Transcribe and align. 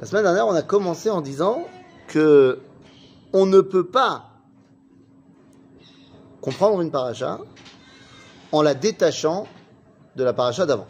La 0.00 0.06
semaine 0.06 0.24
dernière, 0.24 0.46
on 0.46 0.54
a 0.54 0.62
commencé 0.62 1.10
en 1.10 1.20
disant 1.20 1.64
que 2.08 2.60
on 3.32 3.46
ne 3.46 3.60
peut 3.60 3.86
pas 3.86 4.30
comprendre 6.40 6.80
une 6.80 6.90
paracha 6.90 7.38
en 8.52 8.62
la 8.62 8.74
détachant 8.74 9.46
de 10.16 10.24
la 10.24 10.32
paracha 10.32 10.66
d'avant. 10.66 10.86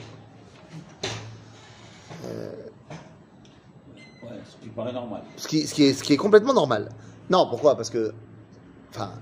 Ouais, 4.22 4.30
ce 4.44 4.56
qui 4.62 4.68
paraît 4.70 4.92
normal. 4.92 5.22
Ce 5.36 5.48
qui, 5.48 5.66
ce 5.66 5.74
qui 5.74 5.84
est, 5.84 5.92
ce 5.92 6.02
qui 6.02 6.12
est 6.12 6.18
complètement 6.18 6.52
normal. 6.52 6.90
Non, 7.30 7.46
pourquoi? 7.48 7.76
Parce 7.76 7.90
que 7.90 8.12
enfin, 8.90 9.12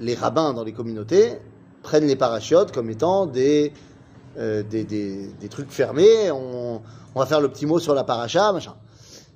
les 0.00 0.14
rabbins 0.14 0.52
dans 0.52 0.64
les 0.64 0.72
communautés 0.72 1.38
prennent 1.82 2.06
les 2.06 2.16
parachutes 2.16 2.72
comme 2.72 2.90
étant 2.90 3.26
des, 3.26 3.72
euh, 4.38 4.62
des, 4.62 4.84
des- 4.84 5.48
trucs 5.48 5.70
fermés. 5.70 6.30
On, 6.30 6.80
on 7.14 7.18
va 7.18 7.26
faire 7.26 7.40
le 7.40 7.48
petit 7.48 7.66
mot 7.66 7.78
sur 7.78 7.94
la 7.94 8.04
paracha, 8.04 8.52
machin. 8.52 8.74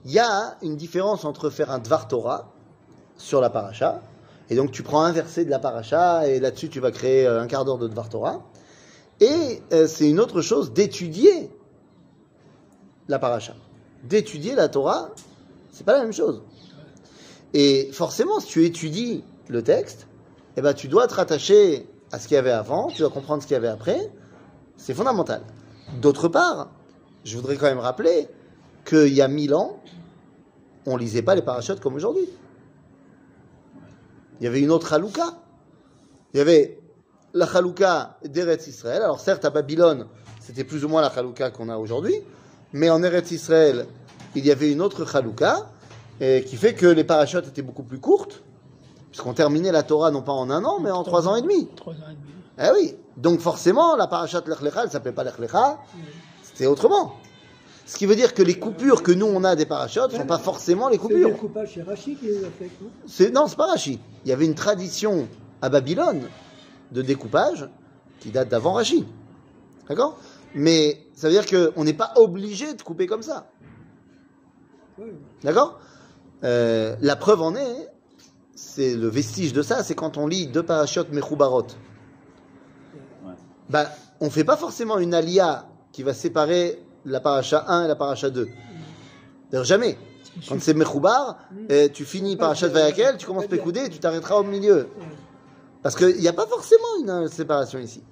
Il 0.04 0.12
y 0.12 0.18
a 0.18 0.56
une 0.62 0.76
différence 0.76 1.24
entre 1.24 1.50
faire 1.50 1.70
un 1.70 1.79
Dvar 1.79 2.08
Torah 2.08 2.53
sur 3.17 3.40
la 3.40 3.48
paracha, 3.50 4.03
et 4.50 4.57
donc 4.57 4.70
tu 4.70 4.82
prends 4.82 5.03
un 5.03 5.12
verset 5.12 5.44
de 5.44 5.50
la 5.50 5.58
paracha, 5.58 6.29
et 6.29 6.40
là-dessus 6.40 6.68
tu 6.68 6.80
vas 6.80 6.90
créer 6.90 7.26
euh, 7.26 7.40
un 7.40 7.46
quart 7.46 7.64
d'heure 7.64 7.79
de 7.79 7.89
Dvar 7.89 8.08
Torah. 8.08 8.43
Et 9.20 9.62
euh, 9.72 9.86
c'est 9.86 10.08
une 10.08 10.20
autre 10.20 10.43
chose 10.43 10.72
d'étudier 10.72 11.50
la 13.08 13.18
paracha. 13.18 13.54
D'étudier 14.03 14.54
la 14.54 14.68
Torah, 14.68 15.11
c'est 15.72 15.84
pas 15.84 15.92
la 15.95 16.03
même 16.03 16.12
chose. 16.12 16.42
Et 17.54 17.90
forcément, 17.92 18.40
si 18.40 18.48
tu 18.48 18.64
étudies 18.64 19.25
le 19.48 19.62
texte, 19.62 20.08
eh 20.56 20.61
ben, 20.62 20.75
tu 20.75 20.89
dois 20.89 21.06
te 21.06 21.14
rattacher 21.14 21.89
à 22.12 22.18
ce 22.18 22.29
qu'il 22.29 22.34
y 22.34 22.39
avait 22.39 22.50
avant, 22.50 22.89
tu 22.89 22.98
dois 22.98 23.11
comprendre 23.11 23.42
ce 23.42 23.46
qu'il 23.46 23.54
y 23.54 23.56
avait 23.56 23.68
après. 23.68 24.11
C'est 24.76 24.94
fondamental. 24.94 25.42
D'autre 26.00 26.28
part, 26.28 26.70
je 27.24 27.36
voudrais 27.36 27.56
quand 27.56 27.66
même 27.66 27.78
rappeler 27.78 28.28
qu'il 28.84 29.12
y 29.14 29.22
a 29.22 29.28
mille 29.28 29.54
ans, 29.54 29.80
on 30.86 30.96
lisait 30.96 31.22
pas 31.22 31.34
les 31.34 31.42
parachutes 31.42 31.80
comme 31.80 31.94
aujourd'hui. 31.94 32.28
Il 34.41 34.44
y 34.44 34.47
avait 34.47 34.61
une 34.61 34.70
autre 34.70 34.92
halouka. 34.92 35.39
Il 36.33 36.39
y 36.39 36.41
avait 36.41 36.78
la 37.33 37.47
halouka 37.47 38.19
d'Eretz 38.25 38.66
Israël. 38.66 39.03
Alors 39.03 39.20
certes, 39.20 39.44
à 39.44 39.50
Babylone, 39.50 40.06
c'était 40.41 40.64
plus 40.64 40.84
ou 40.84 40.88
moins 40.88 41.00
la 41.00 41.09
halouka 41.09 41.50
qu'on 41.50 41.69
a 41.69 41.78
aujourd'hui, 41.78 42.16
mais 42.72 42.91
en 42.91 43.03
Eretz 43.03 43.31
Israël, 43.31 43.86
il 44.34 44.44
y 44.44 44.50
avait 44.50 44.70
une 44.70 44.83
autre 44.83 45.16
halouka 45.16 45.70
et 46.20 46.44
qui 46.44 46.56
fait 46.56 46.75
que 46.75 46.86
les 46.86 47.05
parachutes 47.05 47.47
étaient 47.47 47.62
beaucoup 47.62 47.83
plus 47.83 48.00
courtes, 48.00 48.42
puisqu'on 49.11 49.33
terminait 49.33 49.72
la 49.72 49.83
Torah 49.83 50.11
non 50.11 50.22
pas 50.22 50.33
en 50.33 50.50
un 50.50 50.64
an, 50.64 50.81
mais 50.81 50.91
en 50.91 51.03
trois 51.05 51.28
ans 51.28 51.36
et 51.36 51.42
demi. 51.42 51.69
Trois 51.77 51.94
ans 51.94 52.11
et 52.11 52.14
demi. 52.14 52.34
Eh 52.59 52.70
oui. 52.75 52.97
Donc 53.17 53.41
forcément, 53.41 53.97
la 53.97 54.07
parachute 54.07 54.47
Lech 54.48 54.61
Lecha, 54.61 54.84
elle 54.84 54.91
s'appelait 54.91 55.12
pas 55.12 55.25
Lech 55.25 55.39
Lecha, 55.39 55.79
c'était 56.43 56.67
autrement. 56.67 57.15
Ce 57.87 57.97
qui 57.97 58.06
veut 58.06 58.17
dire 58.17 58.33
que 58.34 58.43
les 58.43 58.59
coupures 58.59 59.03
que 59.03 59.12
nous 59.12 59.27
on 59.27 59.45
a 59.45 59.55
des 59.56 59.67
parachutes 59.67 60.12
ne 60.12 60.19
sont 60.19 60.27
pas 60.27 60.39
forcément 60.39 60.89
les 60.89 60.97
C'est 60.97 61.03
le 61.03 61.09
coupures. 61.09 61.29
découpage 61.29 61.73
chez 61.73 61.83
Rachid 61.83 62.19
qui 62.19 62.27
les 62.27 62.45
a 62.45 62.48
fait. 62.51 62.71
non? 62.81 62.89
C'est, 63.06 63.31
non, 63.31 63.47
c'est 63.47 63.56
pas 63.56 63.67
Rachi. 63.67 64.01
Il 64.25 64.29
y 64.31 64.33
avait 64.33 64.47
une 64.47 64.55
tradition 64.55 65.29
à 65.62 65.69
Babylone 65.69 66.23
de 66.93 67.03
découpage 67.03 67.69
qui 68.21 68.31
date 68.31 68.48
d'avant 68.48 68.73
Rachi. 68.73 69.05
D'accord? 69.89 70.19
Mais 70.55 71.06
ça 71.15 71.28
veut 71.28 71.34
dire 71.34 71.45
qu'on 71.47 71.84
n'est 71.84 71.93
pas 71.93 72.12
obligé 72.17 72.73
de 72.75 72.81
couper 72.83 73.06
comme 73.06 73.23
ça. 73.23 73.47
D'accord? 75.43 75.78
Euh, 76.43 76.97
La 77.01 77.17
preuve 77.17 77.43
en 77.43 77.55
est, 77.55 77.89
c'est 78.55 78.95
le 78.95 79.09
vestige 79.09 79.53
de 79.53 79.62
ça, 79.62 79.83
c'est 79.83 79.95
quand 79.95 80.17
on 80.17 80.27
lit 80.27 80.47
deux 80.47 80.62
parachutes 80.62 81.11
Mechoubarot. 81.12 81.67
Bah, 83.69 83.89
on 84.20 84.31
fait 84.31 84.45
pas 84.45 84.57
forcément 84.57 84.98
une 84.98 85.15
alia 85.15 85.67
qui 85.93 86.03
va 86.03 86.15
séparer 86.15 86.83
la 87.05 87.20
paracha 87.20 87.65
1 87.69 87.84
et 87.84 87.89
la 87.89 87.97
paracha 87.97 88.31
2. 88.31 88.48
D'ailleurs, 89.51 89.65
jamais. 89.65 89.98
Quand 90.48 90.61
c'est 90.61 90.75
Mechoubar, 90.75 91.39
eh, 91.69 91.91
tu 91.93 92.05
finis 92.05 92.37
parachat 92.37 92.69
Vayakel, 92.69 93.17
tu 93.19 93.27
commences 93.27 93.47
Pekoudé, 93.47 93.89
tu 93.89 93.98
t'arrêteras 93.98 94.37
au 94.37 94.43
milieu. 94.43 94.89
Parce 95.83 95.95
qu'il 95.95 96.17
n'y 96.17 96.29
a 96.29 96.33
pas 96.33 96.47
forcément 96.47 96.83
une 97.01 97.11
euh, 97.11 97.29
séparation 97.29 97.78
ici. 97.78 98.03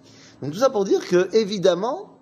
Donc 0.40 0.52
tout 0.52 0.58
ça 0.58 0.70
pour 0.70 0.84
dire 0.84 1.06
que, 1.08 1.34
évidemment, 1.34 2.18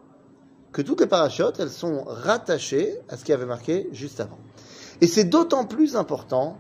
que 0.73 0.81
toutes 0.81 1.01
les 1.01 1.07
parachutes, 1.07 1.59
elles 1.59 1.71
sont 1.71 2.05
rattachées 2.07 2.95
à 3.09 3.17
ce 3.17 3.25
qui 3.25 3.33
avait 3.33 3.47
marqué 3.47 3.89
juste 3.93 4.21
avant. 4.21 4.39
Et 5.01 5.07
c'est 5.07 5.25
d'autant 5.25 5.65
plus 5.65 5.97
important 5.97 6.57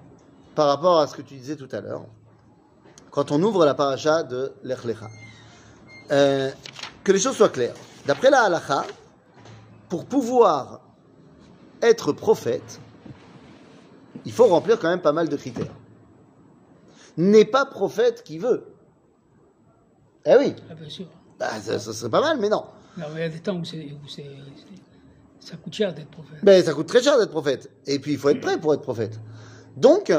par 0.54 0.66
rapport 0.66 0.98
à 0.98 1.06
ce 1.06 1.14
que 1.14 1.22
tu 1.22 1.34
disais 1.34 1.56
tout 1.56 1.68
à 1.72 1.80
l'heure, 1.80 2.04
quand 3.10 3.30
on 3.30 3.42
ouvre 3.42 3.64
la 3.64 3.74
paracha 3.74 4.22
de 4.22 4.52
Lech 4.64 4.84
Lecha. 4.84 5.08
Euh, 6.10 6.50
que 7.04 7.12
les 7.12 7.18
choses 7.20 7.36
soient 7.36 7.48
claires. 7.48 7.74
D'après 8.06 8.30
la 8.30 8.42
halacha, 8.42 8.84
pour 9.88 10.04
pouvoir 10.06 10.80
être 11.82 12.12
prophète, 12.12 12.80
il 14.24 14.32
faut 14.32 14.46
remplir 14.46 14.78
quand 14.78 14.88
même 14.88 15.00
pas 15.00 15.12
mal 15.12 15.28
de 15.28 15.36
critères. 15.36 15.72
N'est 17.16 17.44
pas 17.44 17.64
prophète 17.66 18.22
qui 18.22 18.38
veut. 18.38 18.64
Eh 20.24 20.36
oui, 20.36 20.54
Ah, 20.70 20.74
bien 20.74 20.88
sûr. 20.88 21.06
bah, 21.38 21.60
ça, 21.60 21.78
ça 21.78 21.92
serait 21.92 22.10
pas 22.10 22.20
mal, 22.20 22.38
mais 22.38 22.48
non. 22.48 22.64
Non, 22.96 23.06
mais 23.14 23.20
il 23.20 23.22
y 23.22 23.26
a 23.26 23.28
des 23.28 23.40
temps 23.40 23.56
où, 23.56 23.64
ça 23.64 25.56
coûte 25.56 25.72
cher 25.72 25.94
d'être 25.94 26.10
prophète. 26.10 26.38
Ben, 26.42 26.62
ça 26.62 26.74
coûte 26.74 26.86
très 26.88 27.02
cher 27.02 27.18
d'être 27.18 27.30
prophète. 27.30 27.70
Et 27.86 27.98
puis, 27.98 28.12
il 28.12 28.18
faut 28.18 28.28
être 28.28 28.40
prêt 28.40 28.58
pour 28.58 28.74
être 28.74 28.82
prophète. 28.82 29.18
Donc, 29.76 30.12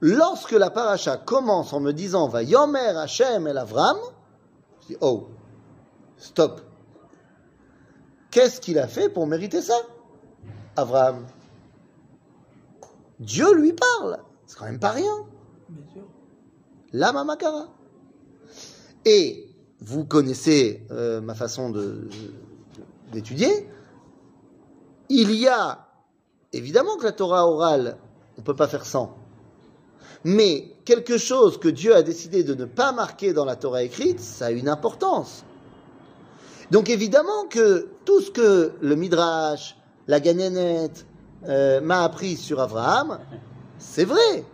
lorsque 0.00 0.52
la 0.52 0.70
paracha 0.70 1.16
commence 1.18 1.72
en 1.72 1.80
me 1.80 1.92
disant 1.92 2.26
Va 2.28 2.42
Yomer 2.42 2.96
Hashem 2.96 3.46
el 3.46 3.58
Avram, 3.58 3.96
Oh, 5.00 5.28
stop. 6.16 6.60
Qu'est-ce 8.30 8.60
qu'il 8.60 8.78
a 8.78 8.86
fait 8.86 9.08
pour 9.08 9.26
mériter 9.26 9.62
ça 9.62 9.76
Abraham? 10.76 11.26
Dieu 13.18 13.54
lui 13.54 13.72
parle. 13.72 14.18
C'est 14.46 14.58
quand 14.58 14.66
même 14.66 14.78
pas 14.78 14.90
rien. 14.90 15.26
Sûr. 15.92 16.02
Lama 16.92 17.24
Makara. 17.24 17.68
Et 19.04 19.48
vous 19.80 20.04
connaissez 20.04 20.86
euh, 20.90 21.20
ma 21.20 21.34
façon 21.34 21.70
de- 21.70 22.08
d'étudier. 23.12 23.68
Il 25.08 25.30
y 25.32 25.48
a, 25.48 25.86
évidemment 26.52 26.96
que 26.96 27.04
la 27.04 27.12
Torah 27.12 27.46
orale, 27.46 27.96
on 28.36 28.40
ne 28.42 28.44
peut 28.44 28.56
pas 28.56 28.68
faire 28.68 28.84
sans. 28.84 29.16
Mais 30.24 30.75
quelque 30.86 31.18
chose 31.18 31.58
que 31.58 31.68
Dieu 31.68 31.94
a 31.94 32.02
décidé 32.02 32.44
de 32.44 32.54
ne 32.54 32.64
pas 32.64 32.92
marquer 32.92 33.34
dans 33.34 33.44
la 33.44 33.56
Torah 33.56 33.82
écrite, 33.82 34.20
ça 34.20 34.46
a 34.46 34.50
une 34.52 34.68
importance. 34.68 35.44
Donc 36.70 36.88
évidemment 36.88 37.46
que 37.50 37.88
tout 38.06 38.20
ce 38.20 38.30
que 38.30 38.72
le 38.80 38.96
Midrash, 38.96 39.76
la 40.06 40.20
Ganénette 40.20 41.04
euh, 41.46 41.80
m'a 41.80 42.02
appris 42.02 42.36
sur 42.36 42.60
Abraham, 42.60 43.18
c'est 43.78 44.04
vrai. 44.04 44.44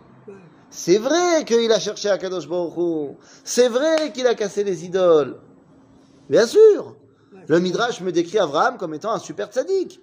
C'est 0.69 0.97
vrai 0.97 1.45
qu'il 1.45 1.71
a 1.71 1.79
cherché 1.79 2.09
à 2.09 2.17
Kadosh 2.17 2.49
Baruch. 2.49 3.15
C'est 3.43 3.69
vrai 3.69 4.11
qu'il 4.11 4.25
a 4.25 4.33
cassé 4.33 4.63
les 4.63 4.85
idoles. 4.85 5.37
Bien 6.29 6.47
sûr. 6.47 6.95
Le 7.47 7.59
Midrash 7.59 8.01
me 8.01 8.11
décrit 8.11 8.39
Abraham 8.39 8.77
comme 8.77 8.95
étant 8.95 9.11
un 9.11 9.19
super 9.19 9.49
tzaddik. 9.51 10.01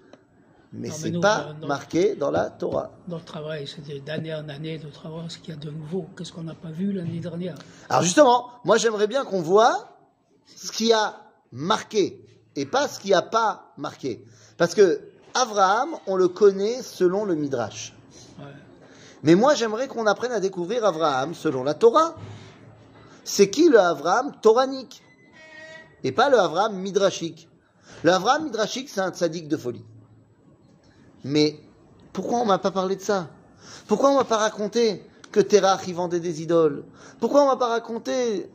Mais 0.73 0.91
c'est 0.91 1.11
nous, 1.11 1.21
pas 1.21 1.47
dans- 1.53 1.61
dans- 1.63 1.67
marqué 1.67 2.15
dans 2.15 2.31
la 2.31 2.49
Torah. 2.49 2.93
Notre 3.09 3.25
travail, 3.25 3.67
c'est 3.67 4.05
d'année 4.05 4.33
en 4.33 4.49
année 4.49 4.79
de 4.79 4.89
travailler 4.89 5.29
ce 5.29 5.39
qu'il 5.39 5.53
y 5.53 5.57
a 5.57 5.61
de 5.61 5.71
nouveau. 5.71 6.07
Qu'est-ce 6.17 6.33
qu'on 6.33 6.45
n'a 6.45 6.55
pas 6.55 6.71
vu 6.71 6.93
l'année 6.93 7.19
dernière 7.19 7.57
Alors 7.89 8.03
justement, 8.03 8.51
moi 8.65 8.77
j'aimerais 8.77 9.09
bien 9.09 9.25
qu'on 9.25 9.43
voit 9.43 9.97
ce 10.47 10.71
qui 10.71 10.93
a 10.93 11.17
marqué 11.51 12.25
et 12.55 12.67
pas 12.67 12.87
ce 12.87 13.01
qui 13.01 13.13
a 13.13 13.23
pas 13.23 13.73
marqué. 13.77 14.25
Parce 14.59 14.75
que 14.75 15.01
Abraham, 15.35 15.97
on 16.07 16.15
le 16.15 16.29
connaît 16.29 16.83
selon 16.83 17.25
le 17.25 17.35
Midrash. 17.35 17.93
Ouais. 18.39 18.45
Mais 19.25 19.35
moi 19.35 19.55
j'aimerais 19.55 19.89
qu'on 19.89 20.07
apprenne 20.07 20.33
à 20.33 20.39
découvrir 20.41 20.85
Abraham 20.85 21.35
selon 21.35 21.65
la 21.65 21.75
Torah. 21.75 22.15
C'est 23.25 23.51
qui 23.51 23.69
le 23.69 23.79
Abraham 23.81 24.33
toranique 24.41 25.03
et 26.05 26.13
pas 26.13 26.31
le 26.31 26.39
Abraham 26.39 26.77
midrashique? 26.77 27.49
Le 28.05 28.13
Abraham 28.13 28.45
midrashique, 28.45 28.89
c'est 28.89 29.01
un 29.01 29.11
tzaddik 29.11 29.47
de 29.49 29.57
folie. 29.57 29.85
Mais 31.25 31.61
pourquoi 32.13 32.39
on 32.39 32.45
m'a 32.45 32.59
pas 32.59 32.71
parlé 32.71 32.97
de 32.97 33.01
ça? 33.01 33.29
Pourquoi 33.87 34.11
on 34.11 34.17
m'a 34.17 34.25
pas 34.25 34.39
raconté 34.39 35.05
que 35.33 35.41
Terach 35.41 35.87
y 35.87 35.93
vendait 35.93 36.21
des 36.21 36.43
idoles? 36.43 36.85
Pourquoi 37.21 37.43
on 37.43 37.47
m'a 37.47 37.57
pas 37.57 37.69
raconté 37.69 38.51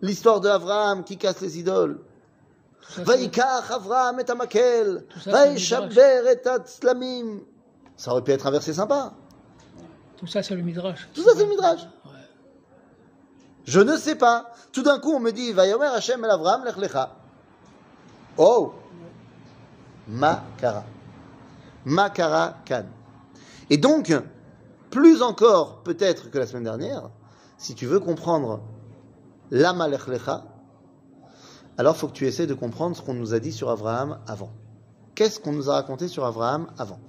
l'histoire 0.00 0.40
de 0.40 0.48
Abraham 0.48 1.04
qui 1.04 1.16
casse 1.16 1.40
les 1.40 1.58
idoles? 1.58 2.00
Vaïkach 2.96 3.70
Avraham 3.70 4.20
et 4.20 4.30
Amakel, 4.30 5.04
Vaïchaber 5.26 6.32
et 6.32 6.40
Tatslamim. 6.40 7.40
Ça 7.96 8.12
aurait 8.12 8.22
pu 8.22 8.30
être 8.32 8.46
un 8.46 8.50
verset 8.50 8.72
sympa. 8.72 9.12
tout 10.16 10.26
ça, 10.26 10.42
c'est 10.42 10.54
le 10.54 10.62
Midrash. 10.62 11.08
Tout 11.12 11.22
ça, 11.22 11.32
c'est 11.34 11.44
le 11.44 11.50
Midrash. 11.50 11.82
Ouais. 12.06 12.12
Je 13.66 13.80
ne 13.80 13.96
sais 13.96 14.14
pas. 14.14 14.52
Tout 14.72 14.82
d'un 14.82 14.98
coup, 14.98 15.12
on 15.12 15.20
me 15.20 15.32
dit, 15.32 15.52
Vayomer 15.52 15.86
Hashem 15.86 16.24
el 16.24 16.30
Avraham 16.30 16.64
lech 16.64 16.76
lecha. 16.76 17.16
Oh 18.36 18.72
Makara. 20.06 20.84
Makara 21.84 22.56
Kan. 22.64 22.86
Et 23.70 23.76
donc, 23.76 24.12
plus 24.90 25.22
encore 25.22 25.82
peut-être 25.82 26.30
que 26.30 26.38
la 26.38 26.46
semaine 26.46 26.64
dernière, 26.64 27.10
si 27.56 27.74
tu 27.74 27.86
veux 27.86 28.00
comprendre 28.00 28.60
Lama 29.50 29.88
lech 29.88 30.06
lecha, 30.06 30.44
alors 31.76 31.96
faut 31.96 32.08
que 32.08 32.12
tu 32.12 32.26
essaies 32.26 32.46
de 32.46 32.54
comprendre 32.54 32.96
ce 32.96 33.02
qu'on 33.02 33.14
nous 33.14 33.34
a 33.34 33.40
dit 33.40 33.52
sur 33.52 33.70
Abraham 33.70 34.18
avant. 34.26 34.50
Qu'est-ce 35.14 35.40
qu'on 35.40 35.52
nous 35.52 35.70
a 35.70 35.74
raconté 35.74 36.08
sur 36.08 36.24
Abraham 36.24 36.68
avant? 36.78 37.00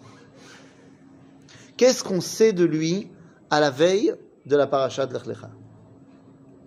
Qu'est-ce 1.78 2.04
qu'on 2.04 2.22
sait 2.22 2.54
de 2.54 2.66
lui 2.66 3.10
à 3.50 3.60
la 3.60 3.72
veille 3.72 4.14
de 4.46 4.56
la 4.56 4.68
paracha 4.68 5.06
de 5.06 5.14
Lech 5.14 5.26
Lecha 5.26 5.50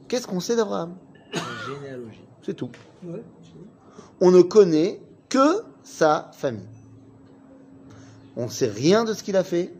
Qu'est-ce 0.08 0.26
qu'on 0.26 0.40
sait 0.40 0.56
d'Abraham 0.56 0.96
La 1.32 1.40
généalogie. 1.66 2.24
C'est 2.44 2.54
tout. 2.54 2.70
Ouais. 3.04 3.22
On 4.20 4.30
ne 4.30 4.42
connaît 4.42 5.00
que 5.28 5.62
sa 5.82 6.30
famille. 6.34 6.68
On 8.36 8.44
ne 8.44 8.50
sait 8.50 8.68
rien 8.68 9.04
de 9.04 9.12
ce 9.12 9.22
qu'il 9.22 9.36
a 9.36 9.44
fait, 9.44 9.72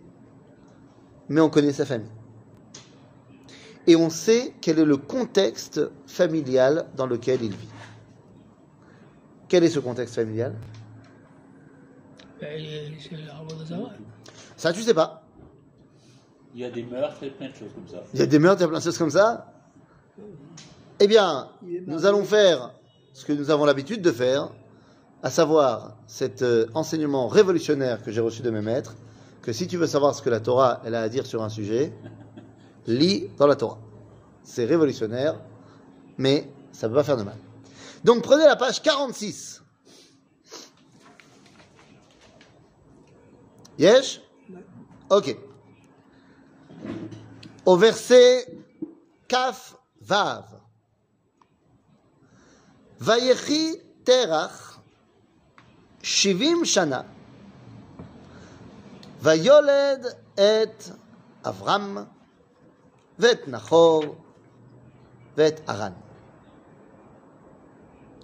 mais 1.29 1.41
on 1.41 1.49
connaît 1.49 1.73
sa 1.73 1.87
famille. 1.87 2.11
Et 3.87 3.97
on 3.97 4.11
sait 4.11 4.55
quel 4.61 4.79
est 4.79 4.85
le 4.85 4.97
contexte 4.97 5.81
familial 6.07 6.87
dans 6.97 7.07
lequel 7.07 7.43
il 7.43 7.53
vit. 7.53 7.69
Quel 9.49 9.65
est 9.65 9.71
ce 9.71 9.81
contexte 9.81 10.15
familial? 10.15 10.55
Et 12.41 12.89
Zara. 13.67 13.91
Ça, 14.57 14.73
tu 14.73 14.83
sais 14.83 14.95
pas. 14.95 15.25
Il 16.55 16.61
y 16.61 16.65
a 16.65 16.71
des 16.71 16.83
meurtres 16.83 17.23
et 17.23 17.31
plein 17.31 17.49
de 17.49 17.55
choses 17.55 17.73
comme 17.75 17.89
ça. 17.89 18.03
Il 18.13 18.21
y 18.21 18.23
a 18.23 18.27
des 18.27 18.39
meurtres, 18.39 18.65
a 18.65 18.69
plein 18.69 18.79
de 18.79 18.83
choses 18.85 18.99
comme 18.99 19.11
ça. 19.11 19.53
Eh 21.01 21.07
bien, 21.07 21.49
nous 21.87 22.07
allons 22.07 22.25
faire 22.25 22.75
ce 23.13 23.25
que 23.25 23.33
nous 23.33 23.51
avons 23.51 23.65
l'habitude 23.65 24.03
de 24.03 24.13
faire, 24.13 24.53
à 25.23 25.31
savoir 25.31 25.97
cet 26.07 26.43
euh, 26.43 26.67
enseignement 26.75 27.29
révolutionnaire 27.29 28.03
que 28.03 28.11
j'ai 28.11 28.21
reçu 28.21 28.43
de 28.43 28.51
mes 28.51 28.61
maîtres, 28.61 28.97
que 29.41 29.53
si 29.53 29.69
tu 29.69 29.77
veux 29.77 29.87
savoir 29.87 30.15
ce 30.15 30.23
que 30.23 30.31
la 30.31 30.41
Torah 30.41 30.81
elle 30.85 30.95
a 30.95 31.03
à 31.03 31.09
dire 31.09 31.27
sur 31.27 31.43
un 31.43 31.49
sujet, 31.49 31.93
lis 32.87 33.31
dans 33.39 33.47
la 33.47 33.57
Torah. 33.57 33.79
C'est 34.43 34.65
révolutionnaire, 34.65 35.41
mais 36.19 36.51
ça 36.73 36.89
ne 36.89 36.93
peut 36.93 36.99
pas 36.99 37.05
faire 37.05 37.17
de 37.17 37.23
mal. 37.23 37.37
Donc 38.03 38.23
prenez 38.23 38.45
la 38.45 38.57
page 38.57 38.83
46. 38.83 39.63
Yesh? 43.79 44.21
Ok. 45.09 45.37
Au 47.65 47.77
verset 47.77 48.47
Kaf 49.29 49.77
Vav. 50.01 50.45
Vayechi 52.99 53.79
Terach 54.05 54.72
70 56.03 56.65
Shana. 56.65 57.05
Vayoled 59.21 60.17
et 60.37 60.93
Avram, 61.45 62.07
vet 63.19 63.47
Nahor, 63.47 64.17
vet 65.37 65.63
Aran. 65.69 65.93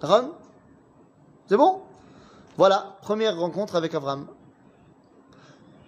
Aran 0.01 0.31
C'est 1.47 1.55
bon 1.55 1.81
Voilà, 2.57 2.97
première 3.01 3.37
rencontre 3.39 3.75
avec 3.75 3.93
Avram. 3.93 4.27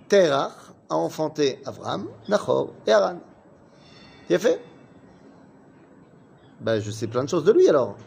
Terach 0.08 0.72
a 0.90 0.96
enfanté 0.96 1.62
Avram, 1.66 2.08
Nahor 2.30 2.70
et 2.88 2.92
Aran. 2.94 3.20
Il 4.30 4.36
a 4.36 4.40
fait 4.40 4.62
ben, 6.62 6.80
je 6.80 6.92
sais 6.92 7.08
plein 7.08 7.24
de 7.24 7.30
choses 7.30 7.44
de 7.44 7.52
lui 7.52 7.68
alors. 7.68 7.98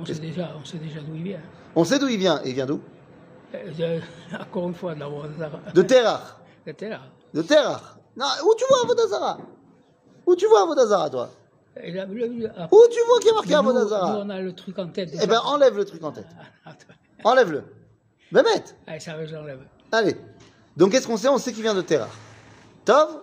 On 0.00 0.04
sait 0.04 0.14
déjà, 0.14 0.50
on 0.60 0.64
sait 0.64 0.78
déjà 0.78 1.00
d'où 1.00 1.14
il 1.14 1.22
vient. 1.22 1.40
On 1.76 1.84
sait 1.84 1.98
d'où 1.98 2.08
il 2.08 2.18
vient. 2.18 2.40
Et 2.42 2.48
il 2.50 2.54
vient 2.54 2.66
d'où? 2.66 2.80
Euh, 3.54 4.00
Encore 4.40 4.68
une 4.68 4.74
fois, 4.74 4.94
de 4.94 5.00
l'arbre 5.00 5.26
de 5.28 5.34
Zara. 5.38 5.60
De 5.74 5.82
Terach. 5.82 6.22
De 7.34 7.42
Terach. 7.42 7.82
Non, 8.16 8.26
où 8.44 8.54
tu 8.56 8.64
vois 8.68 8.78
Avodazara? 8.84 9.38
Où 10.26 10.36
tu 10.36 10.46
vois 10.46 10.62
Avodazara, 10.62 11.10
toi? 11.10 11.30
Et 11.82 11.92
là, 11.92 12.04
le- 12.06 12.26
le- 12.26 12.46
après, 12.50 12.68
Où 12.76 12.80
tu 12.90 12.98
vois 13.06 13.18
qu'il 13.18 13.28
y 13.28 13.30
a 13.30 13.34
marqué 13.34 13.54
nous, 13.54 13.62
nous, 13.62 13.68
Avodazara? 13.70 14.18
on 14.24 14.28
a 14.30 14.40
le 14.40 14.52
truc 14.52 14.78
en 14.78 14.88
tête. 14.88 15.10
Eh 15.22 15.26
ben, 15.26 15.40
enlève 15.44 15.76
le 15.76 15.84
truc 15.84 16.02
en 16.04 16.10
tête. 16.12 16.26
Attends. 16.64 16.86
Enlève-le. 17.24 17.62
Mette. 18.32 18.76
Allez, 18.86 19.00
ça 19.00 19.16
va, 19.16 19.24
je 19.26 19.34
l'enlève. 19.34 19.60
Allez. 19.92 20.16
Donc, 20.76 20.92
qu'est-ce 20.92 21.06
qu'on 21.06 21.16
sait? 21.16 21.28
On 21.28 21.38
sait 21.38 21.52
qu'il 21.52 21.62
vient 21.62 21.74
de 21.74 21.82
Terach. 21.82 22.08
Tov? 22.84 23.22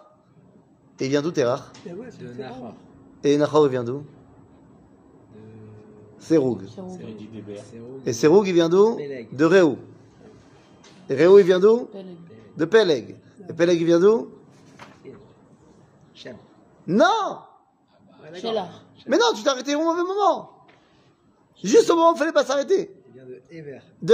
Et 0.99 1.05
il 1.05 1.09
vient 1.09 1.21
d'où 1.21 1.31
Terach 1.31 1.61
Et. 1.85 1.93
Nahor. 2.37 2.73
Et 3.23 3.37
Nachor, 3.37 3.65
il 3.65 3.71
vient 3.71 3.83
d'où? 3.83 4.03
Séroug. 6.27 6.61
Et 8.05 8.11
Séroug, 8.13 8.45
il 8.47 8.53
vient 8.53 8.67
d'où. 8.69 8.97
De 9.31 9.45
Réou. 9.45 9.77
Et 11.09 11.15
Réou, 11.15 11.39
il 11.39 11.45
vient 11.45 11.59
d'où. 11.59 11.89
De 12.57 12.65
Peleg. 12.65 13.15
Et 13.49 13.53
Peleg, 13.53 13.79
il 13.79 13.85
vient 13.85 13.99
d'où. 13.99 14.29
Non 16.85 17.05
Ah. 17.05 17.47
Mais 19.07 19.17
non, 19.17 19.25
tu 19.35 19.43
t'es 19.43 19.49
arrêté 19.49 19.75
au 19.75 19.81
mauvais 19.83 20.03
moment. 20.03 20.51
Juste 21.63 21.89
au 21.89 21.95
moment 21.95 22.11
où 22.11 22.15
il 22.15 22.19
fallait 22.19 22.33
pas 22.33 22.43
s'arrêter. 22.43 22.91
Il 23.07 23.13
vient 23.13 23.25
de 23.25 23.41
Ever. 23.49 23.79
De 24.01 24.13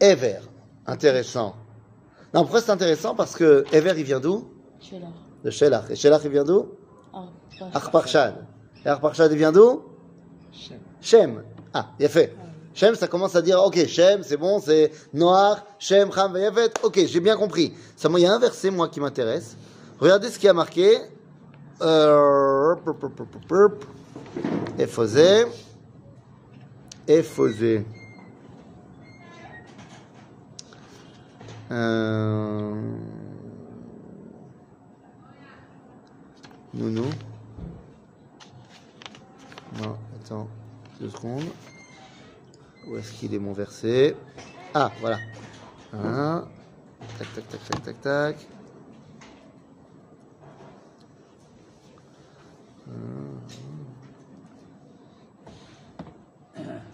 Ever. 0.00 0.38
Intéressant. 0.86 1.54
Non, 2.32 2.42
pourquoi 2.42 2.60
c'est 2.60 2.72
intéressant? 2.72 3.14
Parce 3.14 3.36
que 3.36 3.64
Ever, 3.72 3.94
il 3.96 4.04
vient 4.04 4.18
d'où? 4.20 4.48
De 5.44 5.50
Shelach. 5.50 5.88
Et 5.90 5.94
Shelach, 5.96 6.22
il 6.24 6.30
vient 6.30 6.44
d'où? 6.44 6.68
Arparchad. 7.72 8.34
Et 8.84 8.88
Arparchad, 8.88 9.32
vient 9.32 9.52
d'où? 9.52 9.82
Shem. 11.00 11.42
Ah, 11.72 11.90
il 11.98 12.06
a 12.06 12.08
fait. 12.08 12.34
Shem, 12.74 12.94
ça 12.94 13.06
commence 13.06 13.36
à 13.36 13.42
dire, 13.42 13.62
ok, 13.62 13.86
Shem, 13.86 14.22
c'est 14.22 14.36
bon, 14.36 14.60
c'est 14.60 14.90
Noir, 15.12 15.64
Shem, 15.78 16.10
Ham, 16.16 16.32
Vayavet. 16.32 16.70
Ok, 16.82 17.00
j'ai 17.06 17.20
bien 17.20 17.36
compris. 17.36 17.72
Il 18.02 18.18
y 18.18 18.26
a 18.26 18.32
un 18.32 18.38
verset, 18.38 18.70
moi, 18.70 18.88
qui 18.88 19.00
m'intéresse. 19.00 19.56
Regardez 20.00 20.30
ce 20.30 20.38
qui 20.38 20.48
a 20.48 20.52
marqué. 20.52 20.98
Euh. 21.82 22.74
Ephosé. 24.78 25.46
Ephosé. 27.06 27.84
Euh... 31.70 32.74
Nounou. 36.74 37.06
Non, 39.82 39.96
attends, 40.20 40.48
deux 41.00 41.10
secondes. 41.10 41.44
Où 42.86 42.96
est-ce 42.96 43.12
qu'il 43.12 43.34
est 43.34 43.38
mon 43.38 43.52
verset? 43.52 44.14
Ah, 44.74 44.92
voilà. 45.00 45.18
Un. 45.92 46.46
Tac, 47.18 47.34
tac, 47.34 47.48
tac, 47.48 47.64
tac, 47.64 47.82
tac, 47.82 48.00
tac. 48.00 48.36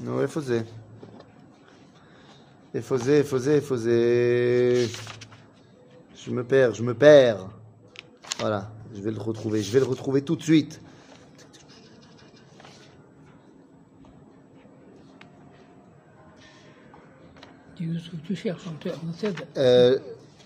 Non, 0.00 0.22
Ephosé. 0.22 0.62
Ephosé, 2.72 3.18
Ephosé, 3.18 3.56
Ephosé. 3.56 4.88
Je 6.14 6.30
me 6.30 6.42
perds, 6.44 6.74
je 6.74 6.82
me 6.82 6.94
perds. 6.94 7.48
Voilà, 8.38 8.70
je 8.94 9.00
vais 9.02 9.10
le 9.10 9.20
retrouver. 9.20 9.62
Je 9.62 9.70
vais 9.72 9.80
le 9.80 9.86
retrouver 9.86 10.22
tout 10.22 10.36
de 10.36 10.42
suite. 10.42 10.80
Euh, 19.56 19.98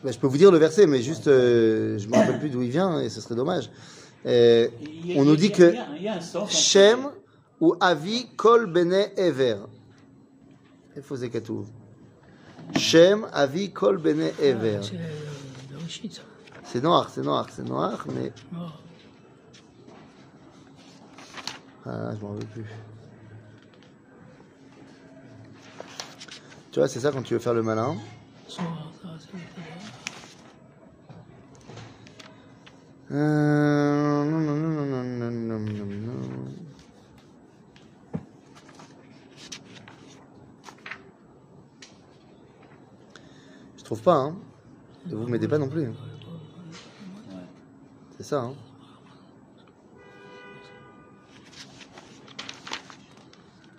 bah, 0.02 0.12
je 0.12 0.18
peux 0.18 0.26
vous 0.26 0.36
dire 0.36 0.50
le 0.52 0.58
verset, 0.58 0.86
mais 0.86 1.02
juste, 1.02 1.28
euh, 1.28 1.98
je 1.98 2.06
me 2.08 2.14
rappelle 2.14 2.38
plus 2.38 2.50
d'où 2.50 2.62
il 2.62 2.70
vient 2.70 3.00
et 3.00 3.08
ce 3.08 3.20
serait 3.20 3.34
dommage. 3.34 3.70
Euh, 4.26 4.68
a- 4.68 5.18
on 5.18 5.24
nous 5.24 5.36
dit 5.36 5.46
a- 5.46 5.56
que 5.56 5.74
y 5.74 6.08
a- 6.08 6.16
y 6.18 6.48
Shem 6.48 7.08
ou 7.60 7.74
Avi 7.80 8.26
Kol 8.36 8.66
Bene 8.66 9.06
Ever. 9.16 9.56
Il 10.96 11.02
faut 11.02 11.16
Zekatouv. 11.16 11.66
Shem, 12.76 13.26
Avi 13.32 13.70
Kol 13.72 13.98
Bene 13.98 14.30
Ever. 14.40 14.80
C'est 14.82 16.12
ça. 16.12 16.22
C'est 16.64 16.82
noir, 16.82 17.10
c'est 17.10 17.22
noir, 17.22 17.46
c'est 17.54 17.62
noir, 17.68 18.04
mais. 18.14 18.32
Ah, 21.86 22.12
je 22.18 22.24
m'en 22.24 22.32
veux 22.32 22.44
plus. 22.46 22.64
Tu 26.74 26.80
vois, 26.80 26.88
c'est 26.88 26.98
ça 26.98 27.12
quand 27.12 27.22
tu 27.22 27.34
veux 27.34 27.38
faire 27.38 27.54
le 27.54 27.62
malin. 27.62 27.96
Non, 33.08 34.24
non, 34.24 34.40
non, 34.40 34.74
Je 43.76 43.84
trouve 43.84 44.02
pas, 44.02 44.16
hein. 44.16 44.36
Vous 45.06 45.28
m'aidez 45.28 45.46
pas 45.46 45.58
non 45.58 45.68
plus. 45.68 45.92
C'est 48.16 48.24
ça, 48.24 48.40
hein. 48.40 48.54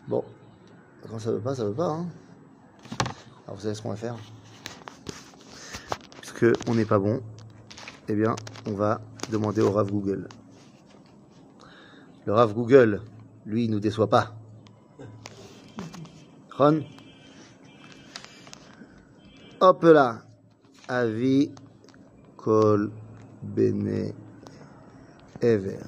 Bon. 0.07 0.23
Quand 1.09 1.19
ça 1.19 1.33
veut 1.33 1.41
pas, 1.41 1.55
ça 1.55 1.65
veut 1.65 1.73
pas. 1.73 1.89
Hein. 1.89 2.07
Alors 3.45 3.55
vous 3.57 3.61
savez 3.61 3.75
ce 3.75 3.81
qu'on 3.81 3.89
va 3.89 3.95
faire? 3.95 4.15
Puisque 6.19 6.45
on 6.67 6.75
n'est 6.75 6.85
pas 6.85 6.99
bon, 6.99 7.21
eh 8.07 8.15
bien, 8.15 8.35
on 8.65 8.73
va 8.73 9.01
demander 9.31 9.61
au 9.61 9.71
Rav 9.71 9.91
Google. 9.91 10.27
Le 12.25 12.33
Rav 12.33 12.53
Google, 12.53 13.01
lui, 13.45 13.65
il 13.65 13.71
nous 13.71 13.79
déçoit 13.79 14.09
pas. 14.09 14.35
Ron? 16.57 16.83
Hop 19.59 19.83
là. 19.83 20.21
Avi 20.87 21.51
kol 22.37 22.91
bene 23.41 24.13
ever. 25.41 25.79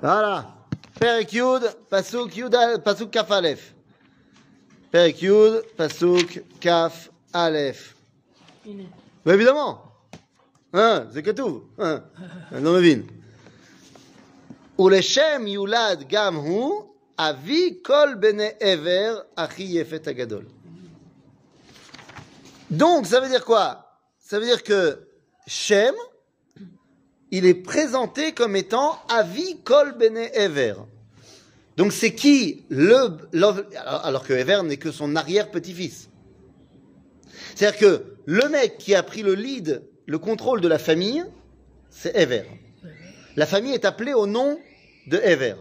Voilà. 0.00 0.54
Perek 1.03 1.33
Yud, 1.33 1.63
Pasuk 1.89 2.35
Yud, 2.35 2.55
Pasuk 2.83 3.11
Kaf 3.11 3.31
Aleph. 3.31 3.73
Perek 4.91 5.21
Yud, 5.21 5.63
Pasuk 5.77 6.39
Kaf 6.61 7.09
Aleph. 7.33 7.93
הנה. 8.65 8.83
Mais 9.25 9.33
évidemment. 9.33 9.81
Hein, 10.73 11.07
c'est 11.13 11.23
כתוב. 11.23 11.63
hein. 11.79 12.01
אני 12.51 12.63
לא 12.63 12.73
מבין. 12.73 13.01
ולשם 14.79 15.47
יולד 15.47 16.03
גם 16.09 16.35
הוא, 16.35 16.83
אבי 17.19 17.79
כל 17.83 18.09
בני 18.19 18.49
עבר, 18.59 19.19
הכי 19.37 19.63
יפת 19.63 20.07
הגדול. 20.07 20.45
Donc, 22.71 23.07
ça 23.07 23.19
veut 23.19 23.29
dire 23.29 23.43
quoi 23.45 23.85
Ça 24.19 24.39
veut 24.39 24.45
dire 24.45 24.63
que 24.63 25.07
Shem, 25.47 25.95
il 27.31 27.45
est 27.47 27.55
présenté 27.55 28.31
comme 28.33 28.55
étant 28.55 28.99
Avi 29.09 29.57
Kol 29.63 29.93
Bene 29.97 30.17
Ever. 30.33 30.75
Donc, 31.76 31.92
c'est 31.92 32.14
qui 32.14 32.64
le, 32.68 33.16
alors, 33.76 34.24
que 34.24 34.32
Ever 34.32 34.60
n'est 34.64 34.76
que 34.76 34.92
son 34.92 35.16
arrière-petit-fils. 35.16 36.08
C'est-à-dire 37.54 37.78
que 37.78 38.04
le 38.26 38.48
mec 38.48 38.78
qui 38.78 38.94
a 38.94 39.02
pris 39.02 39.22
le 39.22 39.34
lead, 39.34 39.82
le 40.06 40.18
contrôle 40.18 40.60
de 40.60 40.68
la 40.68 40.78
famille, 40.78 41.24
c'est 41.90 42.14
Ever. 42.16 42.44
La 43.36 43.46
famille 43.46 43.72
est 43.72 43.84
appelée 43.84 44.12
au 44.12 44.26
nom 44.26 44.58
de 45.08 45.16
Ever. 45.18 45.54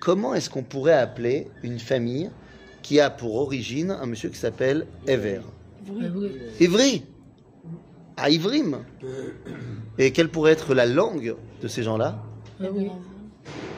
Comment 0.00 0.34
est-ce 0.34 0.50
qu'on 0.50 0.62
pourrait 0.62 0.94
appeler 0.94 1.48
une 1.62 1.78
famille 1.78 2.30
qui 2.82 3.00
a 3.00 3.10
pour 3.10 3.36
origine 3.36 3.90
un 3.90 4.06
monsieur 4.06 4.28
qui 4.28 4.38
s'appelle 4.38 4.86
Ever? 5.06 5.40
Ah. 5.88 5.92
Ivry 6.60 7.04
À 8.16 8.30
Ivrim 8.30 8.84
Et 9.98 10.12
quelle 10.12 10.28
pourrait 10.28 10.52
être 10.52 10.74
la 10.74 10.86
langue 10.86 11.36
de 11.62 11.68
ces 11.68 11.82
gens-là? 11.82 12.22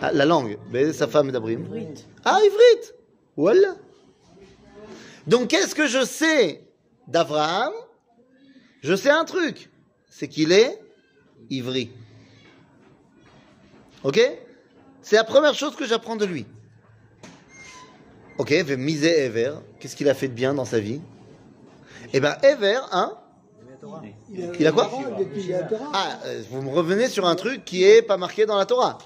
Ah 0.00 0.12
La 0.12 0.25
langue, 0.25 0.59
mais 0.71 0.92
sa 0.92 1.07
femme 1.07 1.31
d'Abrim. 1.31 1.64
Ivrit. 1.66 2.04
Ah, 2.25 2.38
Ivrit 2.42 2.92
Voilà 3.37 3.76
Donc, 5.26 5.49
qu'est-ce 5.49 5.75
que 5.75 5.87
je 5.87 6.04
sais 6.04 6.64
d'Abraham? 7.09 7.73
Je 8.83 8.97
sais 8.97 9.11
un 9.11 9.25
truc, 9.25 9.71
c'est 10.11 10.26
qu'il 10.26 10.50
est 10.50 10.81
ivri. 11.50 11.90
Ok? 14.02 14.21
C'est 15.02 15.16
la 15.16 15.25
première 15.25 15.54
chose 15.54 15.76
que 15.76 15.87
j'apprends 15.87 16.16
de 16.16 16.25
lui. 16.25 16.47
Ok, 18.38 18.50
misé 18.76 19.26
Ever, 19.26 19.54
qu'est-ce 19.78 19.95
qu'il 19.95 20.09
a 20.09 20.14
fait 20.14 20.28
de 20.28 20.33
bien 20.33 20.54
dans 20.54 20.64
sa 20.64 20.81
vie? 20.81 21.00
Eh 22.12 22.19
ben, 22.19 22.37
Ever, 22.42 22.81
hein? 22.90 23.16
Il 24.59 24.66
a 24.66 24.73
quoi? 24.73 24.90
Ah, 25.92 26.19
euh, 26.25 26.42
vous 26.50 26.62
me 26.62 26.71
revenez 26.71 27.09
sur 27.09 27.26
un 27.26 27.35
truc 27.35 27.64
qui 27.64 27.85
est 27.85 28.02
pas 28.02 28.16
marqué 28.16 28.47
dans 28.47 28.57
la 28.57 28.66
Torah. 28.66 28.99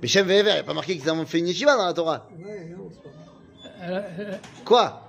Beshem 0.00 0.26
Ve'ever, 0.26 0.50
il 0.50 0.54
n'y 0.54 0.58
a 0.60 0.64
pas 0.64 0.74
marqué 0.74 0.96
qu'ils 0.96 1.10
ont 1.10 1.26
fait 1.26 1.38
une 1.38 1.48
yeshiva 1.48 1.76
dans 1.76 1.86
la 1.86 1.92
Torah. 1.92 2.28
Non, 2.38 2.48
pas. 3.88 4.10
Quoi 4.64 5.08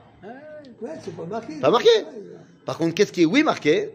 c'est 1.02 1.16
pas 1.16 1.70
marqué. 1.70 1.90
Par 2.66 2.78
contre, 2.78 2.96
qu'est-ce 2.96 3.12
qui 3.12 3.22
est, 3.24 3.26
oui, 3.26 3.44
marqué 3.44 3.92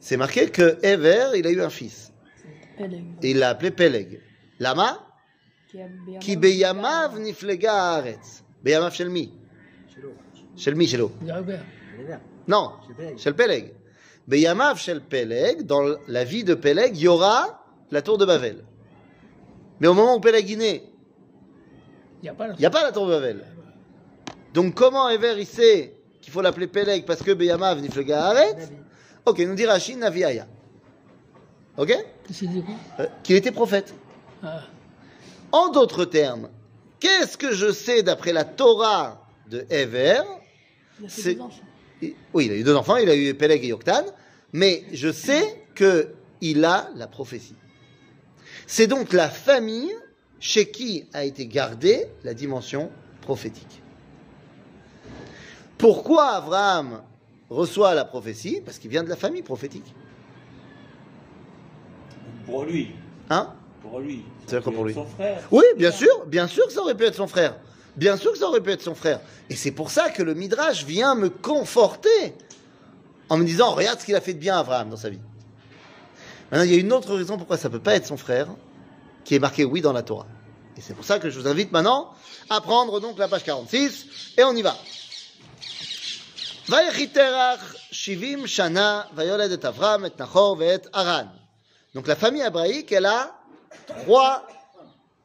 C'est 0.00 0.16
marqué 0.16 0.50
que 0.50 0.78
Ever, 0.82 1.30
il 1.36 1.46
a 1.46 1.50
eu 1.50 1.62
un 1.62 1.70
fils. 1.70 2.12
Il 3.22 3.38
l'a 3.38 3.50
appelé 3.50 3.70
Peleg. 3.70 4.20
Lama 4.58 4.98
Qui 6.20 6.36
beyamav 6.36 7.18
niflega 7.18 7.72
haaretz. 7.72 8.42
Beyamav 8.62 8.92
shel 8.92 9.10
mi 9.10 9.32
Shel 10.56 10.74
mi, 10.74 10.86
shelo. 10.86 11.12
Non, 12.46 12.72
shel 13.16 13.34
Peleg. 13.34 13.72
Beyamav 14.26 14.78
shel 14.78 15.00
Peleg, 15.00 15.62
dans 15.62 15.96
la 16.06 16.24
vie 16.24 16.44
de 16.44 16.54
Peleg, 16.54 16.96
il 16.96 17.02
y 17.02 17.08
aura 17.08 17.64
la 17.90 18.02
tour 18.02 18.18
de 18.18 18.24
Babel. 18.24 18.64
Mais 19.80 19.86
au 19.88 19.94
moment 19.94 20.16
où 20.16 20.20
Peleg 20.20 20.50
est 20.50 20.56
né, 20.56 20.82
Il 22.20 22.24
n'y 22.24 22.28
a 22.28 22.34
pas 22.34 22.48
la 22.48 22.54
il 22.54 22.58
n'y 22.60 22.66
a 22.66 22.70
pas 22.70 22.82
la 22.82 22.92
tour 22.92 23.06
Babel. 23.06 23.44
Donc 24.54 24.74
comment 24.74 25.08
Ever 25.08 25.34
il 25.38 25.46
sait 25.46 25.94
qu'il 26.20 26.32
faut 26.32 26.42
l'appeler 26.42 26.66
Peleg 26.66 27.04
parce 27.04 27.22
que 27.22 27.32
Beyamav 27.32 27.80
niflega 27.80 28.26
haaretz 28.28 28.70
Ok, 29.24 29.38
nous 29.40 29.54
dit 29.54 29.66
Rashi 29.66 29.96
Navi 29.96 30.24
Aya. 30.24 30.46
Ok 31.76 31.94
qu'il 32.32 32.64
Euh, 32.98 33.06
Qu'il 33.22 33.36
était 33.36 33.52
prophète. 33.52 33.94
Ah, 34.42 34.62
En 35.52 35.68
d'autres 35.70 36.04
termes, 36.04 36.48
qu'est-ce 37.00 37.36
que 37.38 37.52
je 37.52 37.72
sais 37.72 38.02
d'après 38.02 38.32
la 38.32 38.44
Torah 38.44 39.26
de 39.48 39.64
Ever 39.70 40.20
il 41.00 41.06
a 41.06 41.08
fait 41.08 41.36
C'est- 42.00 42.14
Oui, 42.34 42.46
il 42.46 42.52
a 42.52 42.54
eu 42.56 42.62
deux 42.64 42.74
enfants, 42.76 42.96
il 42.96 43.08
a 43.08 43.14
eu 43.16 43.32
Peleg 43.34 43.64
et 43.64 43.68
Yoktan, 43.68 44.02
mais 44.52 44.84
je 44.92 45.10
sais 45.12 45.62
que 45.74 46.08
il 46.40 46.64
a 46.64 46.88
la 46.96 47.06
prophétie. 47.06 47.54
C'est 48.70 48.86
donc 48.86 49.14
la 49.14 49.30
famille 49.30 49.94
chez 50.40 50.70
qui 50.70 51.06
a 51.14 51.24
été 51.24 51.46
gardée 51.46 52.06
la 52.22 52.34
dimension 52.34 52.90
prophétique. 53.22 53.82
Pourquoi 55.78 56.34
Abraham 56.34 57.00
reçoit 57.48 57.94
la 57.94 58.04
prophétie? 58.04 58.60
Parce 58.62 58.78
qu'il 58.78 58.90
vient 58.90 59.02
de 59.02 59.08
la 59.08 59.16
famille 59.16 59.40
prophétique. 59.40 59.94
Pour 62.44 62.66
lui. 62.66 62.90
Hein? 63.30 63.54
Pour 63.80 64.00
lui. 64.00 64.22
C'est-à-dire 64.44 64.64
quoi 64.64 64.72
pour 64.74 64.84
lui 64.84 64.92
Son 64.92 65.06
frère. 65.06 65.48
Oui, 65.50 65.64
bien 65.78 65.90
sûr, 65.90 66.26
bien 66.26 66.46
sûr 66.46 66.66
que 66.66 66.72
ça 66.74 66.82
aurait 66.82 66.94
pu 66.94 67.04
être 67.04 67.14
son 67.14 67.26
frère. 67.26 67.56
Bien 67.96 68.18
sûr 68.18 68.32
que 68.32 68.38
ça 68.38 68.48
aurait 68.48 68.60
pu 68.60 68.70
être 68.70 68.82
son 68.82 68.94
frère. 68.94 69.20
Et 69.48 69.56
c'est 69.56 69.70
pour 69.70 69.90
ça 69.90 70.10
que 70.10 70.22
le 70.22 70.34
Midrash 70.34 70.84
vient 70.84 71.14
me 71.14 71.30
conforter 71.30 72.34
en 73.30 73.38
me 73.38 73.44
disant 73.44 73.70
regarde 73.70 73.98
ce 73.98 74.04
qu'il 74.04 74.14
a 74.14 74.20
fait 74.20 74.34
de 74.34 74.38
bien 74.38 74.58
Abraham 74.58 74.90
dans 74.90 74.96
sa 74.98 75.08
vie. 75.08 75.20
Maintenant, 76.51 76.65
il 76.65 76.71
y 76.73 76.75
a 76.75 76.79
une 76.79 76.93
autre 76.93 77.15
raison 77.15 77.37
pourquoi 77.37 77.57
ça 77.57 77.69
peut 77.69 77.79
pas 77.79 77.95
être 77.95 78.05
son 78.05 78.17
frère, 78.17 78.47
qui 79.23 79.35
est 79.35 79.39
marqué 79.39 79.65
oui 79.65 79.81
dans 79.81 79.93
la 79.93 80.03
Torah. 80.03 80.27
Et 80.77 80.81
c'est 80.81 80.93
pour 80.93 81.05
ça 81.05 81.19
que 81.19 81.29
je 81.29 81.39
vous 81.39 81.47
invite 81.47 81.71
maintenant 81.71 82.11
à 82.49 82.61
prendre 82.61 82.99
donc 82.99 83.17
la 83.17 83.27
page 83.27 83.43
46 83.43 84.05
et 84.37 84.43
on 84.43 84.55
y 84.55 84.61
va. 84.61 84.75
ויחי 86.69 87.07
תרח 87.07 87.75
שבעים 87.91 88.47
שנה 88.47 89.01
ויולד 89.15 89.51
את 89.51 89.65
אברהם, 89.65 90.05
את 90.05 90.21
נחור 90.21 90.55
ואת 90.59 90.87
ארן. 90.95 91.27
Donc 91.95 92.07
la 92.07 92.15
famille 92.15 92.41
hébraïque, 92.41 92.91
elle 92.91 93.05
a 93.05 93.35
trois 93.87 94.47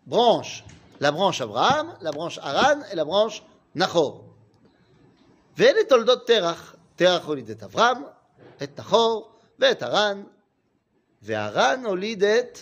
branches. 0.06 0.64
La 1.00 1.12
branche 1.12 1.40
Abraham, 1.40 1.94
la 2.00 2.10
branche 2.10 2.38
Aran 2.42 2.80
et 2.90 2.96
la 2.96 3.04
branche 3.04 3.42
Nachor. 3.76 4.24
ואלה 5.56 5.84
תולדות 5.88 6.26
תרח. 6.26 6.74
תרח 6.96 7.24
הוליד 7.24 7.50
את 7.50 7.62
אברהם, 7.62 8.02
את 8.62 8.80
נחור 8.80 9.30
ואת 9.58 9.82
ארן, 9.82 10.22
וארן 11.22 11.84
הוליד 11.84 12.24
את 12.24 12.58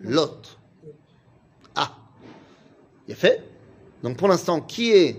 לוט. 0.00 0.46
Ah, 1.76 1.90
il 3.08 3.14
fait. 3.14 3.42
Donc 4.02 4.16
pour 4.16 4.28
l'instant, 4.28 4.60
qui 4.60 4.92
est 4.92 5.16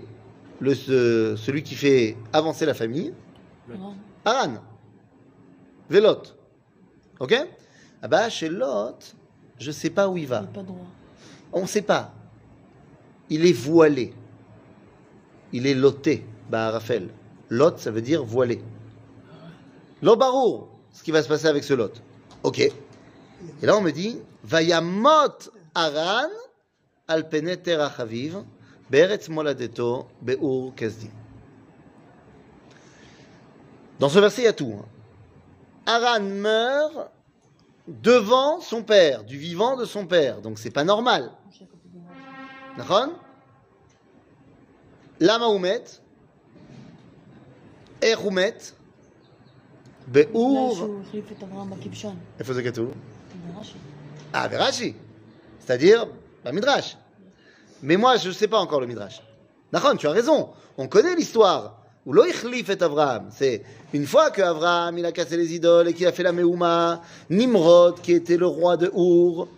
le, 0.60 0.74
ce- 0.74 1.34
celui 1.36 1.62
qui 1.62 1.74
fait 1.74 2.16
avancer 2.32 2.64
la 2.64 2.74
famille 2.74 3.12
Non. 3.68 3.94
Aran. 4.24 4.54
Velot. 5.90 6.22
Ok 7.20 7.34
Ah 8.02 8.08
bah, 8.08 8.28
chez 8.30 8.48
Lot, 8.48 9.14
je 9.58 9.70
sais 9.70 9.90
pas 9.90 10.08
où 10.08 10.16
il 10.16 10.26
va. 10.26 10.40
Il 10.40 10.46
n'est 10.46 10.52
pas 10.52 10.62
droit. 10.62 10.86
On 11.52 11.62
ne 11.62 11.66
sait 11.66 11.82
pas. 11.82 12.12
Il 13.28 13.44
est 13.44 13.52
voilé. 13.52 14.12
Il 15.52 15.66
est 15.66 15.74
loté, 15.74 16.24
bah 16.50 16.70
Raphaël. 16.70 17.08
Lot, 17.50 17.78
ça 17.78 17.90
veut 17.90 18.02
dire 18.02 18.24
voilé. 18.24 18.60
Lobarour, 20.02 20.68
ce 20.92 21.02
qui 21.02 21.10
va 21.10 21.22
se 21.22 21.28
passer 21.28 21.46
avec 21.46 21.64
ce 21.64 21.74
Lot. 21.74 22.02
Ok. 22.43 22.59
Et 22.59 22.73
là, 23.61 23.77
on 23.77 23.81
me 23.81 23.91
dit 23.91 24.19
Vayamot 24.43 25.51
Aran 25.75 26.29
al 27.07 27.29
penetera 27.29 27.91
chaviv 27.95 28.43
beretz 28.89 29.29
moladeto 29.29 30.07
beur 30.21 30.73
kasdim. 30.75 31.11
Dans 33.99 34.09
ce 34.09 34.19
verset, 34.19 34.41
il 34.41 34.45
y 34.45 34.47
a 34.47 34.53
tout. 34.53 34.73
Hein. 34.79 34.85
Aran 35.85 36.21
meurt 36.21 37.11
devant 37.87 38.59
son 38.61 38.83
père, 38.83 39.23
du 39.23 39.37
vivant 39.37 39.75
de 39.75 39.85
son 39.85 40.05
père. 40.05 40.41
Donc 40.41 40.59
c'est 40.59 40.71
pas 40.71 40.83
normal. 40.83 41.31
D'accord? 42.77 43.09
Lama 45.19 45.49
Oumet, 45.49 45.83
Eroumet, 48.01 48.57
איך 50.14 50.26
הוא 50.26 50.26
מת? 50.26 50.26
בגלל 50.26 50.32
באור... 50.32 50.74
שהוא 50.74 51.00
החליף 51.08 51.32
את 51.32 51.42
אברהם 51.42 51.70
בכבשן. 51.70 52.14
איפה 52.38 52.54
זה 52.54 52.62
כתוב? 52.62 52.90
ברש"י. 53.54 53.78
Ah, 54.34 54.48
Rashi. 54.48 54.94
C'est-à-dire, 55.60 56.06
bah, 56.44 56.52
Midrash. 56.52 56.96
Mais 57.82 57.96
moi, 57.96 58.16
je 58.16 58.28
ne 58.28 58.34
sais 58.34 58.48
pas 58.48 58.58
encore 58.58 58.80
le 58.80 58.86
Midrash. 58.86 59.22
D'accord, 59.72 59.96
tu 59.96 60.06
as 60.06 60.10
raison. 60.10 60.50
On 60.76 60.88
connaît 60.88 61.14
l'histoire. 61.14 61.82
Où 62.04 62.12
lo 62.12 62.24
ichlif 62.24 62.68
et 62.70 62.82
Abraham. 62.82 63.28
C'est 63.30 63.62
une 63.92 64.06
fois 64.06 64.30
que 64.30 64.42
Abraham, 64.42 64.96
il 64.98 65.06
a 65.06 65.12
cassé 65.12 65.36
les 65.36 65.54
idoles 65.54 65.88
et 65.88 65.94
qu'il 65.94 66.06
a 66.06 66.12
fait 66.12 66.22
la 66.22 66.32
Meouma, 66.32 67.02
Nimrod, 67.30 68.00
qui 68.00 68.12
était 68.12 68.36
le 68.36 68.46
roi 68.46 68.76
de 68.76 68.90
Our, 68.94 69.48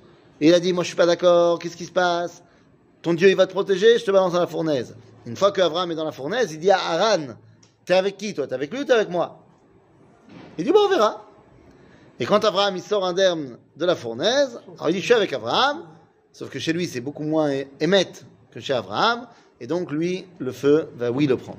et 0.41 0.49
il 0.49 0.55
a 0.55 0.61
dit, 0.61 0.73
moi, 0.73 0.83
je 0.83 0.89
suis 0.89 0.97
pas 0.97 1.07
d'accord, 1.07 1.59
qu'est-ce 1.59 1.77
qui 1.77 1.85
se 1.85 1.93
passe? 1.93 2.43
ton 3.03 3.15
Dieu 3.15 3.29
il 3.29 3.37
va 3.37 3.47
te 3.47 3.53
protéger, 3.53 3.99
je 3.99 4.05
te 4.05 4.11
balance 4.11 4.33
dans 4.33 4.41
la 4.41 4.47
fournaise. 4.47 4.97
Une 5.27 5.37
fois 5.37 5.53
que 5.53 5.61
Abraham 5.61 5.91
est 5.93 5.95
dans 5.95 6.05
la 6.05 6.13
fournaise, 6.13 6.53
il 6.53 6.59
dit 6.59 6.71
à 6.71 6.79
Haran, 6.79 7.35
t'es 7.85 7.95
avec 7.95 8.17
qui 8.17 8.35
toi 8.35 8.47
T'es 8.47 8.55
avec 8.55 8.73
lui 8.73 8.81
ou 8.81 8.85
t'es 8.85 8.93
avec 8.93 9.11
moi 9.11 9.39
Il 10.58 10.66
dit, 10.66 10.72
bon, 10.72 10.80
on 10.86 10.90
verra. 10.90 11.26
Et 12.20 12.26
quand 12.26 12.44
Abraham 12.46 12.76
il 12.76 12.82
sort 12.82 13.06
indemne 13.06 13.58
de 13.76 13.86
la 13.86 13.96
fournaise, 13.96 14.60
alors 14.76 14.90
il 14.90 14.94
dit, 14.94 15.00
je 15.00 15.06
suis 15.06 15.14
avec 15.14 15.34
Abraham, 15.34 15.84
sauf 16.32 16.50
que 16.50 16.60
chez 16.60 16.72
lui 16.72 16.88
c'est 16.88 17.02
beaucoup 17.02 17.24
moins 17.24 17.52
émette 17.80 18.26
que 18.52 18.60
chez 18.60 18.74
Abraham, 18.74 19.28
et 19.60 19.68
donc 19.68 19.92
lui, 19.92 20.26
le 20.40 20.52
feu 20.52 20.90
va 20.96 21.12
oui 21.12 21.26
le 21.26 21.38
prendre. 21.38 21.58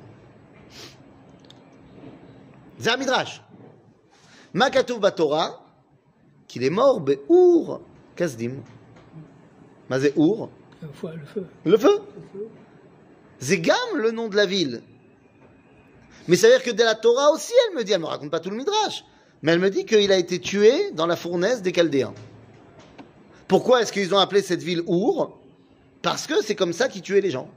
Zah 2.80 2.96
Midrash. 2.96 3.42
Makatouv 4.52 5.00
Batora, 5.00 5.64
qu'il 6.46 6.62
est 6.62 6.70
mort, 6.70 7.00
Be'ur 7.00 7.80
Kasdim. 8.14 8.62
Mazé 9.90 10.12
Ur, 10.16 10.48
Le 10.82 10.88
feu, 10.92 11.08
le 11.14 11.26
feu. 11.26 11.46
le 11.64 11.76
feu. 11.76 12.00
C'est 13.38 13.58
Gam 13.58 13.76
le 13.96 14.12
nom 14.12 14.28
de 14.28 14.36
la 14.36 14.46
ville. 14.46 14.82
Mais 16.28 16.36
ça 16.36 16.48
veut 16.48 16.54
dire 16.54 16.62
que 16.62 16.70
de 16.70 16.82
la 16.82 16.94
Torah 16.94 17.30
aussi, 17.30 17.52
elle 17.68 17.76
me 17.76 17.84
dit, 17.84 17.92
elle 17.92 18.00
me 18.00 18.06
raconte 18.06 18.30
pas 18.30 18.40
tout 18.40 18.50
le 18.50 18.56
Midrash, 18.56 19.04
mais 19.42 19.52
elle 19.52 19.58
me 19.58 19.70
dit 19.70 19.84
qu'il 19.84 20.10
a 20.10 20.16
été 20.16 20.38
tué 20.38 20.90
dans 20.92 21.06
la 21.06 21.16
fournaise 21.16 21.62
des 21.62 21.72
Chaldéens. 21.72 22.14
Pourquoi 23.48 23.82
est-ce 23.82 23.92
qu'ils 23.92 24.14
ont 24.14 24.18
appelé 24.18 24.40
cette 24.40 24.62
ville 24.62 24.82
Our 24.86 25.38
Parce 26.02 26.26
que 26.26 26.42
c'est 26.42 26.54
comme 26.54 26.72
ça 26.72 26.88
qu'ils 26.88 27.02
tuaient 27.02 27.20
les 27.20 27.30
gens. 27.30 27.50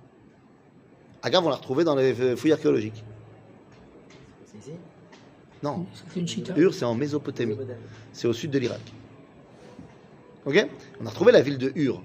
Agave, 1.24 1.46
on 1.46 1.50
l'a 1.50 1.56
retrouvé 1.56 1.84
dans 1.84 1.96
les 1.96 2.20
euh, 2.20 2.36
fouilles 2.36 2.52
archéologiques. 2.54 3.04
C'est 4.46 4.58
ici? 4.58 4.78
Non, 5.64 5.86
chita. 6.26 6.54
Ur, 6.56 6.74
c'est 6.74 6.86
en 6.86 6.94
Mésopotamie. 6.94 7.58
C'est 8.14 8.28
au 8.28 8.34
sud 8.34 8.52
de 8.52 8.60
l'Irak. 8.60 8.82
Ok? 10.46 10.68
On 11.02 11.06
a 11.06 11.10
retrouvé 11.10 11.32
la 11.32 11.42
ville 11.42 11.58
de 11.58 11.72
Ur. 11.76 12.02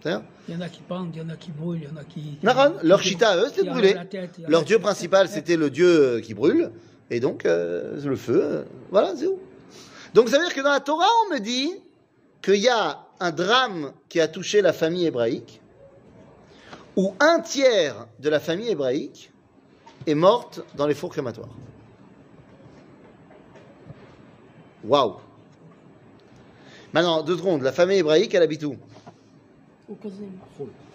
C'est-à-dire 0.00 0.24
Il 0.48 0.54
y 0.54 0.56
en 0.56 0.60
a 0.60 0.68
qui 0.68 0.80
pendent, 0.80 1.14
il 1.14 1.22
y 1.22 1.24
en 1.24 1.28
a 1.28 1.36
qui 1.36 1.52
brûlent, 1.52 1.82
il 1.82 1.88
y 1.88 1.92
en 1.92 1.96
a 1.96 2.04
qui. 2.04 2.38
Naran, 2.42 2.72
leur 2.82 3.00
chita 3.00 3.30
à 3.30 3.36
eux, 3.36 3.46
c'était 3.48 3.62
de 3.62 3.70
brûler. 3.70 3.96
tête, 4.10 4.40
Leur 4.48 4.64
dieu 4.64 4.78
principal, 4.80 5.28
c'était 5.28 5.56
le 5.56 5.70
dieu 5.70 5.86
euh, 5.86 6.20
qui 6.20 6.34
brûle. 6.34 6.72
Et 7.10 7.20
donc, 7.20 7.46
euh, 7.46 8.00
le 8.04 8.16
feu, 8.16 8.40
euh, 8.42 8.64
voilà, 8.90 9.14
c'est 9.16 9.26
où. 9.26 9.38
Donc, 10.14 10.28
ça 10.28 10.38
veut 10.38 10.44
dire 10.44 10.54
que 10.54 10.60
dans 10.60 10.72
la 10.72 10.80
Torah, 10.80 11.06
on 11.26 11.34
me 11.34 11.38
dit 11.38 11.70
qu'il 12.42 12.56
y 12.56 12.68
a 12.68 12.98
un 13.20 13.30
drame 13.30 13.92
qui 14.08 14.20
a 14.20 14.26
touché 14.26 14.62
la 14.62 14.72
famille 14.72 15.06
hébraïque, 15.06 15.60
où 16.96 17.14
un 17.20 17.40
tiers 17.40 18.08
de 18.18 18.28
la 18.28 18.40
famille 18.40 18.68
hébraïque 18.68 19.30
est 20.06 20.14
morte 20.14 20.60
dans 20.74 20.86
les 20.88 20.94
fours 20.94 21.10
crématoires. 21.10 21.54
Waouh! 24.84 25.16
Maintenant, 26.92 27.22
deux 27.22 27.36
secondes, 27.36 27.62
la 27.62 27.72
famille 27.72 27.98
hébraïque, 27.98 28.34
elle 28.34 28.42
habite 28.42 28.64
où? 28.64 28.76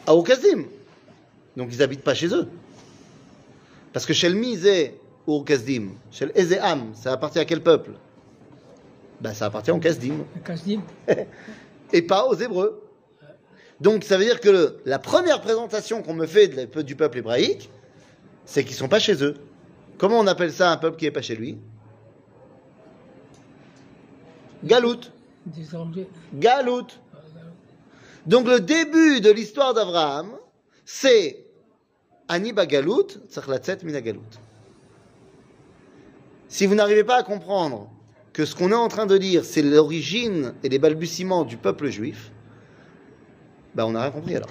À 0.06 0.16
Okazim. 0.16 0.66
Donc 1.56 1.70
ils 1.72 1.82
habitent 1.82 2.04
pas 2.04 2.14
chez 2.14 2.34
eux. 2.34 2.48
Parce 3.94 4.06
que 4.06 4.14
chez 4.14 4.30
le 4.30 4.36
Mizé 4.36 5.00
ou 5.26 5.44
chez 6.12 6.26
le 6.26 6.38
Ezéam, 6.40 6.92
ça 6.94 7.12
appartient 7.14 7.40
à 7.40 7.46
quel 7.46 7.62
peuple? 7.62 7.92
Ben 9.20 9.34
ça 9.34 9.48
appartient 9.48 9.72
au 9.72 9.80
Kazdim 9.80 10.20
et 11.94 12.02
pas 12.04 12.26
aux 12.28 12.36
Hébreux. 12.36 12.84
Donc 13.82 14.04
ça 14.04 14.18
veut 14.18 14.24
dire 14.26 14.40
que 14.40 14.50
le- 14.50 14.80
la 14.86 15.00
première 15.00 15.42
présentation 15.42 16.02
qu'on 16.04 16.14
me 16.14 16.26
fait 16.28 16.48
de 16.48 16.56
la- 16.76 16.84
du 16.84 16.96
peuple 16.96 17.18
hébraïque, 17.20 17.70
c'est 18.46 18.64
qu'ils 18.64 18.76
sont 18.76 18.88
pas 18.88 19.00
chez 19.00 19.24
eux. 19.24 19.36
Comment 19.98 20.20
on 20.20 20.28
appelle 20.28 20.54
ça 20.54 20.72
un 20.72 20.78
peuple 20.78 20.98
qui 20.98 21.06
est 21.08 21.12
pas 21.12 21.22
chez 21.22 21.36
lui? 21.36 21.58
Galout. 24.64 25.12
des 25.46 25.64
étrangers. 25.64 26.08
Galout. 26.34 26.88
Donc 28.28 28.48
le 28.48 28.60
début 28.60 29.22
de 29.22 29.32
l'histoire 29.32 29.74
d'Abraham, 29.74 30.32
c'est 30.86 31.46
Ani 32.28 32.52
Bagalout, 32.52 33.08
tzarich 33.30 33.50
latzet 33.50 33.78
mina 33.84 34.02
Galout. 34.02 34.22
Si 36.50 36.66
vous 36.66 36.76
n'arrivez 36.76 37.04
pas 37.04 37.18
à 37.18 37.24
comprendre 37.24 37.90
que 38.34 38.46
ce 38.46 38.54
qu'on 38.54 38.72
est 38.72 38.76
en 38.76 38.90
train 38.90 39.06
de 39.06 39.18
dire, 39.18 39.46
c'est 39.46 39.62
l'origine 39.62 40.54
et 40.64 40.70
les 40.70 40.78
balbutiements 40.78 41.46
du 41.46 41.58
peuple 41.58 41.88
juif, 41.88 42.32
ben 43.76 43.86
on 43.86 43.92
n'a 43.92 44.02
rien 44.02 44.12
compris 44.12 44.36
alors. 44.36 44.50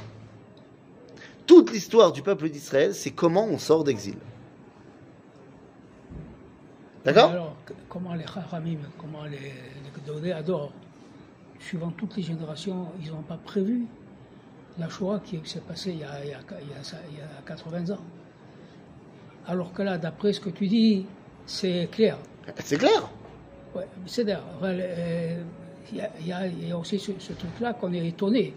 Toute 1.46 1.70
l'histoire 1.70 2.12
du 2.12 2.22
peuple 2.22 2.48
d'Israël, 2.48 2.94
c'est 2.94 3.12
comment 3.12 3.44
on 3.44 3.58
sort 3.58 3.84
d'exil. 3.84 4.16
D'accord? 7.04 7.54
Comment 7.88 8.14
les 8.14 8.24
Haramim, 8.24 8.78
comment 8.98 9.24
les, 9.24 10.32
adorent, 10.32 10.72
suivant 11.60 11.90
toutes 11.90 12.16
les 12.16 12.22
générations, 12.22 12.88
ils 13.02 13.10
n'ont 13.10 13.22
pas 13.22 13.38
prévu 13.42 13.86
la 14.78 14.88
Shoah 14.88 15.20
qui 15.24 15.40
s'est 15.44 15.60
passée 15.60 15.90
il 15.92 16.00
y, 16.00 16.04
a, 16.04 16.22
il, 16.24 16.30
y 16.30 16.34
a, 16.34 16.38
il 16.60 16.68
y 16.68 16.74
a 16.78 16.82
ça- 16.82 16.98
il 17.10 17.18
y 17.18 17.20
a 17.20 17.42
80 17.46 17.90
ans. 17.94 18.00
Alors 19.46 19.72
que 19.72 19.82
là, 19.82 19.96
d'après 19.98 20.32
ce 20.32 20.40
que 20.40 20.50
tu 20.50 20.66
dis, 20.66 21.06
c'est 21.46 21.88
clair. 21.90 22.18
C'est 22.64 22.76
clair. 22.78 23.08
Ouais, 23.74 23.86
c'est 24.06 24.24
d'ailleurs, 24.24 24.44
euh, 24.62 25.42
il 25.92 26.26
y, 26.26 26.32
a- 26.32 26.46
y 26.48 26.72
aussi 26.72 26.98
ce, 26.98 27.12
ce 27.18 27.32
truc-là 27.32 27.74
qu'on 27.74 27.92
est 27.92 28.06
étonné. 28.06 28.54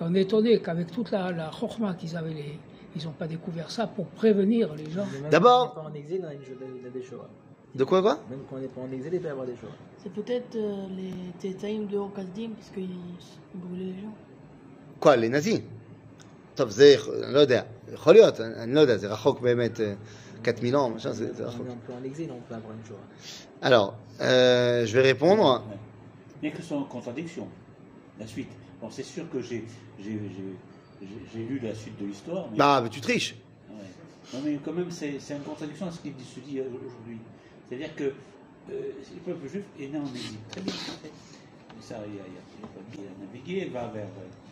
On 0.00 0.14
est 0.14 0.22
étonné 0.22 0.60
qu'avec 0.60 0.90
toute 0.90 1.10
la, 1.10 1.30
la 1.30 1.50
chorma 1.50 1.94
qu'ils 1.94 2.16
avaient, 2.16 2.32
les, 2.32 2.58
ils 2.96 3.04
n'ont 3.04 3.12
pas 3.12 3.26
découvert 3.26 3.70
ça 3.70 3.86
pour 3.86 4.06
prévenir 4.06 4.74
les 4.74 4.90
gens. 4.90 5.04
D'abord- 5.30 5.74
quand 5.74 5.82
on 5.82 5.88
est 5.88 5.90
pas 5.90 5.90
en 5.90 5.94
exil, 5.94 6.20
on 6.24 6.28
a, 6.28 6.32
une, 6.34 6.40
il 6.78 6.84
y 6.84 6.86
a 6.86 6.90
des 6.90 7.02
Shoah. 7.02 7.28
De 7.74 7.84
quoi 7.84 8.00
quoi? 8.00 8.18
Même 8.30 8.40
quand 8.48 8.56
on 8.56 8.60
n'est 8.60 8.66
pas 8.68 8.80
en 8.80 8.90
exil, 8.90 9.10
il 9.12 9.20
peut 9.20 9.28
y 9.28 9.30
avoir 9.30 9.46
des 9.46 9.56
Shoah. 9.56 9.68
C'est 10.03 10.13
peut-être 10.13 10.55
euh, 10.55 10.87
les 10.95 11.13
Tétaïm 11.39 11.87
de 11.87 11.97
Okazdim, 11.97 12.51
parce 12.51 12.69
qu'ils 12.69 12.83
ils 13.55 13.59
brûlaient 13.59 13.93
les 13.95 14.01
gens. 14.01 14.13
quoi, 14.99 15.15
les 15.15 15.29
nazis? 15.29 15.61
טוב, 16.55 16.69
זה, 16.69 16.95
אני 17.23 17.33
לא 17.33 17.39
יודע, 17.39 17.61
יכול 17.93 18.13
להיות, 18.13 18.39
אני 18.41 18.53
אני 18.63 18.73
לא 18.73 18.79
יודע, 18.79 18.97
זה 18.97 19.07
רחוק 19.07 19.39
באמת, 19.41 19.79
אה, 19.81 19.93
4000 20.45 20.75
ans, 20.75 20.89
machin, 20.89 21.11
c'est 21.13 21.33
c'est 21.35 21.43
Quand 21.43 21.45
rachok. 21.45 21.61
on 21.61 21.69
est 21.69 21.73
un 21.73 21.77
peu 21.87 21.93
en 21.93 22.03
exil, 22.03 22.29
on 22.31 22.41
peut 22.47 22.55
avoir 22.55 22.71
une 22.73 22.85
Shoah. 22.87 22.95
Alors, 23.61 23.95
euh, 24.21 24.85
je 24.85 24.93
vais 24.97 25.01
répondre. 25.01 25.63
Mais 26.41 26.51
que 26.51 26.61
sont 26.61 26.75
en 26.75 26.83
contradiction. 26.83 27.47
La 28.19 28.27
suite. 28.27 28.51
Bon, 28.79 28.89
c'est 28.91 29.03
sûr 29.15 29.25
que 29.29 29.41
j'ai 29.41 29.65
j'ai- 29.99 30.19
j'ai- 30.35 30.57
j'ai- 31.01 31.23
j'ai 31.33 31.43
lu 31.49 31.59
la 31.63 31.73
suite 31.75 31.97
de 31.99 32.05
l'histoire. 32.05 32.47
Mais, 32.51 32.57
Bah, 32.57 32.79
mais 32.83 32.89
tu 32.89 33.01
triches. 33.01 33.35
Ouais. 33.69 33.75
Non, 34.33 34.39
mais 34.45 34.59
quand 34.63 34.71
même, 34.79 34.91
c'est 34.91 35.13
c'est 35.19 35.33
en 35.35 35.39
contradiction 35.51 35.87
à 35.87 35.91
ce 35.91 35.99
qui 35.99 36.11
se 36.35 36.39
dit 36.47 36.61
aujourd'hui. 36.61 37.19
C'est-à-dire 37.67 37.93
que 37.95 38.03
euh, 38.03 38.13
le 38.70 39.20
peuple 39.24 39.48
juif 39.48 39.64
est 39.78 39.88
né 39.88 39.98
en 39.98 40.06
exil. 40.06 40.38
Très 40.50 40.60
bien. 40.60 40.72
ça, 41.80 41.98
il 42.06 42.20
a, 42.20 42.24
il 42.26 42.36
a- 42.36 43.62
elle 43.62 43.70
va 43.70 43.88
vers, 43.88 44.06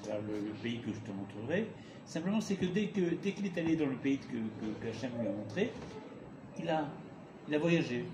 vers 0.05 0.17
le, 0.23 0.53
pays 0.63 0.81
que 0.81 0.91
je 0.93 0.99
te 1.01 1.11
montrerai. 1.11 1.67
Simplement, 2.07 2.41
c'est 2.41 2.57
que 2.57 2.67
dès 2.67 2.87
que 2.89 3.15
dès 3.23 3.33
qu'il 3.33 3.47
est 3.47 3.59
allé 3.59 3.77
dans 3.77 3.87
le 3.87 3.97
pays 3.97 4.19
que, 4.19 4.37
que, 4.37 4.73
que 4.83 4.89
Hachem 4.89 5.11
lui 5.21 5.29
a 5.29 5.33
montré, 5.33 5.71
il 6.59 6.69
a, 6.69 6.89
il 7.49 7.55
a 7.55 7.59
voyagé. 7.59 8.05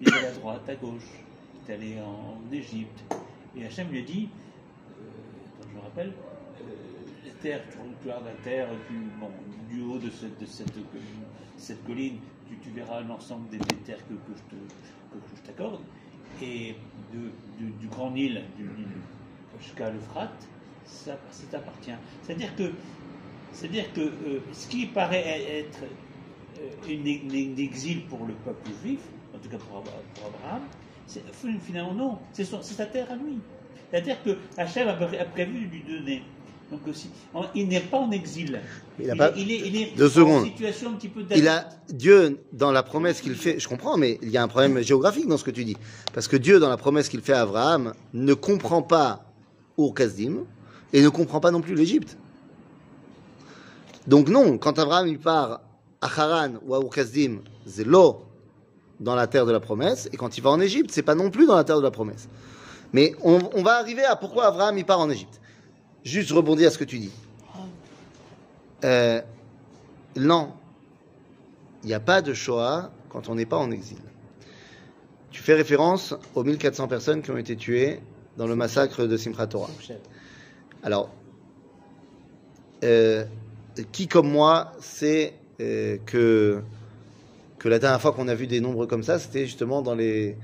Il 0.00 0.08
est 0.08 0.12
allé 0.12 0.26
à 0.26 0.32
droite, 0.32 0.68
à 0.68 0.74
gauche. 0.74 1.08
Il 1.66 1.70
est 1.70 1.74
allé 1.74 2.00
en, 2.00 2.36
en 2.48 2.52
Égypte. 2.52 3.00
Et 3.56 3.64
Hachem 3.64 3.88
lui 3.90 4.00
a 4.00 4.02
dit, 4.02 4.28
euh, 4.28 5.04
je 5.70 5.76
me 5.76 5.80
rappelle, 5.82 6.08
euh, 6.60 7.26
la 7.26 7.32
terre, 7.34 7.62
tu 7.70 7.78
regardes 8.08 8.26
la 8.26 8.32
terre 8.44 8.68
du, 8.90 8.96
bon, 9.18 9.30
du 9.70 9.82
haut 9.82 9.98
de 9.98 10.10
cette, 10.10 10.38
de 10.40 10.46
cette, 10.46 10.72
cette 11.56 11.84
colline, 11.86 12.18
tu, 12.58 12.70
verras 12.70 13.02
l'ensemble 13.02 13.48
des, 13.48 13.60
terres 13.82 14.06
que, 14.06 14.14
je 14.14 14.42
te- 14.44 14.54
que- 15.10 15.36
je 15.36 15.42
t'accorde. 15.42 15.86
Et 16.38 16.76
du, 17.10 17.88
grand 17.88 18.10
Nil, 18.12 18.54
jusqu'à 19.58 19.90
l'Euphrate, 19.90 20.50
ça, 20.82 21.20
ça 21.30 21.46
t'appartient. 21.46 21.92
C'est-à-dire 22.22 22.54
que, 22.56 22.72
c'est-à-dire 23.50 23.92
que 23.92 24.00
euh, 24.00 24.52
ce 24.52 24.68
qui 24.68 24.86
paraît 24.86 25.58
être 25.60 25.84
euh, 26.58 26.70
un 26.84 27.04
exil 27.58 28.06
pour 28.06 28.26
le 28.26 28.34
peuple 28.40 28.72
juif, 28.72 29.14
en 29.32 29.38
tout 29.38 29.48
cas 29.48 29.58
pour, 29.58 29.76
Abra- 29.78 30.04
pour 30.14 30.26
Abraham, 30.26 30.70
c'est, 31.06 31.24
finalement 31.60 31.94
non, 31.94 32.28
c'est, 32.32 32.44
sa 32.44 32.86
terre 32.86 33.10
à 33.12 33.16
lui. 33.16 33.44
Terre 33.90 34.22
que 34.22 34.38
Hachem 34.56 34.88
a 34.88 35.24
prévu 35.26 35.66
de 35.66 35.72
lui 35.72 35.84
donner. 35.84 36.39
Donc 36.70 36.80
il 37.54 37.68
n'est 37.68 37.80
pas 37.80 37.98
en 37.98 38.10
exil. 38.12 38.60
Il 39.00 39.10
a 39.10 39.16
pas- 39.16 39.30
est, 39.30 39.40
il 39.40 39.50
est- 39.50 39.58
il 39.66 39.76
est 39.76 39.96
Deux 39.96 40.06
en 40.06 40.10
secondes. 40.10 40.44
situation 40.44 40.90
un 40.90 40.92
petit 40.94 41.08
peu 41.08 41.22
Il 41.34 41.48
a 41.48 41.68
Dieu 41.88 42.38
dans 42.52 42.70
la 42.70 42.82
promesse 42.82 43.20
qu'il 43.20 43.34
fait. 43.34 43.58
Je 43.58 43.66
comprends, 43.68 43.96
mais 43.96 44.18
il 44.22 44.30
y 44.30 44.36
a 44.36 44.42
un 44.42 44.48
problème 44.48 44.80
géographique 44.80 45.26
dans 45.26 45.36
ce 45.38 45.44
que 45.44 45.50
tu 45.50 45.64
dis, 45.64 45.76
parce 46.12 46.28
que 46.28 46.36
Dieu 46.36 46.60
dans 46.60 46.68
la 46.68 46.76
promesse 46.76 47.08
qu'il 47.08 47.22
fait 47.22 47.32
à 47.32 47.40
Abraham 47.42 47.92
ne 48.14 48.34
comprend 48.34 48.82
pas 48.82 49.24
Ur 49.78 49.92
Kasdim 49.94 50.44
et 50.92 51.02
ne 51.02 51.08
comprend 51.08 51.40
pas 51.40 51.50
non 51.50 51.60
plus 51.60 51.74
l'Égypte. 51.74 52.16
Donc 54.06 54.28
non, 54.28 54.58
quand 54.58 54.78
Abraham 54.78 55.08
il 55.08 55.18
part 55.18 55.60
à 56.00 56.06
Haran 56.06 56.52
ou 56.66 56.74
à 56.74 56.78
Ur 56.80 56.90
Kasdim, 56.90 57.38
c'est 57.66 57.84
l'eau 57.86 58.22
dans 58.98 59.14
la 59.14 59.26
terre 59.26 59.46
de 59.46 59.52
la 59.52 59.60
promesse, 59.60 60.08
et 60.12 60.16
quand 60.16 60.36
il 60.36 60.42
va 60.42 60.50
en 60.50 60.60
Égypte, 60.60 60.90
c'est 60.92 61.02
pas 61.02 61.14
non 61.14 61.30
plus 61.30 61.46
dans 61.46 61.56
la 61.56 61.64
terre 61.64 61.78
de 61.78 61.82
la 61.82 61.90
promesse. 61.90 62.28
Mais 62.92 63.14
on, 63.22 63.38
on 63.54 63.62
va 63.62 63.76
arriver 63.78 64.04
à 64.04 64.14
pourquoi 64.16 64.46
Abraham 64.46 64.76
il 64.78 64.84
part 64.84 65.00
en 65.00 65.08
Égypte. 65.08 65.39
Juste 66.04 66.30
rebondir 66.32 66.68
à 66.68 66.70
ce 66.70 66.78
que 66.78 66.84
tu 66.84 66.98
dis. 66.98 67.12
Euh, 68.84 69.20
non, 70.16 70.52
il 71.82 71.88
n'y 71.88 71.94
a 71.94 72.00
pas 72.00 72.22
de 72.22 72.32
Shoah 72.32 72.90
quand 73.10 73.28
on 73.28 73.34
n'est 73.34 73.46
pas 73.46 73.58
en 73.58 73.70
exil. 73.70 73.98
Tu 75.30 75.42
fais 75.42 75.54
référence 75.54 76.14
aux 76.34 76.42
1400 76.42 76.88
personnes 76.88 77.22
qui 77.22 77.30
ont 77.30 77.36
été 77.36 77.56
tuées 77.56 78.00
dans 78.36 78.46
le 78.46 78.56
massacre 78.56 79.04
de 79.04 79.16
Simchat 79.16 79.46
Torah. 79.48 79.70
Alors, 80.82 81.10
euh, 82.82 83.24
qui 83.92 84.08
comme 84.08 84.30
moi 84.30 84.72
sait 84.80 85.34
euh, 85.60 85.98
que, 86.06 86.62
que 87.58 87.68
la 87.68 87.78
dernière 87.78 88.00
fois 88.00 88.12
qu'on 88.12 88.28
a 88.28 88.34
vu 88.34 88.46
des 88.46 88.60
nombres 88.60 88.86
comme 88.86 89.02
ça, 89.02 89.18
c'était 89.18 89.44
justement 89.44 89.82
dans 89.82 89.94
les, 89.94 90.36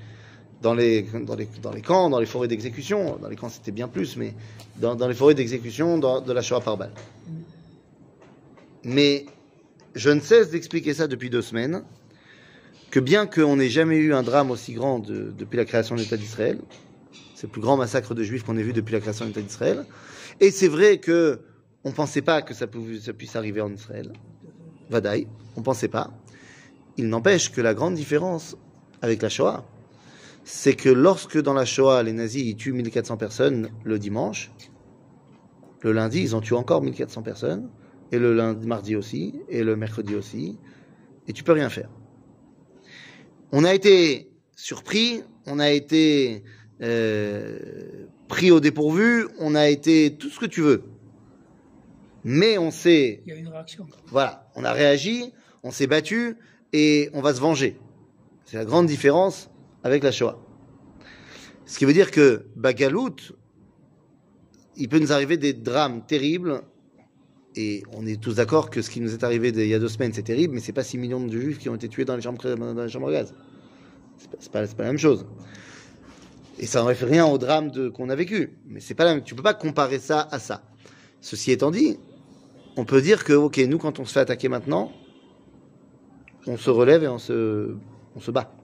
dans, 0.62 0.74
les, 0.74 1.02
dans, 1.02 1.34
les, 1.34 1.48
dans 1.62 1.72
les 1.72 1.82
camps, 1.82 2.10
dans 2.10 2.18
les 2.18 2.26
forêts 2.26 2.48
d'exécution. 2.48 3.18
Dans 3.20 3.28
les 3.28 3.36
camps, 3.36 3.48
c'était 3.48 3.72
bien 3.72 3.88
plus, 3.88 4.16
mais 4.16 4.34
dans, 4.76 4.94
les 5.06 5.14
forêts 5.14 5.34
d'exécution 5.34 5.98
de 5.98 6.32
la 6.32 6.42
Shoah 6.42 6.60
par 6.60 6.76
balle. 6.76 6.92
Mais 8.84 9.26
je 9.94 10.10
ne 10.10 10.20
cesse 10.20 10.50
d'expliquer 10.50 10.94
ça 10.94 11.06
depuis 11.06 11.30
deux 11.30 11.42
semaines, 11.42 11.82
que 12.90 13.00
bien 13.00 13.26
qu'on 13.26 13.56
n'ait 13.56 13.68
jamais 13.68 13.96
eu 13.96 14.14
un 14.14 14.22
drame 14.22 14.50
aussi 14.50 14.72
grand 14.72 15.00
de- 15.00 15.32
depuis 15.36 15.56
la 15.56 15.64
création 15.64 15.96
de 15.96 16.00
l'État 16.00 16.16
d'Israël, 16.16 16.60
c'est 17.34 17.46
le 17.48 17.52
plus 17.52 17.60
grand 17.60 17.76
massacre 17.76 18.14
de 18.14 18.22
juifs 18.22 18.44
qu'on 18.44 18.56
ait 18.56 18.62
vu 18.62 18.72
depuis 18.72 18.92
la 18.92 19.00
création 19.00 19.24
de 19.24 19.30
l'État 19.30 19.42
d'Israël, 19.42 19.84
et 20.40 20.50
c'est 20.50 20.68
vrai 20.68 20.98
que 20.98 21.40
on 21.84 21.92
pensait 21.92 22.22
pas 22.22 22.42
que 22.42 22.54
ça, 22.54 22.66
ça 23.00 23.12
puisse 23.12 23.36
arriver 23.36 23.60
en 23.60 23.72
Israël, 23.72 24.12
Vadaï, 24.90 25.26
on 25.56 25.62
pensait 25.62 25.88
pas. 25.88 26.10
Il 26.96 27.08
n'empêche 27.08 27.52
que 27.52 27.60
la 27.60 27.74
grande 27.74 27.94
différence 27.94 28.56
avec 29.02 29.22
la 29.22 29.28
Shoah, 29.28 29.64
c'est 30.46 30.74
que 30.74 30.88
lorsque 30.88 31.42
dans 31.42 31.54
la 31.54 31.64
Shoah, 31.64 32.04
les 32.04 32.12
nazis 32.12 32.44
ils 32.44 32.54
tuent 32.54 32.72
1400 32.72 33.16
personnes 33.16 33.68
le 33.82 33.98
dimanche, 33.98 34.52
le 35.82 35.90
lundi, 35.90 36.22
ils 36.22 36.36
en 36.36 36.40
tuent 36.40 36.54
encore 36.54 36.82
1400 36.82 37.22
personnes, 37.22 37.68
et 38.12 38.18
le 38.20 38.32
lundi, 38.32 38.64
mardi 38.64 38.94
aussi, 38.94 39.34
et 39.48 39.64
le 39.64 39.74
mercredi 39.74 40.14
aussi, 40.14 40.56
et 41.26 41.32
tu 41.32 41.42
peux 41.42 41.50
rien 41.50 41.68
faire. 41.68 41.90
On 43.50 43.64
a 43.64 43.74
été 43.74 44.30
surpris, 44.54 45.24
on 45.46 45.58
a 45.58 45.70
été 45.70 46.44
euh, 46.80 48.06
pris 48.28 48.52
au 48.52 48.60
dépourvu, 48.60 49.26
on 49.40 49.56
a 49.56 49.68
été 49.68 50.14
tout 50.16 50.30
ce 50.30 50.38
que 50.38 50.46
tu 50.46 50.60
veux. 50.60 50.84
Mais 52.22 52.56
on 52.56 52.70
s'est, 52.70 53.20
Il 53.26 53.32
y 53.32 53.36
a 53.36 53.38
une 53.38 53.48
réaction. 53.48 53.86
voilà, 54.06 54.48
on 54.54 54.62
a 54.62 54.72
réagi, 54.72 55.32
on 55.64 55.72
s'est 55.72 55.88
battu, 55.88 56.36
et 56.72 57.10
on 57.14 57.20
va 57.20 57.34
se 57.34 57.40
venger. 57.40 57.76
C'est 58.44 58.58
la 58.58 58.64
grande 58.64 58.86
différence 58.86 59.50
avec 59.86 60.02
la 60.02 60.12
Shoah. 60.12 60.38
Ce 61.64 61.78
qui 61.78 61.84
veut 61.84 61.92
dire 61.92 62.10
que 62.10 62.46
Bagalout, 62.56 63.16
il 64.76 64.88
peut 64.88 64.98
nous 64.98 65.12
arriver 65.12 65.36
des 65.36 65.52
drames 65.52 66.04
terribles, 66.06 66.62
et 67.54 67.82
on 67.92 68.06
est 68.06 68.20
tous 68.20 68.34
d'accord 68.34 68.68
que 68.68 68.82
ce 68.82 68.90
qui 68.90 69.00
nous 69.00 69.14
est 69.14 69.24
arrivé 69.24 69.48
il 69.48 69.66
y 69.66 69.74
a 69.74 69.78
deux 69.78 69.88
semaines, 69.88 70.12
c'est 70.12 70.22
terrible, 70.22 70.54
mais 70.54 70.60
c'est 70.60 70.72
pas 70.72 70.82
6 70.82 70.98
millions 70.98 71.24
de 71.24 71.30
juifs 71.30 71.58
qui 71.58 71.68
ont 71.68 71.74
été 71.74 71.88
tués 71.88 72.04
dans 72.04 72.16
les 72.16 72.22
chambres, 72.22 72.54
dans 72.54 72.82
les 72.82 72.90
chambres 72.90 73.08
à 73.08 73.12
gaz. 73.12 73.34
C'est 74.18 74.50
pas, 74.50 74.66
pas, 74.66 74.82
la 74.82 74.88
même 74.88 74.98
chose. 74.98 75.24
Et 76.58 76.66
ça 76.66 76.82
n'enlève 76.82 77.04
rien 77.04 77.26
au 77.26 77.38
drame 77.38 77.70
qu'on 77.92 78.08
a 78.08 78.14
vécu. 78.14 78.58
Mais 78.66 78.80
c'est 78.80 78.94
pas 78.94 79.04
la 79.04 79.14
même, 79.14 79.22
tu 79.22 79.34
peux 79.34 79.42
pas 79.42 79.54
comparer 79.54 79.98
ça 79.98 80.26
à 80.30 80.38
ça. 80.38 80.62
Ceci 81.20 81.52
étant 81.52 81.70
dit, 81.70 81.98
on 82.76 82.84
peut 82.84 83.00
dire 83.00 83.24
que, 83.24 83.32
ok, 83.32 83.58
nous, 83.68 83.78
quand 83.78 84.00
on 84.00 84.04
se 84.04 84.12
fait 84.12 84.20
attaquer 84.20 84.48
maintenant, 84.48 84.92
on 86.46 86.56
se 86.56 86.70
relève 86.70 87.04
et 87.04 87.08
on 87.08 87.18
se, 87.18 87.74
on 88.14 88.20
se 88.20 88.30
bat. 88.30 88.55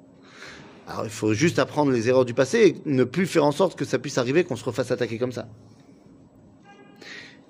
Alors, 0.87 1.05
il 1.05 1.11
faut 1.11 1.33
juste 1.33 1.59
apprendre 1.59 1.93
les 1.93 2.09
erreurs 2.09 2.25
du 2.25 2.35
passé 2.35 2.59
et 2.59 2.77
ne 2.91 3.05
plus 3.05 3.27
faire 3.27 3.45
en 3.45 3.53
sorte 3.53 3.79
que 3.79 3.85
ça 3.85 3.99
puisse 3.99 4.19
arriver 4.19 4.45
qu'on 4.45 4.57
se 4.57 4.65
refasse 4.65 4.91
attaquer 4.91 5.19
comme 5.19 5.33
ça. 5.33 5.49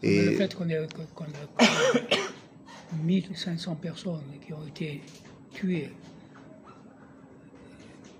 Mais 0.02 0.24
Le 0.24 0.32
Et 0.32 0.36
fait 0.36 0.54
qu'on 0.54 0.68
ait, 0.68 0.76
a 0.76 0.86
1500 3.02 3.74
personnes 3.80 4.20
qui 4.44 4.52
ont 4.52 4.66
été 4.66 5.00
tuées, 5.52 5.90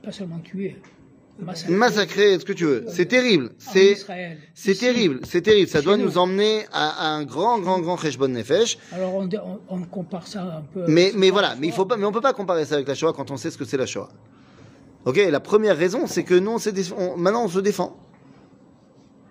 pas 0.02 0.12
seulement 0.12 0.38
tuées, 0.38 0.76
massacrées, 1.40 1.74
massacrer, 1.74 2.38
ce 2.38 2.44
que 2.44 2.52
tu 2.52 2.64
veux, 2.64 2.84
c'est 2.88 3.06
terrible. 3.06 3.50
C'est, 3.58 3.96
terrible, 4.78 5.20
c'est 5.24 5.42
terrible. 5.42 5.68
Ça 5.68 5.82
doit 5.82 5.96
nous. 5.96 6.18
emmener 6.18 6.64
à, 6.72 6.88
à 6.88 7.08
un 7.08 7.24
grand, 7.24 7.58
grand, 7.58 7.80
grand 7.80 7.96
Cheshbon 7.96 8.28
Nefesh. 8.28 8.78
Alors 8.92 9.14
on, 9.14 9.28
on, 9.28 9.60
on 9.68 9.82
compare 9.82 10.26
ça 10.26 10.42
un 10.42 10.62
peu. 10.62 10.84
Mais, 10.88 11.30
voilà, 11.30 11.56
mais 11.58 11.66
il 11.66 11.72
faut 11.72 11.84
pas, 11.84 11.96
mais 11.96 12.04
on 12.06 12.12
peut 12.12 12.20
pas 12.20 12.32
comparer 12.32 12.64
ça 12.64 12.76
avec 12.76 12.86
la 12.88 12.94
Shoah 12.94 13.12
quand 13.12 13.30
on 13.30 13.36
sait 13.36 13.50
ce 13.50 13.58
que 13.58 13.64
c'est 13.64 13.76
la 13.76 13.86
Shoah. 13.86 14.08
Ok, 15.04 15.16
la 15.30 15.40
première 15.40 15.76
raison, 15.76 16.06
c'est 16.06 16.22
que 16.22 16.34
nous, 16.34 16.50
on 16.52 16.58
on- 16.98 17.16
maintenant, 17.16 17.44
on 17.44 17.48
se 17.48 17.58
défend. 17.58 17.96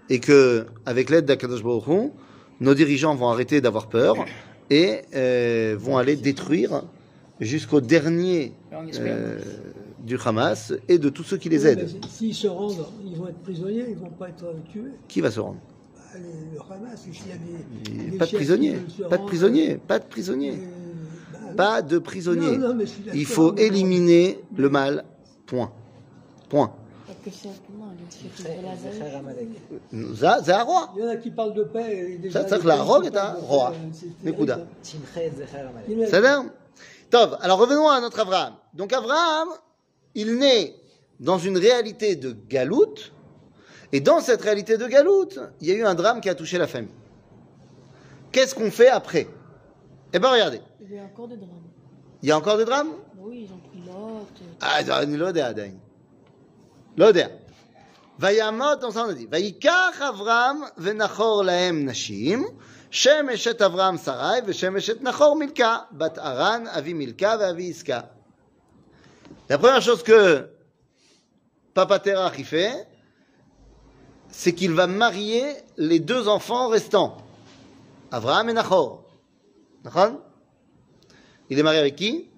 Et 0.09 0.19
que, 0.19 0.65
avec 0.85 1.09
l'aide 1.09 1.25
d'Akadosh 1.25 1.63
Baruch 1.63 1.87
Hu, 1.87 2.09
nos 2.59 2.73
dirigeants 2.73 3.15
vont 3.15 3.29
arrêter 3.29 3.61
d'avoir 3.61 3.87
peur 3.87 4.15
et 4.69 5.01
euh, 5.15 5.75
vont 5.79 5.97
aller 5.97 6.15
détruire 6.17 6.83
jusqu'au 7.39 7.79
dernier 7.79 8.53
euh, 8.99 9.39
du 9.99 10.17
Hamas 10.23 10.73
et 10.89 10.97
de 10.99 11.09
tous 11.09 11.23
ceux 11.23 11.37
qui 11.37 11.47
les 11.49 11.63
Oui, 11.65 11.71
aident. 11.71 11.89
S'ils 12.09 12.35
se 12.35 12.47
rendent, 12.47 12.85
ils 13.05 13.15
vont 13.17 13.27
être 13.29 13.39
prisonniers, 13.39 13.85
ils 13.89 13.95
vont 13.97 14.09
pas 14.09 14.29
être 14.29 14.45
tués. 14.69 14.81
Qui 15.07 15.21
va 15.21 15.31
se 15.31 15.39
rendre? 15.39 15.59
Ah, 16.13 16.17
les- 16.17 16.55
Le 16.57 16.59
Hamas, 16.59 17.01
s'il 17.01 17.27
y 17.27 17.31
a 17.31 17.99
des. 18.01 18.11
des 18.11 18.17
Pas 18.17 18.25
de 18.25 18.29
chefs 18.29 18.37
prisonniers, 18.39 18.71
qui 18.71 18.75
veulent 18.75 18.89
se 18.89 19.03
pas 19.03 19.17
de 19.17 19.23
prisonniers, 19.25 19.77
pas 19.87 19.99
de 19.99 20.05
prisonniers, 20.05 20.51
euh, 20.53 21.37
bah, 21.47 21.53
pas 21.55 21.81
de 21.81 21.97
prisonniers. 21.99 22.57
Il 23.13 23.25
faut 23.25 23.55
éliminer 23.55 24.39
le 24.57 24.69
mal. 24.69 25.05
Point. 25.50 25.70
Point. 26.48 26.72
Parce 27.06 27.18
que 27.24 27.30
c'est 27.30 27.48
comment 27.66 27.92
les 27.98 28.10
chefs 28.10 28.42
זה 28.42 28.48
de 28.48 28.66
la 28.66 28.76
זה 28.76 28.88
Daesh 28.88 29.02
חרם 29.12 29.28
עליהם. 29.28 30.14
Ça, 30.16 30.38
c'est 30.44 30.52
un 30.52 30.62
roi. 30.64 30.90
Il 30.96 31.02
y 31.02 31.06
en 31.06 31.10
a 31.10 31.16
qui 31.16 31.30
parlent 31.30 31.54
de 31.54 31.64
paix. 31.64 32.12
Et 32.14 32.18
déjà, 32.18 32.42
Ça, 32.42 32.48
ça, 32.48 32.58
les 32.58 32.64
la 32.64 32.74
pays 32.74 32.82
rogue 32.82 33.02
qui 33.02 33.08
est 33.08 33.16
un 33.18 33.22
parlent 33.24 33.40
de 33.40 33.44
roi. 33.44 33.70
paix, 33.70 33.76
c'est 33.92 34.22
terrible, 34.22 34.24
Nekuda. 34.24 34.56
ça. 34.56 34.66
צ'מחה 34.82 35.20
זה 35.36 35.46
חרם 35.46 35.76
עליהם. 35.76 35.84
Il 35.88 35.98
y 35.98 36.04
en 36.04 36.06
a- 36.06 36.10
Ça 36.10 36.20
l'air 36.20 36.42
Tov, 37.10 37.38
alors 37.40 37.58
revenons 37.60 37.88
à 37.88 38.00
notre 38.00 38.18
Abraham. 38.20 38.54
Donc 38.74 38.92
Abraham, 38.92 39.48
il 40.16 40.36
naît 40.38 40.74
dans 41.20 41.38
une 41.38 41.56
réalité 41.56 42.16
de 42.16 42.30
galoute, 42.48 43.12
et 43.92 44.00
dans 44.00 44.20
cette 44.20 44.42
réalité 44.42 44.76
de 44.76 44.86
galoute, 44.88 45.38
il 45.60 45.68
y 45.68 45.70
a 45.70 45.74
eu 45.76 45.84
un 45.84 45.94
drame 45.94 46.20
qui 46.20 46.28
a 46.28 46.34
touché 46.34 46.58
la 46.58 46.66
famille. 46.66 46.90
Qu'est-ce 48.32 48.54
qu'on 48.56 48.70
fait 48.72 48.88
après 48.88 49.28
Eh 50.12 50.18
bien 50.18 50.30
regardez, 50.30 50.60
Il 50.80 50.92
y 50.94 50.98
a 50.98 51.04
encore 51.04 51.28
des 51.28 51.36
drames. 51.36 51.68
il 52.22 52.28
y 52.28 52.32
a 52.32 52.36
encore 52.36 52.56
des 52.58 52.64
drames 52.64 52.92
אני 54.62 55.16
לא 55.16 55.26
יודע 55.26 55.48
עדיין. 55.48 55.78
לא 56.96 57.06
יודע. 57.06 57.26
ויעמוד, 58.18 58.84
on 58.84 58.90
s'en 58.90 59.10
a 59.10 59.14
dit, 59.14 59.28
ויקח 59.30 60.02
אברהם 60.08 60.56
ונחור 60.78 61.44
להם 61.44 61.86
נשים, 61.86 62.44
שם 62.90 63.26
אשת 63.34 63.62
אברהם 63.62 63.96
שרי 63.96 64.38
ושם 64.46 64.76
אשת 64.76 65.02
נחור 65.02 65.36
מילכה, 65.36 65.78
בת 65.92 66.18
ארן, 66.18 66.64
אבי 66.66 66.92
מילכה 66.92 67.34
ואבי 67.40 67.70
עסקה. 67.70 68.00
La 69.50 69.58
première 69.58 69.82
chose 69.82 70.02
que 70.02 70.48
Papa 71.74 71.98
Terach 71.98 72.38
y 72.38 72.44
fait, 72.44 72.88
c'est 74.30 74.52
qu'il 74.52 74.72
va 74.72 74.86
marier 74.86 75.44
les 75.76 76.00
deux 76.00 76.26
enfants 76.26 76.68
restants, 76.68 77.16
Abraham 78.10 78.48
et 78.48 78.52
Nahor. 78.54 79.04
Nachon 79.84 80.20
Il 81.48 81.58
est 81.58 81.62
marié 81.62 81.78
avec 81.78 81.96
qui 81.96 82.28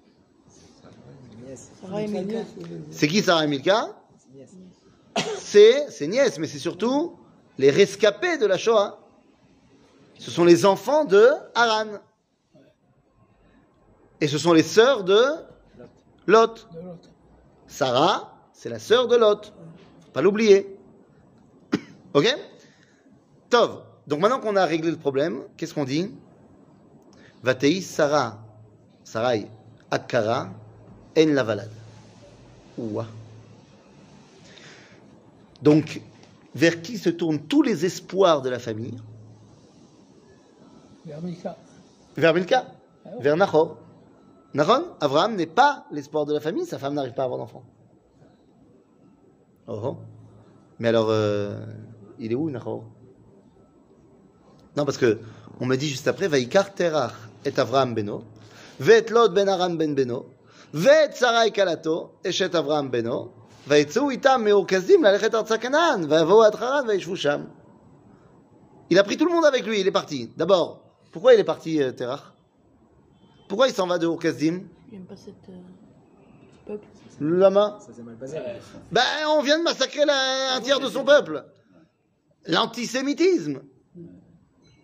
C'est 2.90 3.08
qui 3.08 3.22
Sarah 3.22 3.44
et 3.44 3.48
Milka 3.48 3.88
yes. 4.34 4.50
c'est 5.38 5.90
ses 5.90 6.06
nièces, 6.06 6.38
mais 6.38 6.46
c'est 6.46 6.58
surtout 6.58 7.16
les 7.58 7.70
rescapés 7.70 8.38
de 8.38 8.46
la 8.46 8.58
Shoah. 8.58 9.00
Ce 10.18 10.30
sont 10.30 10.44
les 10.44 10.64
enfants 10.64 11.04
de 11.04 11.28
Haran. 11.54 11.98
Et 14.20 14.28
ce 14.28 14.38
sont 14.38 14.52
les 14.52 14.62
sœurs 14.62 15.04
de 15.04 15.22
Lot. 16.26 16.68
Sarah, 17.66 18.32
c'est 18.52 18.68
la 18.68 18.78
sœur 18.78 19.08
de 19.08 19.16
Lot. 19.16 19.52
Faut 20.04 20.10
Pas 20.12 20.22
l'oublier. 20.22 20.76
ok? 22.14 22.26
Tov. 23.50 23.82
Donc 24.06 24.20
maintenant 24.20 24.40
qu'on 24.40 24.56
a 24.56 24.64
réglé 24.64 24.90
le 24.90 24.96
problème, 24.96 25.42
qu'est-ce 25.56 25.74
qu'on 25.74 25.84
dit? 25.84 26.10
Vatei 27.42 27.80
Sarah. 27.80 28.40
Sarai 29.04 29.50
Akkara 29.90 30.48
En 31.16 31.26
Lavalad. 31.26 31.70
Ouah. 32.78 33.06
Donc, 35.62 36.00
vers 36.54 36.82
qui 36.82 36.98
se 36.98 37.10
tournent 37.10 37.40
tous 37.40 37.62
les 37.62 37.84
espoirs 37.84 38.42
de 38.42 38.50
la 38.50 38.58
famille? 38.58 38.98
Vers 41.06 41.22
Milka. 41.22 41.56
Vers 42.16 42.34
Milka, 42.34 42.66
vers 43.20 43.36
Nahor. 43.36 43.78
Nahon, 44.54 44.84
Abraham 45.00 45.34
n'est 45.34 45.46
pas 45.46 45.84
l'espoir 45.90 46.26
de 46.26 46.32
la 46.32 46.40
famille, 46.40 46.64
sa 46.64 46.78
femme 46.78 46.94
n'arrive 46.94 47.12
pas 47.12 47.22
à 47.22 47.24
avoir 47.24 47.40
d'enfant. 47.40 47.64
Oh, 49.66 49.80
oh. 49.82 49.96
Mais 50.78 50.88
alors, 50.88 51.08
euh, 51.10 51.58
il 52.20 52.30
est 52.30 52.36
où 52.36 52.50
Nahor 52.50 52.84
Non, 54.76 54.84
parce 54.84 54.98
que 54.98 55.18
on 55.60 55.66
me 55.66 55.76
dit 55.76 55.88
juste 55.88 56.06
après, 56.06 56.28
Vaikar 56.28 56.72
Terach 56.72 57.14
et 57.44 57.58
Avraham 57.58 57.94
beno, 57.94 58.22
Vet 58.78 59.10
Lot 59.10 59.30
ben 59.30 59.48
Aran 59.48 59.70
ben 59.70 59.94
beno, 59.94 60.26
Vet 60.73 61.15
Sarai 61.15 61.51
kalato, 61.51 62.11
Eshet 62.23 62.53
Avraham 62.55 62.89
beno, 62.91 63.29
ויצאו 63.67 64.09
איתם 64.09 64.41
מאורקזים 64.45 65.03
ללכת 65.03 65.35
ארצה 65.35 65.57
כנען, 65.57 66.03
ויבואו 66.11 66.43
עד 66.43 66.55
חרן 66.55 66.85
וישבו 66.87 67.15
שם. 67.17 67.41
Il 68.91 68.97
a 68.97 69.03
pris 69.03 69.17
tout 69.17 69.25
le 69.25 69.31
monde 69.31 69.45
avec 69.45 69.65
lui, 69.67 69.79
il 69.81 69.87
est 69.87 69.91
parti. 69.91 70.31
D'abord, 70.35 70.81
pourquoi 71.11 71.33
il 71.35 71.39
est 71.39 71.43
parti, 71.43 71.81
euh, 71.81 71.91
Terach 71.91 72.23
Pourquoi 73.47 73.67
il 73.67 73.73
s'en 73.73 73.85
va 73.85 73.99
de 73.99 74.07
Urkazdim 74.07 74.63
Il 74.91 74.97
n'aime 74.97 75.05
pas 75.05 75.15
cette, 75.15 75.35
euh, 75.49 75.53
ce 76.63 76.67
peuple. 76.71 76.85
Le 77.19 77.35
lama 77.37 77.77
Ça 77.85 77.93
s'est 77.93 78.01
mal 78.01 78.15
passé. 78.15 78.37
Ben, 78.91 79.01
on 79.27 79.41
vient 79.43 79.59
de 79.59 79.63
massacrer 79.63 80.05
la- 80.05 80.55
un 80.55 80.61
tiers 80.61 80.79
de 80.79 80.87
son 80.89 81.03
peuple. 81.03 81.45
L'antisémitisme. 82.47 83.61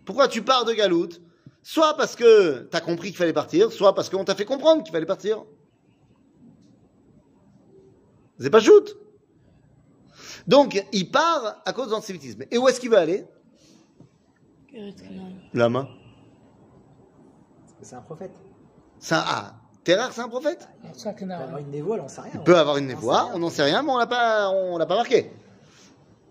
Pourquoi 0.06 0.28
tu 0.28 0.42
pars 0.44 0.66
de 0.66 0.74
Galoute 0.74 1.22
Soit 1.64 1.98
parce 1.98 2.16
que 2.16 2.68
tu 2.70 2.78
as 2.78 2.82
compris 2.82 3.08
qu'il 3.10 3.18
fallait 3.18 3.34
partir, 3.34 3.72
soit 3.72 3.96
parce 3.96 4.10
qu'on 4.10 4.24
t'a 4.24 4.36
fait 4.36 4.46
comprendre 4.46 4.84
qu'il 4.84 4.92
fallait 4.92 5.08
partir. 5.08 5.44
C'est 8.41 8.51
pas 8.51 8.61
shoot. 8.61 8.97
Donc, 10.47 10.83
il 10.93 11.11
part 11.11 11.63
à 11.67 11.73
cause 11.73 11.87
de 11.89 11.93
l'antisémitisme. 11.93 12.45
Et 12.51 12.59
où 12.59 12.67
est-ce 12.69 12.81
qu'il 12.81 12.91
va 12.91 13.01
aller? 13.01 13.27
Eretz 14.75 15.03
Canaan. 15.03 15.33
La 15.53 15.69
main. 15.69 15.89
C'est 17.83 17.97
un 17.97 18.01
prophète. 18.01 18.33
C'est 18.99 19.15
un, 19.15 19.23
ah, 19.27 19.55
Terrar, 19.85 20.13
c'est 20.13 20.21
un 20.21 20.29
prophète? 20.29 20.69
Il 20.85 20.91
peut 21.25 21.33
a- 21.33 21.41
avoir 21.41 21.59
une 21.59 21.71
névoie, 21.71 21.99
on 22.03 22.09
sait 22.09 22.21
rien. 22.21 22.31
Il 22.35 22.41
peut 22.41 22.57
avoir 22.59 22.77
une 22.77 22.87
névoie, 22.87 23.31
on 23.35 23.39
n'en 23.39 23.49
sait 23.51 23.63
rien, 23.63 23.83
mais 23.83 23.91
on 23.91 23.97
l'a 23.99 24.07
pas, 24.07 24.51
on 24.51 24.77
l'a 24.77 24.87
pas 24.87 24.97
marqué. 24.97 25.31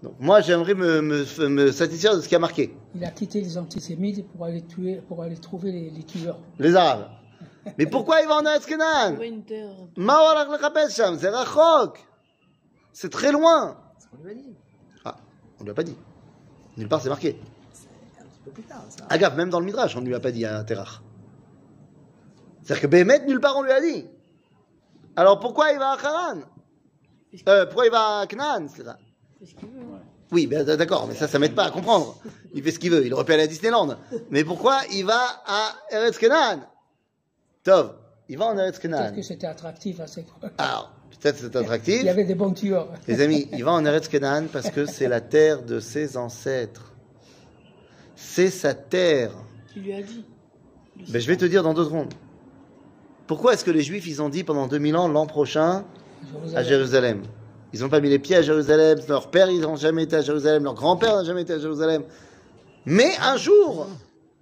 Donc 0.03 0.13
moi, 0.19 0.39
j'aimerais 0.41 0.75
me, 0.75 1.01
me, 1.01 1.47
me 1.47 1.71
satisfaire 1.71 2.15
de 2.15 2.21
ce 2.21 2.27
qui 2.29 2.35
a 2.35 2.39
marqué. 2.39 2.75
il 2.95 3.03
a 3.03 3.11
quitté 3.11 3.41
les 3.41 3.57
antisémites 3.57 4.25
pour 4.29 4.45
aller 4.45 4.61
tuer, 4.61 5.01
pour 5.07 5.23
aller 5.23 5.35
trouver 5.35 5.71
les, 5.71 5.89
les 5.89 6.03
tueurs. 6.03 6.39
Les 6.59 6.75
Arabes. 6.75 7.09
Mais 7.77 7.85
pourquoi 7.85 8.21
il 8.21 8.27
va 8.27 8.35
en 8.35 8.45
Eretz 8.45 8.65
Kenan 8.65 9.17
C'est 12.93 13.09
très 13.09 13.31
loin. 13.31 13.77
On 14.13 14.27
lui. 14.27 14.55
Ah, 15.05 15.15
on 15.59 15.63
lui 15.63 15.71
a 15.71 15.73
pas 15.73 15.83
dit. 15.83 15.97
Nulle 16.77 16.87
part 16.87 17.01
c'est 17.01 17.09
marqué. 17.09 17.39
Un 18.47 19.05
Agave, 19.09 19.35
même 19.37 19.49
dans 19.49 19.59
le 19.59 19.65
Midrash, 19.65 19.95
on 19.95 20.01
ne 20.01 20.07
lui 20.07 20.15
a 20.15 20.19
pas 20.19 20.31
dit 20.31 20.45
à 20.45 20.63
Terach. 20.63 21.01
C'est-à-dire 22.63 22.81
que 22.81 22.87
Bémet, 22.87 23.25
nulle 23.25 23.39
part 23.39 23.57
on 23.57 23.63
lui 23.63 23.71
a 23.71 23.81
dit. 23.81 24.05
Alors 25.15 25.39
pourquoi 25.39 25.71
il 25.71 25.79
va 25.79 25.91
à 25.91 25.93
Haran 25.93 26.39
euh, 27.47 27.65
Pourquoi 27.65 27.85
il 27.85 27.91
va 27.91 28.19
à 28.19 28.27
Canaan 28.27 28.67
oui, 30.31 30.45
ben, 30.45 30.63
d'accord, 30.63 31.07
mais 31.07 31.15
ça, 31.15 31.27
ça 31.27 31.39
m'aide 31.39 31.55
pas 31.55 31.63
à 31.65 31.71
comprendre. 31.71 32.15
Il 32.53 32.61
fait 32.61 32.71
ce 32.71 32.77
qu'il 32.77 32.91
veut, 32.91 33.03
il 33.05 33.13
repère 33.13 33.39
à 33.39 33.47
Disneyland. 33.47 33.97
Mais 34.29 34.43
pourquoi 34.43 34.81
il 34.91 35.05
va 35.05 35.19
à 35.45 35.73
Eretz 35.91 36.19
Tov, 37.63 37.93
il 38.29 38.37
va 38.37 38.45
en 38.45 38.57
Eretz 38.57 38.79
Peut-être 38.79 38.81
Canaan. 38.97 39.15
que 39.15 39.21
c'était 39.21 39.47
attractif 39.47 39.99
à 39.99 40.07
cette 40.07 40.27
époque. 40.27 40.51
Alors, 40.57 40.91
peut-être 41.19 41.37
c'est 41.37 41.55
attractif. 41.55 41.97
Il 41.99 42.05
y 42.05 42.09
avait 42.09 42.23
des 42.23 42.35
bons 42.35 42.53
tueurs. 42.53 42.87
Les 43.07 43.21
amis, 43.21 43.47
il 43.51 43.63
va 43.63 43.71
en 43.73 43.85
Eretz 43.85 44.07
Canaan 44.07 44.45
parce 44.51 44.69
que 44.69 44.85
c'est 44.85 45.07
la 45.07 45.21
terre 45.21 45.63
de 45.63 45.79
ses 45.79 46.15
ancêtres. 46.17 46.93
C'est 48.15 48.49
sa 48.49 48.73
terre. 48.73 49.31
Qui 49.73 49.79
lui 49.79 49.93
a 49.93 50.01
dit. 50.01 50.25
Ben, 51.09 51.19
je 51.21 51.27
vais 51.27 51.37
te 51.37 51.45
dire 51.45 51.63
dans 51.63 51.73
deux 51.73 51.85
secondes. 51.85 52.13
Pourquoi 53.27 53.53
est-ce 53.53 53.63
que 53.63 53.71
les 53.71 53.81
Juifs, 53.83 54.07
ils 54.07 54.21
ont 54.21 54.29
dit 54.29 54.43
pendant 54.43 54.67
2000 54.67 54.95
ans, 54.97 55.07
l'an 55.07 55.25
prochain, 55.27 55.85
à 56.55 56.63
Jérusalem 56.63 57.21
Ils 57.73 57.81
n'ont 57.81 57.89
pas 57.89 58.01
mis 58.01 58.09
les 58.09 58.19
pieds 58.19 58.35
à 58.35 58.41
Jérusalem, 58.41 58.99
leurs 59.07 59.29
pères, 59.29 59.49
ils 59.49 59.61
n'ont 59.61 59.75
jamais 59.75 60.03
été 60.03 60.15
à 60.15 60.21
Jérusalem, 60.21 60.63
leur 60.63 60.73
grand-père 60.73 61.15
n'a 61.15 61.23
jamais 61.23 61.43
été 61.43 61.53
à 61.53 61.59
Jérusalem. 61.59 62.03
Mais 62.85 63.11
un 63.21 63.37
jour, 63.37 63.87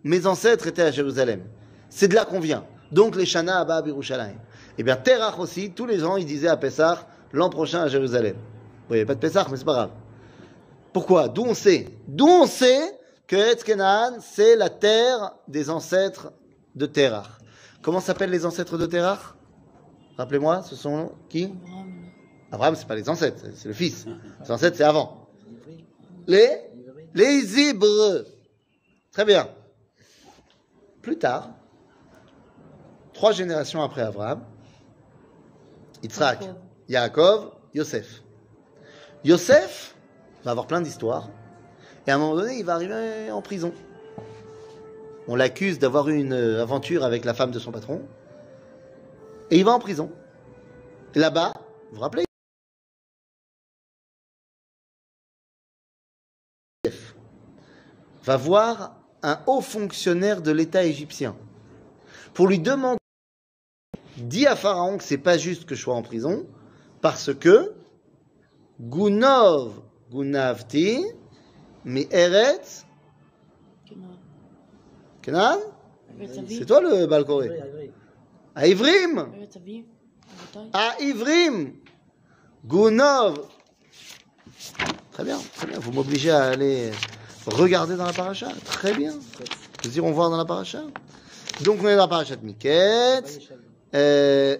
mes 0.04 0.26
ancêtres 0.26 0.68
étaient 0.68 0.84
à 0.84 0.92
Jérusalem. 0.92 1.42
C'est 1.90 2.08
de 2.08 2.16
là 2.16 2.26
qu'on 2.26 2.40
vient. 2.40 2.64
Donc 2.92 3.16
les 3.16 3.26
Shana 3.26 3.60
Abba 3.60 3.82
Birushalayim. 3.82 4.38
Eh 4.78 4.84
bien, 4.84 4.96
Terach 4.96 5.40
aussi, 5.40 5.72
tous 5.72 5.86
les 5.86 6.04
ans, 6.04 6.18
ils 6.18 6.26
disaient 6.26 6.48
à 6.48 6.58
Pessah, 6.58 7.08
l'an 7.34 7.50
prochain 7.50 7.82
à 7.82 7.88
Jérusalem. 7.88 8.36
Bon, 8.88 8.94
il 8.94 8.94
n'y 8.94 9.00
avait 9.00 9.06
pas 9.06 9.16
de 9.16 9.20
Pessah, 9.20 9.46
mais 9.50 9.58
c'est 9.58 9.66
pas 9.66 9.74
grave. 9.74 9.92
Pourquoi? 10.94 11.28
D'où 11.28 11.44
on 11.44 11.54
sait? 11.54 11.88
D'où 12.08 12.28
on 12.28 12.46
sait 12.48 12.98
que 13.28 13.36
Etz 13.36 13.64
Kenan, 13.64 14.20
c'est 14.22 14.56
la 14.56 14.70
terre 14.70 15.34
des 15.48 15.70
ancêtres 15.70 16.32
de 16.76 16.86
Terach. 16.86 17.28
Comment 17.82 18.00
s'appellent 18.00 18.32
les 18.32 18.46
ancêtres 18.46 18.78
de 18.78 18.86
Terach? 18.86 19.36
Rappelez-moi, 20.18 20.64
ce 20.64 20.76
sont 20.76 21.12
qui? 21.30 21.54
Abraham. 22.52 22.76
C'est 22.76 22.88
pas 22.88 22.96
les 22.96 23.10
ancêtres, 23.10 23.44
c'est- 23.54 23.68
le 23.68 23.74
fils. 23.74 24.06
Les 24.44 24.52
ancêtres, 24.52 24.78
c'est 24.78 24.84
avant. 24.84 25.28
Les? 26.26 26.62
Les 27.14 27.60
Hébreux. 27.60 28.26
Très 29.12 29.26
bien. 29.26 29.48
Plus 31.02 31.18
tard, 31.18 31.50
trois 33.18 33.32
générations 33.32 33.82
après 33.82 34.04
Abraham, 34.04 34.46
Yitzhak. 36.04 36.48
Yaakov, 36.88 37.52
Yosef. 37.74 38.22
Yosef 39.24 39.96
va 40.44 40.52
avoir 40.52 40.68
plein 40.68 40.82
d'histoires, 40.82 41.28
et 42.06 42.12
à 42.12 42.16
un 42.16 42.20
moment 42.20 42.36
donné, 42.36 42.60
il 42.60 42.64
va 42.64 42.76
arriver 42.76 43.32
en 43.32 43.42
prison. 43.42 43.74
On 45.28 45.36
l'accuse 45.36 45.80
d'avoir 45.80 46.08
eu 46.10 46.16
une 46.16 46.34
euh, 46.34 46.62
aventure 46.62 47.04
avec 47.04 47.26
la 47.26 47.34
femme 47.34 47.50
de 47.50 47.58
son 47.58 47.72
patron, 47.72 48.08
et 49.50 49.58
il 49.58 49.66
va 49.66 49.72
en 49.72 49.80
prison. 49.80 50.12
Et 51.16 51.20
là-bas, 51.20 51.54
vous 51.90 51.96
vous 51.96 52.02
rappelez? 52.02 52.24
Va 58.24 58.38
voir 58.38 58.96
un 59.24 59.40
haut 59.48 59.62
fonctionnaire 59.62 60.44
de 60.44 60.52
l'État 60.52 60.84
égyptien 60.84 61.36
pour 62.36 62.48
lui 62.48 62.60
demander 62.60 63.00
dis 64.18 64.48
à 64.48 64.56
Pharaon 64.56 64.98
que 64.98 65.04
c'est 65.04 65.18
pas 65.18 65.38
juste 65.38 65.66
que 65.66 65.76
je 65.76 65.82
sois 65.82 65.96
en 65.96 66.02
prison 66.02 66.46
parce 67.02 67.34
que 67.34 67.74
Gunov 68.80 69.82
Gunavti 70.12 71.06
mi 71.86 72.08
Eretz. 72.12 72.86
Kenan. 75.22 75.60
C'est 76.48 76.66
toi 76.66 76.82
le 76.82 77.06
balcoré. 77.06 77.50
À 78.56 78.68
Ivrim. 78.68 79.30
À 80.74 80.96
Ivrim 81.00 81.74
Gunov 82.66 83.48
Très 85.12 85.24
bien, 85.24 85.40
très 85.56 85.68
bien. 85.68 85.80
Vous 85.80 85.92
m'obligez 85.92 86.32
à 86.32 86.44
aller 86.46 86.92
regarder 87.48 87.96
dans 87.96 88.06
la 88.06 88.14
paracha. 88.14 88.50
Très 88.66 88.94
bien. 88.94 89.14
Nous 89.84 89.98
irons 89.98 90.12
voir 90.12 90.30
dans 90.30 90.38
la 90.38 90.46
paracha. 90.46 90.84
Donc 91.64 91.80
on 91.82 91.88
est 91.88 91.96
dans 91.96 92.04
la 92.04 92.08
paracha 92.08 92.36
de 92.36 92.46
Miket. 92.46 93.52
Vaïechev. 93.97 93.97
Euh... 93.97 94.57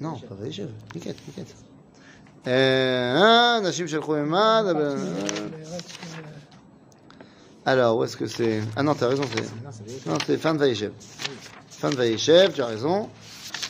Non, 0.00 0.16
pas 0.18 0.34
Vaïechev. 0.34 0.68
Miket, 0.94 1.16
Miket. 1.26 1.54
Euh, 2.46 3.16
hein, 3.16 3.60
Nashim 3.62 3.86
Shelchou 3.86 4.16
Emad, 4.16 4.66
euh, 4.66 4.96
Alors, 7.66 7.98
où 7.98 8.04
est-ce 8.04 8.16
que 8.16 8.26
c'est 8.26 8.62
Ah 8.76 8.82
non, 8.82 8.94
t'as 8.94 9.08
raison, 9.08 9.24
c'est... 9.34 9.42
Non, 9.42 9.70
c'est 9.70 9.84
Vaïechev. 9.84 10.10
Non, 10.10 10.18
c'est 10.24 10.38
fin 10.38 10.54
de 10.54 10.58
Vaïechev. 10.58 10.92
Fin 11.68 11.90
de 11.90 11.96
Vaïechev, 11.96 12.52
tu 12.52 12.62
as 12.62 12.66
raison. 12.66 13.08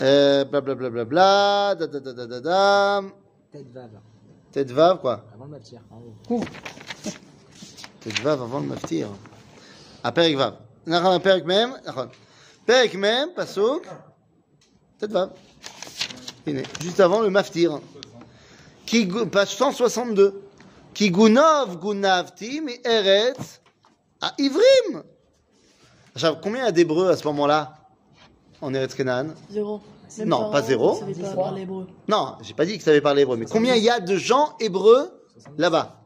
Euh, 0.00 0.44
bla 0.44 0.60
bla 0.60 0.74
bla 0.74 0.90
bla 0.90 1.04
bla, 1.04 1.74
da 1.74 1.86
da 1.86 1.98
da 1.98 2.12
da 2.12 2.26
da 2.26 2.40
da. 2.40 3.02
Tête 3.50 3.72
vave. 3.72 3.90
Tête 4.52 4.70
vave, 4.70 5.00
quoi. 5.00 5.24
Avant 5.34 5.46
le 5.46 5.50
matière. 5.50 5.80
En 5.90 6.00
haut. 6.30 6.44
Tête 8.00 8.20
vave 8.20 8.42
avant 8.42 8.60
le 8.60 8.66
maftir. 8.66 9.08
Ah, 10.04 10.12
Perek 10.12 10.36
vav. 10.36 10.54
נכון, 10.88 11.20
פרק 11.20 11.44
מ', 11.44 11.72
נכון. 11.84 12.08
פרק 12.64 12.94
Juste 16.81 16.99
avant 16.99 17.21
le 17.21 17.29
maftir. 17.29 17.79
Qui, 18.85 19.07
page 19.31 19.55
162. 19.55 20.41
Qui 20.93 21.09
gunov 21.09 21.79
gunavti 21.79 22.61
mi 22.61 22.73
eretz 22.83 23.61
à 24.21 24.33
Ivrim. 24.37 25.03
combien 26.41 26.61
il 26.61 26.65
y 26.65 26.67
a 26.67 26.71
d'hébreux 26.71 27.09
à 27.09 27.17
ce 27.17 27.25
moment-là 27.27 27.73
en 28.61 28.73
Eretz 28.73 28.93
Kenan 28.93 29.29
Zéro. 29.49 29.81
Non, 30.25 30.51
pas 30.51 30.61
zéro. 30.61 30.99
Non, 32.07 32.35
j'ai 32.41 32.53
pas 32.53 32.65
dit 32.65 32.73
qu'ils 32.73 32.81
savaient 32.81 33.01
parler 33.01 33.23
hébreu. 33.23 33.37
Mais 33.37 33.45
combien 33.45 33.75
il 33.75 33.83
y 33.83 33.89
a 33.89 33.99
de 33.99 34.15
gens 34.15 34.55
hébreux 34.59 35.11
là-bas? 35.57 35.99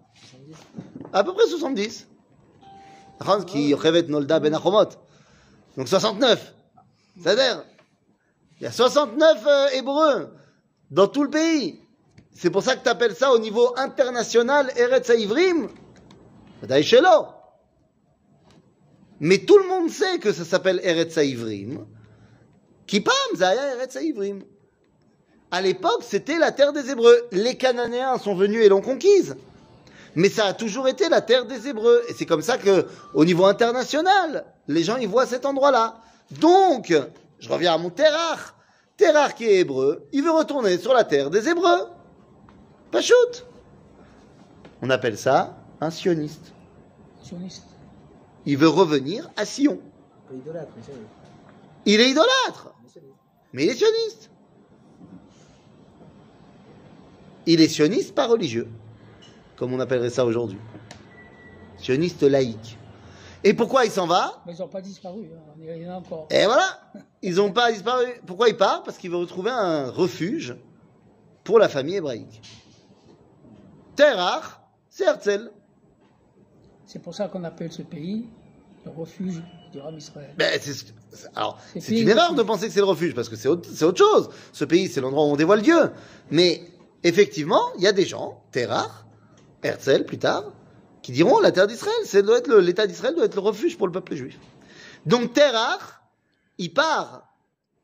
À 1.12 1.24
peu 1.24 1.34
près 1.34 1.48
70. 1.48 2.08
Ben 3.20 3.26
Donc 5.76 5.88
69. 5.88 6.54
C'est-à-dire 7.22 7.64
il 8.60 8.64
y 8.64 8.68
a 8.68 8.72
69 8.72 9.44
euh, 9.46 9.68
Hébreux 9.74 10.34
dans 10.90 11.08
tout 11.08 11.24
le 11.24 11.30
pays. 11.30 11.80
C'est 12.34 12.50
pour 12.50 12.64
ça 12.64 12.76
que 12.76 12.84
tu 12.84 12.90
appelles 12.90 13.16
ça 13.16 13.32
au 13.32 13.40
niveau 13.40 13.74
international 13.78 14.72
Eretz 14.76 15.10
Haïvrim 15.10 15.70
Mais 19.20 19.40
tout 19.40 19.58
le 19.58 19.68
monde 19.68 19.90
sait 19.90 20.20
que 20.20 20.32
ça 20.32 20.46
s'appelle 20.46 20.80
Eretz 20.84 21.18
Haïvrim. 21.18 21.86
Kipam, 22.86 23.14
Zaya 23.36 23.76
Eretz 23.76 23.96
Haïvrim. 23.96 24.44
À 25.52 25.62
l'époque, 25.62 26.04
c'était 26.04 26.38
la 26.38 26.52
terre 26.52 26.74
des 26.74 26.90
Hébreux. 26.90 27.28
Les 27.32 27.56
Cananéens 27.56 28.18
sont 28.18 28.36
venus 28.36 28.64
et 28.64 28.70
l'ont 28.70 28.82
conquise. 28.82 29.36
Mais 30.16 30.30
ça 30.30 30.46
a 30.46 30.54
toujours 30.54 30.88
été 30.88 31.10
la 31.10 31.22
terre 31.22 31.46
des 31.46 31.68
Hébreux. 31.68 32.04
Et 32.10 32.14
c'est 32.14 32.26
comme 32.26 32.42
ça 32.42 32.58
que, 32.58 32.86
au 33.14 33.24
niveau 33.24 33.46
international, 33.46 34.46
les 34.68 34.84
gens 34.84 34.98
y 34.98 35.06
voient 35.06 35.26
cet 35.26 35.46
endroit-là. 35.46 36.02
Donc, 36.40 36.94
je 37.40 37.50
reviens 37.50 37.74
à 37.74 37.78
mon 37.78 37.90
Terach. 37.90 38.54
Terach 38.96 39.36
qui 39.36 39.46
est 39.46 39.60
hébreu, 39.60 40.08
il 40.12 40.24
veut 40.24 40.32
retourner 40.32 40.78
sur 40.78 40.94
la 40.94 41.04
terre 41.04 41.30
des 41.30 41.48
Hébreux. 41.48 41.88
Pas 42.92 43.02
shoot. 43.02 43.46
On 44.82 44.90
appelle 44.90 45.18
ça 45.18 45.58
un 45.82 45.92
sioniste. 45.92 46.54
Sioniste. 47.22 47.68
Il 48.46 48.58
veut 48.58 48.70
revenir 48.70 49.30
à 49.36 49.46
Sion. 49.46 49.80
Idolâtre, 50.34 50.72
Il 51.86 52.02
est 52.02 52.10
idolâtre, 52.10 52.74
mais 53.54 53.64
il 53.66 53.70
est 53.70 53.76
sioniste. 53.76 54.30
Il 57.46 57.62
est 57.62 57.68
sioniste 57.70 58.14
pas 58.14 58.28
religieux, 58.28 58.68
comme 59.56 59.74
on 59.74 59.80
appellerait 59.80 60.10
ça 60.10 60.26
aujourd'hui. 60.26 60.60
Sioniste 61.78 62.24
laïque. 62.24 62.78
Et 63.44 63.54
pourquoi 63.54 63.86
il 63.86 63.92
s'en 63.92 64.08
va 64.08 64.42
Mais 64.46 64.54
ils 64.54 64.60
n'ont 64.60 64.68
pas 64.68 64.82
disparu, 64.82 65.30
il 65.62 65.82
y 65.84 65.88
en 65.88 65.94
a 65.94 65.96
encore. 65.98 66.28
Et 66.32 66.46
voilà, 66.46 66.80
ils 67.22 67.36
n'ont 67.36 67.52
pas 67.52 67.72
disparu. 67.72 68.06
Pourquoi 68.26 68.50
il 68.50 68.58
part 68.58 68.84
Parce 68.84 68.98
qu'il 68.98 69.12
veut 69.12 69.18
retrouver 69.18 69.52
un 69.52 69.90
refuge 69.90 70.56
pour 71.44 71.60
la 71.60 71.70
famille 71.70 71.96
hébraïque. 71.96 72.42
Terach, 73.96 74.44
c'est 74.90 75.06
Herzl. 75.06 75.52
C'est 76.86 77.00
pour 77.02 77.14
ça 77.16 77.28
qu'on 77.28 77.44
appelle 77.44 77.72
ce 77.72 77.82
pays 77.82 78.28
le 78.86 78.92
refuge 78.92 79.42
du 79.72 79.80
Ram 79.80 79.98
Israël. 79.98 80.34
Ben, 80.38 80.58
c'est- 80.62 80.74
c'est- 80.74 81.28
alors, 81.36 81.60
C'est 81.74 81.80
c'est 81.82 81.90
pays 81.94 82.02
une 82.04 82.10
erreur 82.10 82.34
de 82.34 82.42
penser 82.44 82.68
que 82.68 82.74
c'est 82.74 82.80
le 82.80 82.86
refuge, 82.86 83.14
parce 83.14 83.28
que 83.28 83.36
c'est 83.36 83.48
autre, 83.50 83.68
c'est 83.72 83.84
autre 83.86 83.98
chose. 83.98 84.30
Ce 84.54 84.64
pays, 84.66 84.88
c'est 84.88 85.02
l'endroit 85.02 85.24
où 85.26 85.28
on 85.30 85.36
dévoile 85.36 85.62
Dieu. 85.62 85.92
Mais, 86.32 86.62
effectivement, 87.04 87.62
il 87.78 87.84
y 87.84 87.88
a 87.88 87.92
des 87.92 88.06
gens, 88.06 88.42
Terach, 88.52 88.90
Herzl 89.64 90.06
plus 90.06 90.20
tard, 90.20 90.46
qui 91.08 91.14
diront 91.14 91.40
la 91.40 91.54
terre 91.54 91.68
d'Israël, 91.68 91.96
c'est 92.04 92.22
doit 92.22 92.40
être 92.40 92.54
l'État 92.54 92.86
d'Israël 92.86 93.16
doit 93.16 93.24
être 93.24 93.36
le 93.36 93.40
refuge 93.40 93.78
pour 93.78 93.88
le 93.88 93.94
peuple 93.94 94.14
juif. 94.14 94.38
Donc 95.06 95.32
Terach, 95.32 96.02
il 96.58 96.74
part 96.74 97.30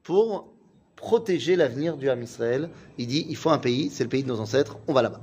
pour 0.03 0.51
protéger 0.97 1.55
l'avenir 1.55 1.95
du 1.95 2.09
Ham 2.09 2.21
Israël. 2.21 2.69
Il 2.97 3.07
dit, 3.07 3.25
il 3.29 3.37
faut 3.37 3.49
un 3.49 3.59
pays, 3.59 3.89
c'est 3.89 4.03
le 4.03 4.09
pays 4.09 4.23
de 4.23 4.27
nos 4.27 4.41
ancêtres, 4.41 4.75
on 4.89 4.93
va 4.93 5.03
là-bas. 5.03 5.21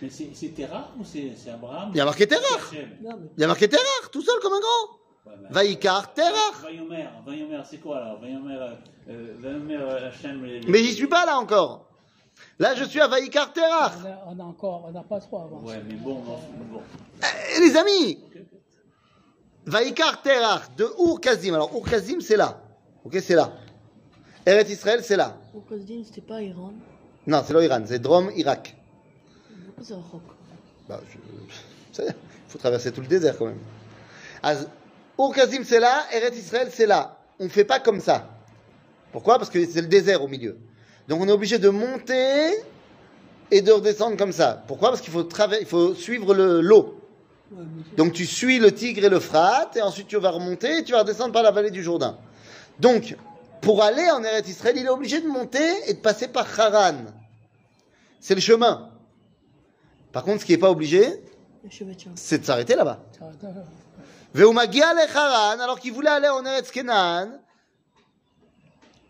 Mais 0.00 0.08
c'est 0.08 0.54
Terah 0.54 0.92
ou 0.98 1.04
c'est 1.04 1.34
Abraham? 1.50 1.90
Il 1.92 1.98
y 1.98 2.00
a 2.00 2.06
marqué 2.06 2.26
Terach. 2.26 2.72
Il 2.72 3.40
y 3.42 3.44
a 3.44 3.46
marqué 3.46 3.68
Terach, 3.68 4.10
tout 4.10 4.22
seul 4.22 4.40
comme 4.40 4.54
un 4.54 4.60
grand. 4.60 4.98
Mais- 5.26 5.48
Vaïkar, 5.50 6.14
Terach. 6.14 6.62
Vayomer, 6.62 7.06
Vayomer, 7.26 7.60
c'est 7.68 7.82
quoi 7.82 7.98
alors? 7.98 8.18
Vayomer, 8.18 8.56
euh, 8.56 8.70
euh, 9.10 9.34
Vayomer 9.40 9.76
euh, 9.76 10.08
Hachem. 10.08 10.40
Mais 10.68 10.78
j'y 10.82 10.94
suis 10.94 11.06
pas 11.06 11.26
là 11.26 11.36
encore. 11.36 11.85
Là, 12.58 12.74
je 12.74 12.84
suis 12.84 13.00
à 13.00 13.08
Vaïkar, 13.08 13.52
Terach. 13.52 13.92
On 14.26 14.38
a, 14.38 14.42
encore, 14.44 14.84
on 14.88 14.92
n'a 14.92 15.02
pas 15.02 15.20
trop 15.20 15.38
avancé. 15.42 15.66
Ouais, 15.66 15.82
mais 15.86 15.94
bon, 15.94 16.14
bon. 16.22 16.80
Eh, 17.22 17.60
les 17.60 17.76
amis, 17.76 18.18
Vaïkar 19.66 20.22
Terach 20.22 20.74
de 20.76 20.84
Ur 20.98 21.20
Kazim. 21.20 21.54
Alors, 21.54 21.70
Ur 21.74 21.82
Kazim, 21.88 22.20
c'est 22.20 22.36
là. 22.36 22.60
Ok, 23.04 23.16
c'est 23.20 23.34
là. 23.34 23.52
Eret 24.46 24.62
Israël, 24.70 25.00
c'est 25.02 25.16
là. 25.16 25.36
Au 25.54 25.60
Kasdin, 25.60 26.02
c'était 26.04 26.20
pas 26.20 26.40
Iran. 26.40 26.72
Non, 27.26 27.42
c'est 27.44 27.52
l'Iran, 27.52 27.82
c'est 27.84 27.98
Drom, 27.98 28.30
Irak. 28.36 28.76
C'est 29.82 29.94
Bah, 30.88 31.00
je- 31.10 32.02
Il 32.02 32.14
faut 32.48 32.58
traverser 32.58 32.92
tout 32.92 33.00
le 33.00 33.06
désert 33.08 33.36
quand 33.36 33.46
même. 33.46 33.58
Az- 34.42 34.68
Ur 35.18 35.32
Kazim, 35.34 35.62
c'est 35.64 35.80
là. 35.80 36.04
Eret 36.12 36.34
Israël, 36.36 36.68
c'est 36.72 36.86
là. 36.86 37.18
On 37.40 37.44
ne 37.44 37.48
fait 37.48 37.64
pas 37.64 37.80
comme 37.80 38.00
ça. 38.00 38.28
Pourquoi? 39.12 39.38
Parce 39.38 39.50
que 39.50 39.64
c'est 39.66 39.80
le 39.80 39.88
désert 39.88 40.22
au 40.22 40.28
milieu. 40.28 40.58
Donc, 41.08 41.20
on 41.20 41.28
est 41.28 41.32
obligé 41.32 41.58
de 41.58 41.68
monter 41.68 42.54
et 43.50 43.60
de 43.62 43.70
redescendre 43.72 44.16
comme 44.16 44.32
ça. 44.32 44.62
Pourquoi? 44.66 44.90
Parce 44.90 45.00
qu'il 45.00 45.12
faut, 45.12 45.26
il 45.60 45.66
faut 45.66 45.94
suivre 45.94 46.34
le- 46.34 46.60
l'eau. 46.60 47.00
Donc 47.96 48.12
tu 48.12 48.26
suis 48.26 48.58
le 48.58 48.72
Tigre 48.72 49.04
et 49.04 49.08
l'Euphrate, 49.08 49.76
et 49.76 49.82
ensuite 49.82 50.08
tu 50.08 50.16
vas 50.16 50.30
remonter, 50.30 50.78
et 50.78 50.82
tu 50.84 50.90
vas 50.92 50.98
redescendre 51.02 51.32
par 51.32 51.44
la 51.44 51.52
vallée 51.52 51.70
du 51.70 51.80
Jourdain. 51.80 52.18
Donc, 52.80 53.16
pour 53.60 53.84
aller 53.84 54.10
en 54.10 54.22
Eretz 54.24 54.48
Israël, 54.48 54.74
il 54.76 54.84
est 54.84 54.88
obligé 54.90 55.20
de 55.20 55.28
monter 55.28 55.64
et 55.88 55.94
de 55.94 56.00
passer 56.00 56.26
par 56.26 56.46
Haran. 56.58 57.04
C'est 58.18 58.34
le 58.34 58.40
chemin. 58.40 58.90
Par 60.10 60.24
contre, 60.24 60.40
ce 60.40 60.46
qui 60.46 60.52
n'est 60.52 60.58
pas 60.58 60.70
obligé, 60.72 61.22
Le 61.62 61.70
c'est 62.16 62.38
de 62.38 62.44
s'arrêter 62.44 62.74
là-bas. 62.74 62.98
Veumagia 64.34 64.92
le 64.94 65.16
Haran, 65.16 65.60
alors 65.60 65.78
qu'il 65.78 65.92
voulait 65.92 66.10
aller 66.10 66.28
en 66.28 66.44
Eretz 66.44 66.72
Kenan, 66.72 67.28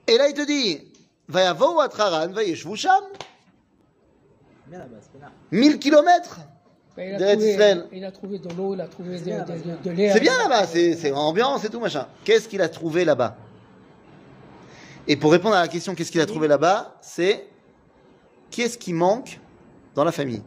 et 0.06 0.18
là 0.18 0.28
il 0.28 0.34
te 0.34 0.44
dit, 0.46 0.82
Bien 4.66 4.78
là-bas, 4.78 4.96
c'est 5.00 5.12
pas 5.12 5.26
là. 5.26 5.32
1000 5.50 5.78
kilomètres. 5.78 6.40
Ben, 6.96 7.14
il, 7.20 7.22
a 7.22 7.36
trouvé, 7.36 7.84
il 7.92 8.04
a 8.04 8.10
trouvé 8.10 8.38
de 8.38 8.48
l'eau, 8.54 8.74
il 8.74 8.80
a 8.80 8.88
trouvé 8.88 9.20
de, 9.20 9.90
l'air. 9.90 10.14
C'est 10.14 10.20
bien 10.20 10.38
là-bas, 10.38 10.66
c'est 10.66 11.12
ambiance 11.12 11.64
et 11.64 11.68
tout 11.68 11.78
machin. 11.78 12.06
Qu'est-ce 12.24 12.48
qu'il 12.48 12.62
a 12.62 12.68
trouvé 12.70 13.04
là-bas? 13.04 13.36
Et 15.06 15.16
pour 15.16 15.30
répondre 15.32 15.56
à 15.56 15.60
la 15.60 15.68
question 15.68 15.94
qu'est-ce 15.94 16.10
qu'il 16.10 16.22
a 16.22 16.26
trouvé 16.26 16.48
là-bas, 16.48 16.96
c'est 17.02 17.46
qu'est-ce 18.50 18.78
qui 18.78 18.94
manque 18.94 19.40
dans 19.94 20.04
la 20.04 20.12
famille? 20.12 20.42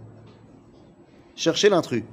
Cherchez 1.35 1.69
l'intrus. 1.69 2.03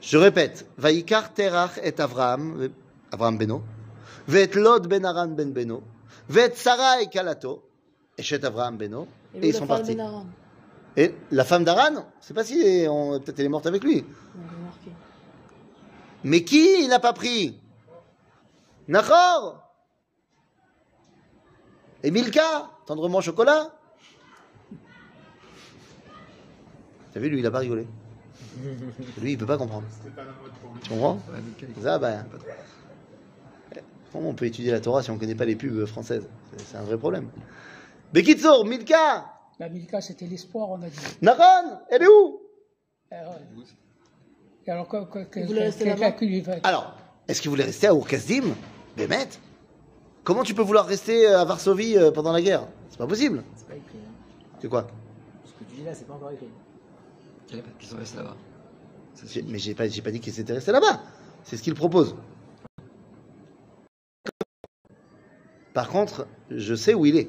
Je 0.00 0.16
répète, 0.16 0.66
Vaïkar 0.78 1.34
Terach 1.34 1.80
et 1.82 2.00
Avraham, 2.00 2.62
euh, 2.62 2.68
Avraham 3.10 3.36
Beno, 3.36 3.62
Vet 4.28 4.54
Lod 4.54 4.86
Ben 4.86 5.04
Aran 5.04 5.28
Ben 5.28 5.52
Beno, 5.52 5.82
Vet 6.28 6.56
Sarah 6.56 7.02
et 7.02 7.08
Kalato, 7.08 7.68
et 8.18 8.22
Chet 8.22 8.44
Avraham 8.44 8.76
Beno, 8.76 9.06
et 9.34 9.48
ils 9.48 9.54
sont 9.54 9.66
partis. 9.66 9.96
Et 10.96 11.14
la 11.30 11.44
femme 11.44 11.64
d'Aran, 11.64 12.06
je 12.20 12.26
sais 12.26 12.34
pas 12.34 12.44
si 12.44 12.54
peut-être 12.54 13.38
elle 13.38 13.46
est 13.46 13.50
morte 13.50 13.66
avec 13.66 13.84
lui. 13.84 14.04
Mais 16.24 16.42
qui 16.42 16.82
il 16.82 16.88
n'a 16.88 16.98
pas 16.98 17.12
pris? 17.12 17.60
Nachor 18.88 19.62
Et 22.02 22.10
Milka 22.10 22.70
Tendrement 22.86 23.20
chocolat? 23.20 23.72
T'as 27.12 27.20
vu, 27.20 27.28
lui, 27.28 27.40
il 27.40 27.46
a 27.46 27.50
pas 27.50 27.60
rigolé. 27.60 27.86
Lui, 29.22 29.32
il 29.32 29.38
peut 29.38 29.46
pas 29.46 29.56
comprendre. 29.56 29.86
Tu 30.82 30.90
comprends? 30.90 31.20
Ça, 31.82 31.98
bah, 31.98 32.24
Comment 34.16 34.30
on 34.30 34.34
peut 34.34 34.46
étudier 34.46 34.72
la 34.72 34.80
Torah 34.80 35.02
si 35.02 35.10
on 35.10 35.18
connaît 35.18 35.34
pas 35.34 35.44
les 35.44 35.56
pubs 35.56 35.84
françaises? 35.84 36.26
C'est- 36.56 36.78
un 36.78 36.82
vrai 36.84 36.96
problème. 36.96 37.28
Bekitsour, 38.14 38.64
Milka 38.64 39.26
La 39.58 39.68
Milka, 39.68 40.00
c'était 40.00 40.24
l'espoir, 40.24 40.70
on 40.70 40.80
a 40.80 40.88
dit. 40.88 40.96
Naron 41.20 41.80
Elle 41.90 42.02
est 42.02 42.06
où? 42.08 42.40
Eh 43.12 43.14
alors, 46.62 46.94
est-ce 47.28 47.42
qu'il 47.42 47.50
voulait 47.50 47.64
rester 47.64 47.88
à 47.88 47.92
Urkazdim 47.92 48.54
Bémet 48.96 49.28
Comment 50.24 50.44
tu 50.44 50.54
peux 50.54 50.62
vouloir 50.62 50.86
rester 50.86 51.26
à 51.26 51.44
Varsovie 51.44 51.98
euh, 51.98 52.10
pendant 52.10 52.32
la 52.32 52.40
guerre? 52.40 52.66
C'est 52.88 52.96
pas 52.96 53.06
possible. 53.06 53.44
C'est 53.54 53.68
pas 53.68 53.74
écrit. 53.74 53.98
Hein. 53.98 54.12
C'est 54.62 54.68
quoi? 54.68 54.86
Ce 55.44 55.52
que 55.52 55.64
tu 55.70 55.76
dis 55.76 55.84
là, 55.84 55.94
c'est 55.94 56.06
pas 56.06 56.14
encore 56.14 56.30
écrit. 56.30 56.48
Qu'ils 57.78 57.88
sont 57.88 57.98
restés 57.98 58.16
là-bas? 58.16 58.36
Mais 59.46 59.58
j'ai 59.58 59.74
pas, 59.74 59.86
j'ai 59.88 60.00
pas 60.00 60.10
dit 60.10 60.20
qu'il 60.20 60.32
s'était 60.32 60.54
resté 60.54 60.72
là-bas. 60.72 61.02
C'est 61.44 61.58
ce 61.58 61.62
qu'il 61.62 61.74
propose. 61.74 62.16
Par 65.76 65.90
contre, 65.90 66.26
je 66.50 66.74
sais 66.74 66.94
où 66.94 67.04
il 67.04 67.18
est. 67.18 67.28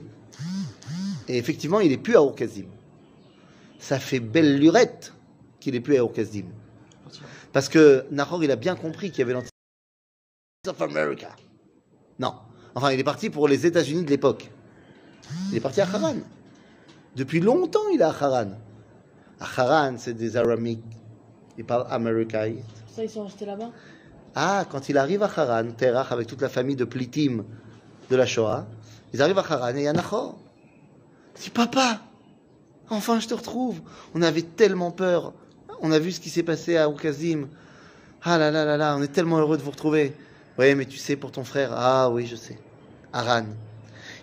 Et 1.28 1.38
effectivement, 1.38 1.82
il 1.82 1.92
est 1.92 1.98
plus 1.98 2.16
à 2.16 2.22
Urkazdim. 2.22 2.68
Ça 3.78 4.00
fait 4.00 4.22
belle 4.22 4.58
lurette 4.58 5.12
qu'il 5.60 5.76
est 5.76 5.82
plus 5.82 5.96
à 5.96 5.98
Urkazdim. 5.98 6.46
Parce 7.52 7.68
que 7.68 8.06
Nahor, 8.10 8.42
il 8.46 8.50
a 8.50 8.56
bien 8.56 8.78
compris 8.78 9.12
qu'il 9.12 9.20
y 9.20 9.24
avait 9.24 9.34
l'anti 9.34 9.50
of 10.66 10.82
America. 10.82 11.36
Non. 12.20 12.36
Enfin, 12.74 12.94
il 12.94 13.00
est 13.02 13.04
parti 13.04 13.30
pour 13.30 13.50
les 13.50 13.66
États-Unis 13.66 14.06
de 14.06 14.10
l'époque. 14.10 14.50
Il 15.52 15.58
est 15.58 15.60
parti 15.60 15.82
à 15.82 15.84
Haran. 15.84 16.16
Depuis 17.18 17.42
longtemps, 17.42 17.90
il 17.94 18.00
est 18.00 18.04
à 18.06 18.12
Haran. 18.12 18.52
À 19.42 19.62
Haran, 19.62 19.96
c'est 19.98 20.14
des 20.14 20.38
Aramiques. 20.38 20.86
Il 21.58 21.66
parle 21.66 21.86
américain. 21.90 22.54
Ça, 22.96 23.04
ils 23.04 23.10
sont 23.10 23.26
restés 23.26 23.46
là-bas? 23.46 23.72
Ah, 24.36 24.66
quand 24.72 24.88
il 24.88 24.98
arrive 24.98 25.22
à 25.22 25.30
Haran, 25.36 25.70
Terach 25.72 26.14
avec 26.14 26.28
toute 26.28 26.42
la 26.42 26.48
famille 26.48 26.78
de 26.78 26.86
Plitim 26.86 27.44
de 28.10 28.16
la 28.16 28.26
Shoah, 28.26 28.66
ils 29.14 29.22
arrivent 29.22 29.40
à 29.40 29.46
Haran 29.50 29.76
et 29.76 29.80
il 29.80 29.84
y 29.84 29.88
a 29.88 29.94
Nahor. 29.94 30.38
Il 31.38 31.44
dit 31.44 31.50
Papa, 31.50 32.02
enfin 32.90 33.20
je 33.20 33.28
te 33.28 33.34
retrouve. 33.34 33.82
On 34.16 34.22
avait 34.22 34.42
tellement 34.42 34.92
peur. 34.92 35.34
On 35.82 35.92
a 35.92 36.00
vu 36.00 36.12
ce 36.12 36.20
qui 36.20 36.30
s'est 36.30 36.44
passé 36.44 36.78
à 36.78 36.90
Oukazim. 36.90 37.48
Ah 38.24 38.38
là 38.38 38.52
là 38.52 38.66
là 38.66 38.78
là, 38.78 38.96
on 38.98 39.02
est 39.02 39.12
tellement 39.12 39.38
heureux 39.38 39.58
de 39.58 39.64
vous 39.64 39.72
retrouver. 39.72 40.14
Oui, 40.58 40.74
mais 40.74 40.86
tu 40.86 40.98
sais 40.98 41.16
pour 41.16 41.32
ton 41.32 41.44
frère. 41.44 41.72
Ah 41.74 42.10
oui, 42.10 42.26
je 42.26 42.36
sais. 42.36 42.58
Haran. 43.14 43.46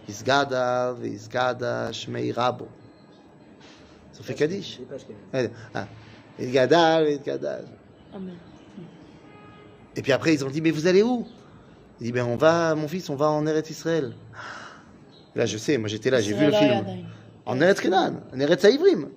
Isgada, 0.08 0.94
Isgada, 1.02 1.92
Shmei 1.92 2.32
Rabo. 2.32 2.68
Ça 4.12 4.22
fait 4.22 4.34
Kaddish. 4.34 4.80
Ah, 5.74 5.86
Isgada, 6.38 7.08
Isgada. 7.08 7.60
Amen. 8.12 8.36
Et 9.96 10.02
puis 10.02 10.12
après, 10.12 10.34
ils 10.34 10.44
ont 10.44 10.50
dit, 10.50 10.60
mais 10.60 10.72
vous 10.72 10.86
allez 10.86 11.02
où? 11.02 11.26
Il 11.99 12.05
dit, 12.05 12.11
ben 12.11 12.25
on 12.25 12.35
va, 12.37 12.75
mon 12.75 12.87
fils, 12.87 13.09
on 13.09 13.15
va 13.15 13.29
en 13.29 13.45
Eretz 13.45 13.69
Israël. 13.69 14.13
Là, 15.35 15.45
je 15.45 15.57
sais, 15.57 15.77
moi 15.77 15.89
j'étais 15.89 16.09
là, 16.09 16.21
j'ai 16.21 16.33
vu 16.33 16.45
le 16.45 16.51
Israël 16.51 16.71
film. 16.71 16.85
Ayadayim. 16.85 17.05
En 17.45 17.59
Eretz 17.61 17.81
Kenan, 17.81 18.13
en 18.33 18.39
Eretz 18.39 18.63
Haïvrim. 18.65 19.09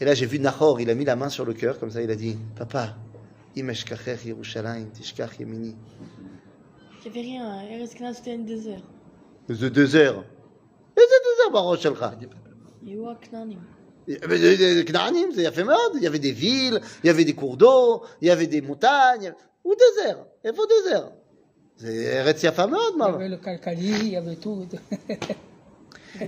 Et 0.00 0.04
là, 0.04 0.14
j'ai 0.14 0.26
vu 0.26 0.38
Nahor, 0.38 0.80
il 0.80 0.88
a 0.90 0.94
mis 0.94 1.04
la 1.04 1.16
main 1.16 1.28
sur 1.28 1.44
le 1.44 1.54
cœur, 1.54 1.78
comme 1.78 1.90
ça, 1.90 2.02
il 2.02 2.10
a 2.10 2.16
dit, 2.16 2.36
papa, 2.56 2.94
Imeshkacher 3.56 4.16
Yerushalayim, 4.24 4.86
Tishkach 4.90 5.38
Yemini. 5.40 5.74
Il 7.04 7.10
n'y 7.12 7.18
avait 7.18 7.28
rien. 7.28 7.46
hein. 7.50 7.62
Eretz 7.70 7.94
Kenan, 7.94 8.12
c'était 8.12 8.34
un 8.34 8.38
désert. 8.38 8.80
De 9.48 9.68
deux 9.68 9.96
heures. 9.96 10.24
Et 10.96 11.00
c'est 11.00 11.04
deux 11.06 11.44
heures, 11.44 11.52
Baruch 11.52 11.80
Shalcha. 11.80 12.14
Yehoua 12.84 13.16
Knanim. 13.30 13.58
Il 14.08 14.14
y 14.14 14.22
avait 14.22 14.38
des- 14.38 14.74
des 14.76 14.84
Knaanim, 14.84 15.30
c'est 15.34 15.42
Yafé 15.42 15.64
מאוד. 15.64 15.92
Il 15.96 16.02
y 16.02 16.06
avait 16.06 16.18
des 16.20 16.32
villes, 16.32 16.80
il 17.02 17.06
y 17.06 17.10
avait 17.10 17.24
des 17.24 17.34
cours 17.34 17.56
d'eau, 17.56 18.04
il 18.20 18.28
y 18.28 18.30
avait 21.82 21.92
des 21.92 21.92
montagnes. 21.92 21.92
Ou 21.92 21.92
désert. 21.92 21.92
Il 21.92 21.92
faut 21.92 21.92
désert. 21.96 22.06
C'est 22.08 22.16
Eretz 22.16 22.42
Yafa 22.42 22.66
מאוד, 22.66 22.80
Il 22.90 22.94
y 22.94 22.98
maman. 22.98 23.14
avait 23.14 23.28
le 23.28 23.36
Kalkali, 23.36 23.88
il 23.90 24.08
y 24.08 24.16
avait 24.16 24.36
tout. 24.36 24.66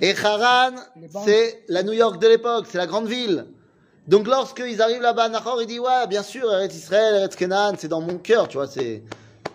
Et 0.03 0.14
Haran, 0.22 0.76
Les 1.01 1.09
banques. 1.09 1.24
c'est 1.26 1.64
la 1.68 1.82
New 1.82 1.93
York 1.93 2.20
de 2.20 2.28
l'époque, 2.28 2.66
c'est 2.68 2.78
la 2.78 2.86
grande 2.86 3.07
ville. 3.09 3.47
Donc 4.07 4.26
lorsqu'ils 4.26 4.80
arrivent 4.82 5.03
là-bas, 5.03 5.28
Nahor, 5.28 5.61
il 5.62 5.66
dit 5.66 5.78
ouais, 5.78 6.07
bien 6.09 6.22
sûr, 6.22 6.51
Eretz 6.53 6.74
Israël, 6.74 7.14
Eretz 7.16 7.36
Kenan, 7.36 7.74
c'est 7.78 7.89
dans 7.89 8.01
mon 8.01 8.18
cœur, 8.18 8.49
tu 8.49 8.57
vois, 8.59 8.66
c'est 8.66 9.03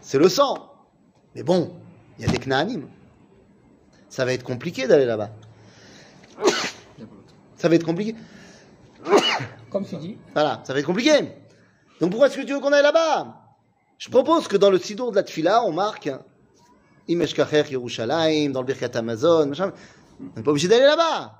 c'est 0.01 0.17
le 0.17 0.29
sang. 0.29 0.71
Mais 1.35 1.43
bon, 1.43 1.71
il 2.19 2.25
y 2.25 2.27
a 2.27 2.31
des 2.31 2.37
Knaanim. 2.39 2.87
Ça 4.09 4.25
va 4.25 4.33
être 4.33 4.43
compliqué 4.43 4.87
d'aller 4.87 5.05
là-bas. 5.05 5.29
Il 6.39 6.43
y 6.45 7.03
a 7.03 7.07
pas 7.07 7.13
l'autre. 7.15 7.33
Ça 7.57 7.69
va 7.69 7.75
être 7.75 7.85
compliqué. 7.85 8.15
Comme 9.71 9.85
tu 9.85 9.95
dis, 9.97 10.17
Voilà, 10.33 10.61
ça 10.65 10.73
va 10.73 10.79
être 10.79 10.85
compliqué. 10.85 11.11
Donc 11.99 12.11
pourquoi 12.11 12.27
est-ce 12.27 12.37
que 12.37 12.41
tu 12.43 12.53
veux 12.53 12.59
qu'on 12.59 12.71
aille 12.73 12.83
là-bas 12.83 13.35
Je 13.98 14.08
propose 14.10 14.46
que 14.46 14.56
dans 14.56 14.70
le 14.70 14.78
Sidour 14.78 15.10
de 15.10 15.16
la 15.16 15.24
Tfila, 15.24 15.64
on 15.64 15.72
marque 15.72 16.08
Imesh 17.08 17.34
Kacher 17.34 17.64
Yerushalayim, 17.68 18.52
dans 18.52 18.60
le 18.60 18.66
Birkat 18.66 18.96
Amazon. 18.96 19.50
On 19.50 20.36
n'est 20.36 20.42
pas 20.42 20.50
obligé 20.50 20.68
d'aller 20.68 20.84
là-bas. 20.84 21.34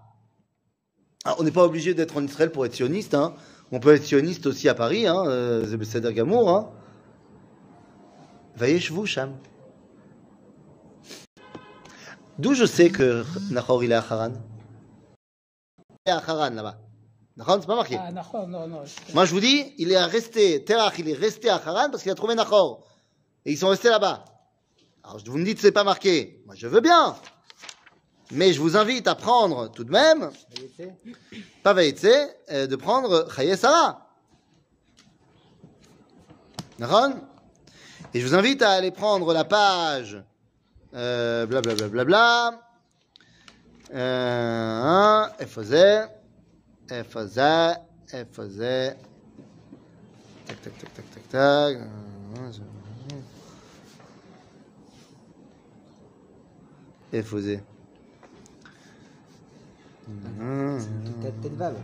Ah, 1.25 1.37
on 1.39 1.45
n'est 1.45 1.53
pas 1.53 1.65
obligé 1.65 1.95
d'être 1.95 2.17
en 2.17 2.25
Israël 2.25 2.51
pour 2.51 2.67
être 2.67 2.75
sioniste. 2.75 3.15
Hein. 3.15 3.35
On 3.71 3.81
peut 3.81 3.95
être 3.95 4.05
sioniste 4.05 4.47
aussi 4.47 4.69
à 4.69 4.75
Paris, 4.75 5.07
hein, 5.07 5.25
euh, 5.27 5.67
c'est 5.69 5.77
Besséder 5.77 6.13
Gamour. 6.13 6.51
Hein. 6.51 6.71
Vayeshvu 8.57 9.07
Sham. 9.07 9.37
D'où 12.39 12.55
je 12.55 12.65
sais 12.65 12.91
que 12.91 13.25
Nahor 13.51 13.85
il 13.85 13.93
est 13.93 13.97
à 13.97 13.99
Haran 13.99 14.33
Il 16.07 16.11
est 16.11 16.11
à 16.11 16.17
Haran 16.19 16.51
là-bas. 16.51 16.79
Nahor, 17.39 17.59
c'est 17.61 17.69
pas 17.69 17.77
marqué. 17.77 17.97
ah, 17.97 18.11
non, 18.49 18.67
non. 18.67 18.83
Moi, 19.15 19.25
je 19.25 19.33
vous 19.33 19.39
dis, 19.39 19.73
il 19.79 19.93
est 19.93 20.05
resté, 20.05 20.65
Terach, 20.65 20.99
il 20.99 21.09
est 21.09 21.15
resté 21.15 21.49
à 21.49 21.55
Haran 21.55 21.89
parce 21.89 22.03
qu'il 22.03 22.11
a 22.11 22.17
trouvé 22.17 22.35
Nahor. 22.35 22.85
Et 23.47 23.53
ils 23.53 23.57
sont 23.57 23.69
restés 23.69 23.89
là-bas. 23.89 24.25
Alors, 25.05 25.21
vous 25.25 25.39
me 25.39 25.45
dites, 25.45 25.61
c'est 25.61 25.71
pas 25.71 25.85
marqué. 25.85 26.43
Moi, 26.47 26.57
je 26.57 26.67
veux 26.67 26.81
bien. 26.81 27.17
Mais 28.33 28.53
je 28.53 28.61
vous 28.61 28.77
invite 28.77 29.07
à 29.07 29.15
prendre 29.15 29.71
tout 29.71 29.85
de 29.85 29.91
même, 29.93 30.31
pas 31.63 31.73
Vaïtse, 31.73 32.07
euh, 32.51 32.67
de 32.67 32.77
prendre 32.77 33.33
Chaye 33.33 33.57
Sarah. 33.57 34.05
Nahon 36.81 37.21
Et 38.15 38.21
je 38.21 38.27
vous 38.27 38.35
invite 38.35 38.63
à 38.63 38.73
aller 38.73 38.91
prendre 38.91 39.33
la 39.33 39.45
page, 39.45 40.23
euh, 40.93 41.47
blablabla, 41.47 41.89
bla, 41.89 42.05
bla, 42.05 42.05
bla, 42.05 42.61
euh, 43.95 44.83
hein, 44.85 45.33
elle 46.91 47.05
faisait, 47.05 47.75
elle 48.13 48.27
tac 50.47 50.61
tac 50.63 50.79
tac 50.79 50.95
tac 50.95 51.11
tac 51.11 51.29
tac 51.29 51.79
EFZ 57.13 57.61
Vav, 61.57 61.75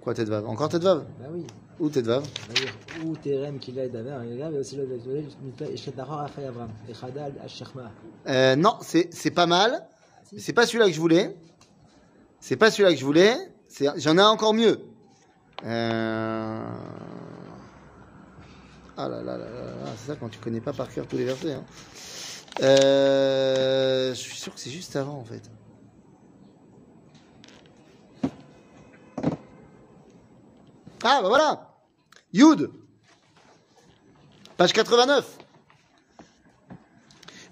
Quoi 0.00 0.14
tête 0.14 0.28
vav 0.28 0.48
Encore 0.48 0.68
tête 0.68 0.82
vav 0.82 1.04
Bah 1.20 1.26
oui. 1.32 1.46
Ou 1.80 1.88
tête 1.88 2.06
vav 2.06 2.24
Ou 3.04 3.16
terem 3.16 3.58
qu'il 3.58 3.78
a 3.78 3.88
d'aver, 3.88 4.16
il 4.24 4.42
Non, 8.56 8.76
c'est 8.80 9.30
pas 9.30 9.46
mal. 9.46 9.86
C'est 10.36 10.52
pas 10.52 10.66
celui-là 10.66 10.86
que 10.86 10.92
je 10.92 11.00
voulais. 11.00 11.36
C'est 12.40 12.56
pas 12.56 12.70
celui-là 12.70 12.92
que 12.92 12.98
je 12.98 13.04
voulais. 13.04 13.36
C'est- 13.71 13.99
J'en 13.99 14.17
ai 14.17 14.21
un 14.21 14.27
encore 14.29 14.53
mieux. 14.53 14.79
Euh... 15.65 16.59
Ah 18.99 19.07
là 19.07 19.21
là 19.21 19.37
là 19.37 19.45
là 19.45 19.61
là, 19.83 19.91
c'est 19.97 20.07
ça 20.11 20.15
quand 20.19 20.29
tu 20.29 20.39
connais 20.39 20.61
pas 20.61 20.73
par 20.73 20.89
cœur 20.89 21.05
tous 21.07 21.17
les 21.17 21.25
versets. 21.25 21.53
hein. 21.53 21.63
Euh, 22.61 24.09
Je 24.09 24.19
suis 24.19 24.37
sûr 24.37 24.53
que 24.53 24.59
c'est 24.59 24.71
juste 24.71 24.95
avant 24.95 25.17
en 25.19 25.23
fait. 25.25 25.43
Ah 31.03 31.19
bah 31.21 31.27
voilà 31.29 31.67
Yud 32.33 32.69
Page 34.57 34.73
89 34.73 35.37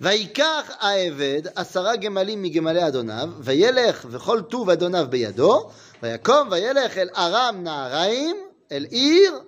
ויקח 0.01 0.71
העבד 0.79 1.41
עשרה 1.55 1.95
גמלים 1.95 2.41
מגמלי 2.41 2.87
אדוניו, 2.87 3.29
וילך 3.39 4.05
וכל 4.09 4.41
טוב 4.41 4.69
אדוניו 4.69 5.05
בידו, 5.09 5.69
ויקום 6.03 6.47
וילך 6.51 6.97
אל 6.97 7.09
ארם 7.15 7.63
נהריים, 7.63 8.35
אל 8.71 8.85
עיר 8.89 9.39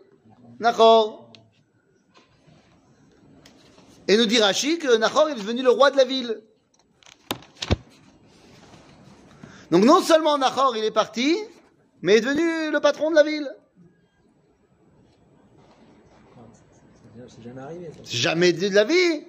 נחור. 0.59 1.27
Et 4.07 4.15
nous 4.15 4.25
dit 4.25 4.39
Rashi 4.39 4.77
que 4.77 4.95
Nahor 4.97 5.29
est 5.29 5.35
devenu 5.35 5.61
le 5.61 5.69
roi 5.69 5.91
de 5.91 5.97
la 5.97 6.05
ville. 6.05 6.41
Donc 9.69 9.83
non 9.83 10.01
seulement 10.01 10.37
Nahor 10.37 10.77
il 10.77 10.85
est 10.85 10.91
parti, 10.91 11.35
mais 12.01 12.15
est 12.15 12.21
devenu 12.21 12.71
le 12.71 12.79
patron 12.79 13.11
de 13.11 13.15
la 13.15 13.23
ville. 13.23 13.49
C'est 17.27 17.43
jamais 17.43 17.61
arrivé, 17.61 17.91
ça. 17.91 17.99
C'est 18.05 18.17
jamais 18.17 18.53
de 18.53 18.73
la 18.73 18.85
vie. 18.85 19.25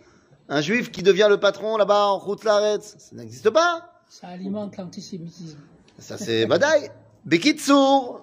Un 0.49 0.61
juif 0.61 0.93
qui 0.93 1.03
devient 1.03 1.26
le 1.28 1.41
patron 1.41 1.76
là-bas 1.76 2.07
en 2.07 2.18
route 2.18 2.45
Laretz, 2.45 2.95
ça 2.99 3.16
n'existe 3.16 3.51
pas. 3.51 3.93
Ça 4.09 4.28
alimente 4.28 4.76
l'antisémitisme. 4.76 5.59
Ça 5.99 6.16
c'est 6.16 6.47
Badaï. 6.47 6.91
Bekitsour. 7.26 8.21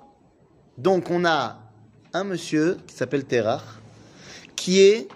Donc 0.78 1.10
on 1.10 1.24
a 1.24 1.58
un 2.12 2.24
monsieur 2.24 2.78
qui 2.86 2.94
s'appelle 2.94 3.24
Terach, 3.24 3.62
qui 4.56 4.80
est 4.80 5.08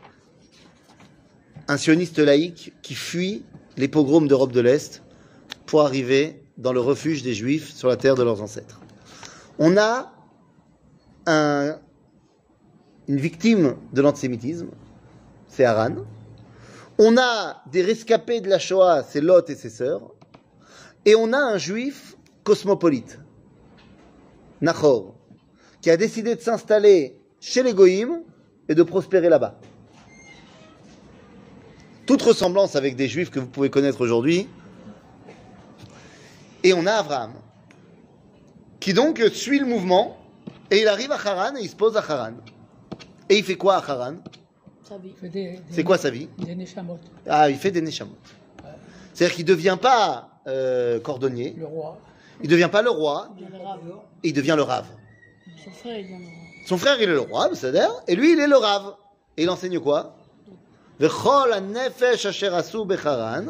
un 1.68 1.76
sioniste 1.76 2.18
laïque 2.18 2.72
qui 2.82 2.94
fuit 2.94 3.44
les 3.76 3.88
pogroms 3.88 4.26
d'Europe 4.26 4.52
de 4.52 4.60
l'Est 4.60 5.02
pour 5.66 5.82
arriver 5.82 6.42
dans 6.58 6.72
le 6.72 6.80
refuge 6.80 7.22
des 7.22 7.34
juifs 7.34 7.74
sur 7.74 7.88
la 7.88 7.96
terre 7.96 8.14
de 8.14 8.22
leurs 8.22 8.42
ancêtres. 8.42 8.80
On 9.58 9.76
a 9.76 10.12
un- 11.26 11.78
une 13.08 13.16
victime 13.18 13.76
de 13.92 14.02
l'antisémitisme, 14.02 14.68
c'est 15.48 15.64
Haran. 15.64 15.96
On 16.98 17.16
a 17.16 17.62
des 17.72 17.82
rescapés 17.82 18.40
de 18.40 18.48
la 18.48 18.58
Shoah, 18.58 19.02
c'est 19.02 19.20
Lot 19.20 19.48
et 19.50 19.54
ses 19.56 19.70
sœurs. 19.70 20.12
Et 21.04 21.14
on 21.16 21.32
a 21.32 21.38
un 21.38 21.58
juif 21.58 22.16
cosmopolite, 22.44 23.18
Nahor, 24.64 25.14
qui 25.80 25.90
a 25.90 25.96
décidé 25.96 26.34
de 26.34 26.40
s'installer 26.40 27.16
chez 27.40 27.62
les 27.62 27.74
Goïms 27.74 28.22
et 28.68 28.74
de 28.74 28.82
prospérer 28.82 29.28
là-bas. 29.28 29.58
Toute 32.06 32.22
ressemblance 32.22 32.74
avec 32.76 32.96
des 32.96 33.08
juifs 33.08 33.30
que 33.30 33.38
vous 33.40 33.46
pouvez 33.46 33.70
connaître 33.70 34.00
aujourd'hui. 34.00 34.48
Et 36.62 36.72
on 36.72 36.86
a 36.86 36.92
Abraham, 36.92 37.32
qui 38.80 38.94
donc 38.94 39.22
suit 39.32 39.58
le 39.58 39.66
mouvement, 39.66 40.16
et 40.70 40.80
il 40.80 40.88
arrive 40.88 41.12
à 41.12 41.16
Haran 41.16 41.56
et 41.56 41.62
il 41.62 41.68
se 41.68 41.76
pose 41.76 41.96
à 41.96 42.00
Haran. 42.00 42.32
Et 43.28 43.38
il 43.38 43.44
fait 43.44 43.56
quoi 43.56 43.76
à 43.76 43.90
Haran? 43.90 44.16
C'est 45.70 45.84
quoi 45.84 45.98
sa 45.98 46.10
vie? 46.10 46.28
Des 46.38 46.54
neshamot. 46.54 46.98
Ah, 47.26 47.50
il 47.50 47.56
fait 47.56 47.70
des 47.70 47.80
neshamot. 47.80 48.16
C'est-à-dire 49.12 49.36
qu'il 49.36 49.44
ne 49.44 49.50
devient 49.50 49.78
pas 49.80 50.40
euh, 50.46 51.00
cordonnier, 51.00 51.54
Le 51.56 51.66
roi. 51.66 51.98
Il 52.40 52.48
ne 52.48 52.54
devient 52.54 52.68
pas 52.70 52.82
le 52.82 52.90
roi. 52.90 53.28
Il 53.36 53.44
devient 53.46 53.58
le 53.58 53.64
rave. 53.64 53.80
Il 54.22 54.32
devient 54.32 54.56
le. 54.56 54.64
Son 56.66 56.78
frère, 56.78 56.96
il 57.00 57.04
est 57.04 57.12
le 57.12 57.20
roi, 57.20 57.50
c'est 57.54 57.72
d'air, 57.72 57.90
et 58.08 58.14
lui, 58.16 58.32
il 58.32 58.40
est 58.40 58.46
le 58.46 58.56
rave. 58.56 58.94
Et 59.36 59.42
il 59.42 59.50
enseigne 59.50 59.78
quoi? 59.80 60.16
V'chol 61.00 61.54
nefesh 61.60 62.26
asher 62.26 62.50
becharan. 62.86 63.46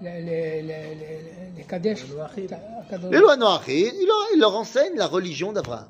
Les 0.00 1.64
Kadesh. 1.68 2.04
Les 3.10 3.18
lois. 3.18 3.36
Il 3.68 4.38
leur 4.38 4.56
enseigne 4.56 4.96
la 4.96 5.06
religion 5.06 5.52
d'Abraham. 5.52 5.88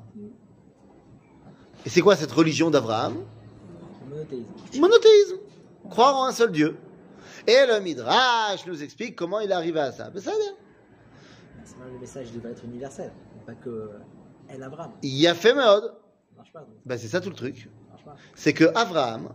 Et 1.85 1.89
c'est 1.89 2.01
quoi 2.01 2.15
cette 2.15 2.31
religion 2.31 2.69
d'Abraham? 2.69 3.23
Monothéisme. 4.09 4.79
Monothéisme. 4.79 5.37
Croire 5.89 6.17
en 6.17 6.25
un 6.25 6.31
seul 6.31 6.51
Dieu. 6.51 6.77
Et 7.47 7.65
le 7.67 7.79
Midrash 7.79 8.65
nous 8.65 8.81
explique 8.81 9.15
comment 9.15 9.39
il 9.39 9.51
est 9.51 9.53
arrivé 9.53 9.79
à 9.79 9.91
ça. 9.91 10.09
Ben, 10.09 10.21
ça 10.21 10.31
le 11.91 11.99
message 11.99 12.31
devait 12.31 12.51
être 12.51 12.63
universel. 12.63 13.11
Pas 13.45 13.53
que 13.53 13.91
El 14.49 14.63
Avram. 14.63 14.91
Il 15.03 15.15
y 15.15 15.27
a 15.27 15.35
fait 15.35 15.53
donc. 15.53 15.91
Ben, 16.85 16.97
c'est 16.97 17.07
ça 17.07 17.21
tout 17.21 17.29
le 17.29 17.35
truc. 17.35 17.69
C'est 18.35 18.53
que 18.53 18.65
Abraham, 18.75 19.33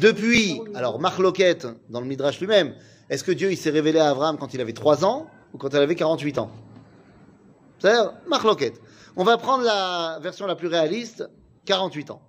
depuis, 0.00 0.60
alors 0.74 0.98
Marloquette, 1.00 1.66
dans 1.88 2.00
le 2.00 2.06
Midrash 2.06 2.40
lui-même, 2.40 2.74
est-ce 3.08 3.24
que 3.24 3.32
Dieu 3.32 3.50
il 3.50 3.56
s'est 3.56 3.70
révélé 3.70 3.98
à 3.98 4.10
Abraham 4.10 4.38
quand 4.38 4.54
il 4.54 4.60
avait 4.60 4.72
3 4.72 5.04
ans 5.04 5.26
ou 5.52 5.58
quand 5.58 5.68
il 5.68 5.76
avait 5.76 5.94
48 5.94 6.38
ans? 6.38 6.50
C'est-à-dire, 7.78 8.14
Marloquette. 8.26 8.80
On 9.16 9.24
va 9.24 9.36
prendre 9.38 9.64
la 9.64 10.18
version 10.20 10.46
la 10.46 10.56
plus 10.56 10.68
réaliste, 10.68 11.28
48 11.64 12.10
ans. 12.10 12.22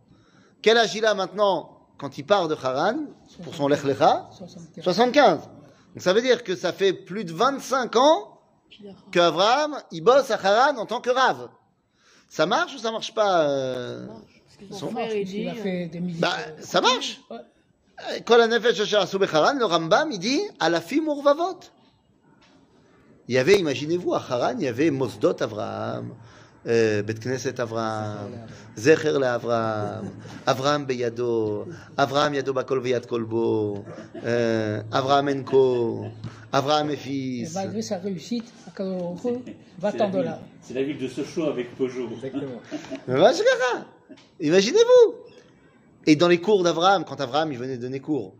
Quel 0.61 0.77
âge 0.77 0.95
il 0.95 1.05
a 1.05 1.13
maintenant? 1.13 1.78
Quand 1.99 2.17
il 2.17 2.25
part 2.25 2.47
de 2.47 2.55
Haran 2.55 2.95
pour 3.43 3.53
son 3.53 3.67
Lech 3.67 3.83
Lecha 3.83 4.29
75. 4.31 4.83
75. 4.83 5.39
Donc 5.41 5.49
ça 5.97 6.13
veut 6.13 6.21
dire 6.21 6.43
que 6.43 6.55
ça 6.55 6.73
fait 6.73 6.93
plus 6.93 7.25
de 7.25 7.33
25 7.33 7.95
ans 7.97 8.39
Abraham, 9.15 9.77
il 9.91 10.01
bosse 10.01 10.31
à 10.31 10.35
Haran 10.35 10.77
en 10.77 10.85
tant 10.85 11.01
que 11.01 11.09
rave. 11.09 11.49
Ça 12.29 12.45
marche 12.45 12.75
ou 12.75 12.77
ça 12.77 12.91
marche 12.91 13.13
pas 13.13 13.43
euh 13.43 14.07
Son 14.71 14.91
frère, 14.91 15.13
il 15.13 15.25
dit. 15.25 15.49
Bah, 16.19 16.37
ça 16.59 16.79
marche. 16.79 17.21
Hanefesh 18.27 18.79
asher 18.79 18.97
asu 18.97 19.17
becharan, 19.17 19.55
le 19.55 19.65
Rambam, 19.65 20.11
il 20.11 20.19
dit, 20.19 20.41
alafim 20.59 21.05
urvavot. 21.05 21.59
Il 23.27 23.35
y 23.35 23.37
avait, 23.37 23.59
imaginez-vous, 23.59 24.13
à 24.13 24.17
Haran, 24.17 24.55
il 24.57 24.63
y 24.63 24.67
avait 24.67 24.89
Mosdot 24.91 25.41
Avraham, 25.41 26.15
Bet 26.65 27.19
Knesset 27.21 27.59
Avraham, 27.59 28.31
Zecher 28.77 29.15
Avraham, 29.23 30.09
Avraham 30.45 30.85
Beyado, 30.85 31.67
Avraham 31.97 32.33
Yado 32.33 32.53
Bakol 32.53 32.79
Veyad 32.81 33.05
Kolbo, 33.07 33.85
euh, 34.25 34.81
Avraham 34.91 35.29
Enko, 35.29 36.05
Avraham 36.51 36.89
Et 36.89 36.93
Efis. 36.93 37.51
malgré 37.53 37.81
sa 37.81 37.97
réussite, 37.97 38.51
à 38.67 38.71
Kadouro, 38.71 39.15
C'est 39.23 39.55
va-t'en 39.79 40.05
la 40.05 40.09
de 40.11 40.17
ville- 40.17 40.25
là. 40.25 40.39
C'est 40.61 40.73
la 40.73 40.83
ville 40.83 40.97
de 40.97 41.07
Sochaux 41.07 41.45
avec 41.45 41.75
Peugeot. 41.77 42.09
Exactement. 42.11 42.61
Mais 43.07 43.15
va, 43.15 43.31
je 43.31 43.37
verrai. 43.43 43.85
Imaginez-vous. 44.41 45.15
Et 46.07 46.15
dans 46.15 46.27
les 46.27 46.39
cours 46.41 46.63
d'Avraham, 46.63 47.05
quand 47.05 47.21
Avraham 47.21 47.51
il 47.51 47.57
venait 47.57 47.77
donner 47.77 47.99
cours, 47.99 48.33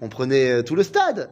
on 0.00 0.08
prenait 0.08 0.50
euh, 0.50 0.62
tout 0.62 0.74
le 0.74 0.82
stade. 0.82 1.30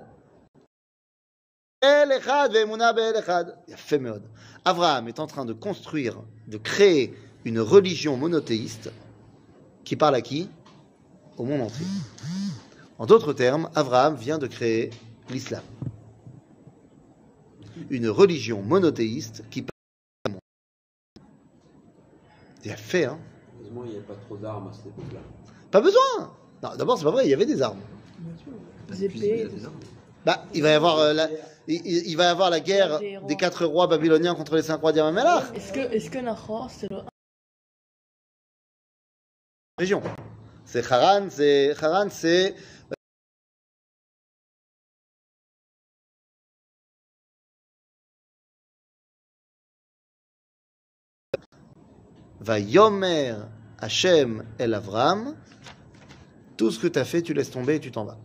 El 1.80 2.10
Echad 2.10 2.52
ve'emuna 2.52 2.92
be'el 2.92 3.16
Echad. 3.16 3.56
Yafé 3.68 3.98
meod. 3.98 4.22
Avraham 4.64 5.06
est 5.06 5.20
en 5.20 5.26
train 5.26 5.44
de 5.44 5.52
construire, 5.52 6.16
de 6.48 6.58
créer 6.58 7.14
une 7.44 7.60
religion 7.60 8.16
monothéiste 8.16 8.90
qui 9.84 9.94
parle 9.94 10.16
à 10.16 10.20
qui? 10.20 10.48
Au 11.36 11.44
monde 11.44 11.62
entier. 11.62 11.86
En 12.98 13.06
d'autres 13.06 13.32
termes, 13.32 13.70
Avraham 13.76 14.16
vient 14.16 14.38
de 14.38 14.48
créer 14.48 14.90
l'islam. 15.30 15.62
Une 17.90 18.08
religion 18.08 18.60
monothéiste 18.60 19.44
qui 19.48 19.62
parle 19.62 19.70
au 20.26 20.30
monde. 20.32 20.40
Il 22.64 22.72
a 22.72 22.76
fait, 22.76 23.04
hein 23.04 23.20
Heureusement, 23.60 23.84
il 23.84 23.90
n'y 23.90 23.96
avait 23.98 24.04
pas 24.04 24.16
trop 24.26 24.36
d'armes 24.36 24.68
à 24.68 24.72
cette 24.72 24.86
époque-là. 24.86 25.20
Pas 25.70 25.80
besoin 25.80 26.34
Non, 26.60 26.70
d'abord, 26.76 26.98
c'est 26.98 27.04
pas 27.04 27.12
vrai, 27.12 27.26
il 27.26 27.30
y 27.30 27.34
avait 27.34 27.46
des 27.46 27.62
armes. 27.62 27.80
Des 28.88 29.04
épées. 29.04 29.48
Bah, 30.28 30.44
il 30.52 30.62
va 30.62 30.68
y 30.68 30.74
avoir, 30.74 30.98
euh, 30.98 31.14
la, 31.14 31.26
il, 31.68 32.14
va 32.18 32.24
y 32.24 32.26
avoir 32.26 32.50
la 32.50 32.60
guerre 32.60 33.00
Des 33.26 33.36
quatre 33.36 33.64
rois 33.64 33.86
babyloniens 33.86 34.34
contre 34.34 34.56
les 34.56 34.62
cinq 34.62 34.78
rois 34.78 34.92
d'Yamamelach. 34.92 35.44
Est-ce 35.54 35.72
que, 35.72 35.80
est-ce 35.80 36.10
que 36.10 36.18
Nahor, 36.18 36.68
c'est 36.70 36.90
le 36.90 36.98
Région. 39.78 40.02
C'est 40.66 40.92
Haran, 40.92 41.28
c'est 41.30 41.74
Haran, 41.82 42.08
c'est 42.10 42.54
Va 52.40 52.58
Yomer 52.58 53.34
Hashem 53.80 54.44
El 54.58 54.74
Avram. 54.74 55.36
Tout 56.58 56.70
ce 56.70 56.78
que 56.78 56.86
tu 56.86 56.98
as 56.98 57.06
fait, 57.06 57.22
tu 57.22 57.32
laisses 57.32 57.50
tomber 57.50 57.76
et 57.76 57.80
tu 57.80 57.90
t'en 57.90 58.04
vas. 58.04 58.18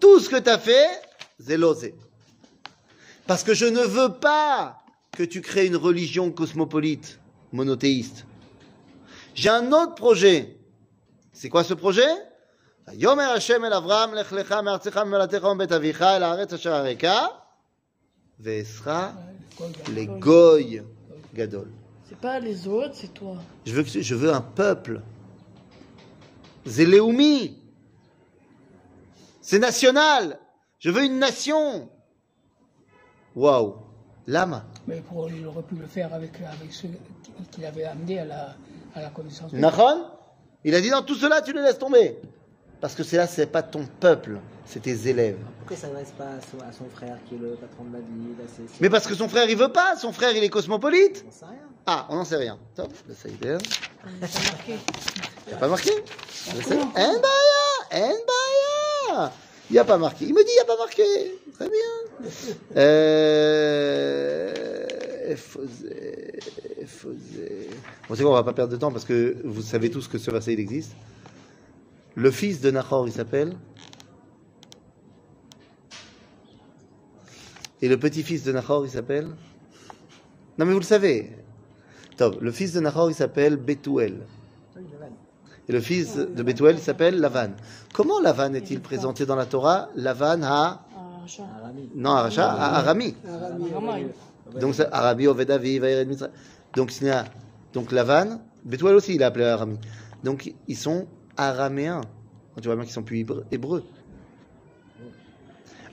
Tout 0.00 0.20
ce 0.20 0.28
que 0.28 0.36
tu 0.36 0.48
as 0.50 0.58
fait, 0.58 0.88
c'est 1.40 1.56
l'osé. 1.56 1.94
Parce 3.26 3.42
que 3.42 3.54
je 3.54 3.66
ne 3.66 3.80
veux 3.82 4.14
pas 4.14 4.78
que 5.12 5.22
tu 5.22 5.40
crées 5.40 5.66
une 5.66 5.76
religion 5.76 6.30
cosmopolite, 6.30 7.18
monothéiste. 7.52 8.24
J'ai 9.34 9.48
un 9.50 9.72
autre 9.72 9.94
projet. 9.94 10.56
C'est 11.32 11.48
quoi 11.48 11.64
ce 11.64 11.74
projet? 11.74 12.08
Yomer 12.94 13.24
Hashem 13.24 13.64
el 13.64 13.72
Avram, 13.72 14.14
lech 14.14 14.30
lecha 14.30 14.62
me'artzecha 14.62 15.04
me'molatecha 15.04 15.46
u'mbet 15.52 15.70
avicha 15.72 16.16
el 16.16 16.22
haaretz 16.22 16.54
asher 16.54 16.70
areka, 16.70 17.44
ve'esra 18.40 19.12
les 19.94 20.06
goy 20.06 20.82
gadol. 21.34 21.68
C'est 22.08 22.16
pas 22.18 22.40
les 22.40 22.66
autres, 22.66 22.94
c'est 22.94 23.12
toi. 23.12 23.36
Je 23.66 23.72
veux, 23.74 23.82
que- 23.82 24.00
je 24.00 24.14
veux 24.14 24.32
un 24.32 24.40
peuple. 24.40 25.02
Zéléoumi. 26.66 27.57
C'est 29.48 29.58
national. 29.58 30.38
Je 30.78 30.90
veux 30.90 31.04
une 31.04 31.18
nation. 31.18 31.88
Waouh. 33.34 33.76
Lama. 34.26 34.66
Mais 34.86 35.00
pour, 35.00 35.30
il 35.30 35.46
aurait 35.46 35.62
pu 35.62 35.76
le 35.76 35.86
faire 35.86 36.12
avec, 36.12 36.32
avec 36.42 36.70
ceux 36.70 36.90
qu'il 37.50 37.64
avait 37.64 37.84
amenés 37.84 38.18
à 38.18 38.24
la, 38.26 38.56
à 38.94 39.00
la 39.00 39.08
connaissance. 39.08 39.50
de 39.50 39.56
Nachon 39.56 40.04
Il 40.64 40.74
a 40.74 40.82
dit 40.82 40.90
non, 40.90 41.00
tout 41.00 41.14
cela, 41.14 41.40
tu 41.40 41.54
les 41.54 41.62
laisses 41.62 41.78
tomber. 41.78 42.18
Parce 42.82 42.94
que 42.94 43.02
c'est 43.02 43.16
là, 43.16 43.26
c'est 43.26 43.46
pas 43.46 43.62
ton 43.62 43.86
peuple, 44.00 44.38
c'est 44.66 44.82
tes 44.82 45.08
élèves. 45.08 45.38
Pourquoi 45.60 45.76
il 45.76 45.80
s'adresse 45.80 46.10
pas 46.10 46.24
à 46.24 46.40
son, 46.42 46.62
à 46.68 46.70
son 46.70 46.90
frère 46.90 47.16
qui 47.26 47.36
est 47.36 47.38
le 47.38 47.52
patron 47.54 47.84
de 47.84 47.94
la 47.94 48.00
ville 48.00 48.36
Mais 48.82 48.90
parce 48.90 49.06
que 49.06 49.14
son 49.14 49.30
frère, 49.30 49.48
il 49.48 49.56
veut 49.56 49.72
pas. 49.72 49.96
Son 49.96 50.12
frère, 50.12 50.32
il 50.36 50.44
est 50.44 50.50
cosmopolite. 50.50 51.24
On 51.26 51.32
sait 51.32 51.46
rien. 51.46 51.68
Ah, 51.86 52.06
on 52.10 52.16
n'en 52.16 52.24
sait 52.26 52.36
rien. 52.36 52.58
Top, 52.74 52.92
le 53.08 53.14
Saïder. 53.14 53.56
On 54.04 54.24
a 54.24 54.28
pas 54.28 54.38
marqué. 54.52 54.74
Il 55.46 55.54
a 55.54 55.56
pas 55.56 55.68
marqué 55.68 55.92
sais. 56.36 56.76
En 56.76 56.92
baya, 56.92 57.62
en 57.92 58.08
baya. 58.10 58.37
Il 59.70 59.74
n'y 59.74 59.78
a 59.78 59.84
pas 59.84 59.98
marqué. 59.98 60.24
Il 60.24 60.34
me 60.34 60.42
dit, 60.42 60.50
il 60.50 60.54
n'y 60.54 60.60
a 60.60 60.64
pas 60.64 60.78
marqué. 60.78 61.02
Très 61.54 61.68
bien. 61.68 62.30
Euh... 62.76 64.54
On 68.10 68.32
va 68.32 68.42
pas 68.42 68.52
perdre 68.52 68.72
de 68.72 68.78
temps 68.78 68.90
parce 68.90 69.04
que 69.04 69.36
vous 69.44 69.62
savez 69.62 69.90
tous 69.90 70.08
que 70.08 70.18
ce 70.18 70.30
verset, 70.30 70.54
existe. 70.54 70.92
Le 72.14 72.30
fils 72.30 72.60
de 72.60 72.70
Nahor, 72.70 73.06
il 73.06 73.12
s'appelle 73.12 73.56
Et 77.80 77.88
le 77.88 77.96
petit-fils 77.98 78.42
de 78.42 78.52
Nahor, 78.52 78.84
il 78.86 78.90
s'appelle 78.90 79.26
Non, 80.56 80.64
mais 80.66 80.72
vous 80.72 80.80
le 80.80 80.84
savez. 80.84 81.30
Le 82.40 82.50
fils 82.50 82.72
de 82.72 82.80
Nahor, 82.80 83.10
il 83.10 83.14
s'appelle 83.14 83.56
Bethuel. 83.56 84.26
Et 85.68 85.72
le 85.72 85.80
fils 85.80 86.16
de 86.16 86.42
Bethuel, 86.42 86.78
s'appelle 86.78 87.20
Lavan. 87.20 87.50
Comment 87.92 88.20
Lavan 88.20 88.54
est-il 88.54 88.80
présenté 88.80 89.26
dans 89.26 89.36
la 89.36 89.44
Torah? 89.46 89.88
Lavan 89.96 90.42
à... 90.42 90.80
Arami. 91.60 91.90
Non, 91.94 92.10
à 92.12 92.22
Racha, 92.22 92.50
à 92.50 92.78
Arami. 92.78 93.14
Vraiment, 93.22 93.96
il- 93.96 94.58
Donc 94.58 94.74
c'est 94.74 94.90
Arabi, 94.90 95.26
Ovedavi. 95.26 95.78
Donc, 96.74 96.90
donc 97.74 97.92
Lavan, 97.92 98.40
Bethuel 98.64 98.94
aussi, 98.94 99.14
il 99.16 99.20
est 99.20 99.24
appelé 99.26 99.44
Arami. 99.44 99.78
Donc, 100.24 100.52
ils 100.66 100.76
sont 100.76 101.06
araméens. 101.36 102.00
Tu 102.60 102.66
vois 102.66 102.74
bien 102.76 102.84
qu'ils 102.84 102.94
sont 102.94 103.02
plus 103.02 103.24
hébreux-. 103.52 103.84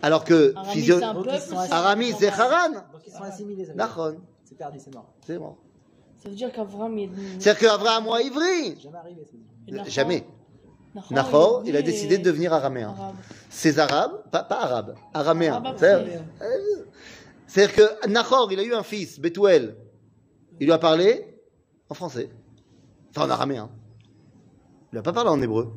Alors 0.01 0.23
que 0.23 0.53
Arami, 0.55 0.71
physio- 0.73 0.99
c'est 0.99 1.03
un 1.05 1.13
Donc, 1.13 1.25
peuple. 1.25 1.35
ils 1.37 1.41
sont 1.49 1.61
c'est- 1.61 1.71
Arami, 1.73 2.13
c'est 2.17 2.27
Haran. 2.29 2.71
Donc 2.71 2.81
ils 3.05 3.11
sont 3.11 3.23
assimilés. 3.23 3.65
C'est 4.45 4.57
perdu, 4.57 4.77
c'est 4.79 4.93
mort. 4.93 5.11
C'est 5.25 5.37
bon. 5.37 5.55
Ça 6.25 6.29
veut 6.31 6.35
dire 6.37 6.51
qu'Avram, 6.51 6.97
il 6.97 7.03
est. 7.03 7.39
C'est-à-dire 7.39 7.69
qu'Abraham 7.69 8.07
a 8.09 8.21
ivri. 8.21 8.79
Jamais 8.81 8.97
arrivé, 8.97 9.27
Nahor- 9.67 9.89
Jamais. 9.89 10.25
Nahor, 11.11 11.61
il 11.67 11.75
a 11.75 11.83
décidé 11.83 12.17
de 12.17 12.23
devenir 12.23 12.51
araméen. 12.51 12.89
arabe. 12.89 13.15
Ces 13.49 13.77
arabes, 13.77 14.23
pas, 14.31 14.41
pas 14.43 14.59
arabes, 14.61 14.95
araméens. 15.13 15.61
C'est-à-dire 15.77 16.21
euh, 16.41 16.45
c'est-à-dire 17.45 17.75
que 17.75 18.07
Nahor, 18.07 18.51
il 18.51 18.59
a 18.59 18.63
eu 18.63 18.73
un 18.73 18.81
fils, 18.81 19.19
Bethuel. 19.19 19.77
Il 20.59 20.65
lui 20.65 20.73
a 20.73 20.79
parlé 20.79 21.37
en 21.89 21.93
français. 21.93 22.29
Enfin, 23.11 23.27
en 23.27 23.29
araméen. 23.29 23.69
Il 24.91 24.93
lui 24.95 24.99
a 24.99 25.03
pas 25.03 25.13
parlé 25.13 25.29
en 25.29 25.39
hébreu. 25.41 25.73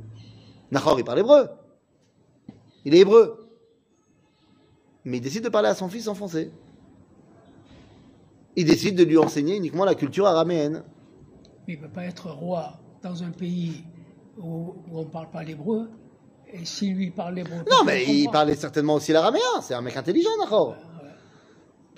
Nahor, 0.70 0.99
il 0.99 1.05
parle 1.05 1.18
hébreu. 1.18 1.49
Il 2.86 2.94
est 2.94 2.99
hébreu. 3.01 3.51
Mais 5.05 5.18
il 5.18 5.20
décide 5.20 5.44
de 5.44 5.49
parler 5.51 5.68
à 5.68 5.74
son 5.74 5.88
fils 5.90 6.09
en 6.09 6.14
français. 6.14 6.51
Il 8.59 8.64
décide 8.64 8.96
de 8.96 9.04
lui 9.04 9.16
enseigner 9.16 9.54
uniquement 9.54 9.84
la 9.84 9.94
culture 9.94 10.26
araméenne. 10.26 10.82
Mais 11.68 11.74
il 11.74 11.80
ne 11.80 11.86
peut 11.86 11.92
pas 11.92 12.06
être 12.06 12.28
roi 12.28 12.72
dans 13.04 13.22
un 13.22 13.30
pays 13.30 13.84
où, 14.36 14.74
où 14.90 14.98
on 14.98 15.04
ne 15.04 15.09
parle 15.09 15.30
pas 15.30 15.44
l'hébreu. 15.44 15.88
Et 16.52 16.64
si 16.64 16.90
lui 16.90 17.12
parle 17.12 17.36
l'hébreu. 17.36 17.59
Non, 17.70 17.84
mais 17.86 18.04
il 18.04 18.28
parlait 18.30 18.56
certainement 18.56 18.94
aussi 18.94 19.12
l'araméen. 19.12 19.61
C'est 19.62 19.74
un 19.74 19.80
mec 19.80 19.96
intelligent, 19.96 20.36
Nahor. 20.40 20.74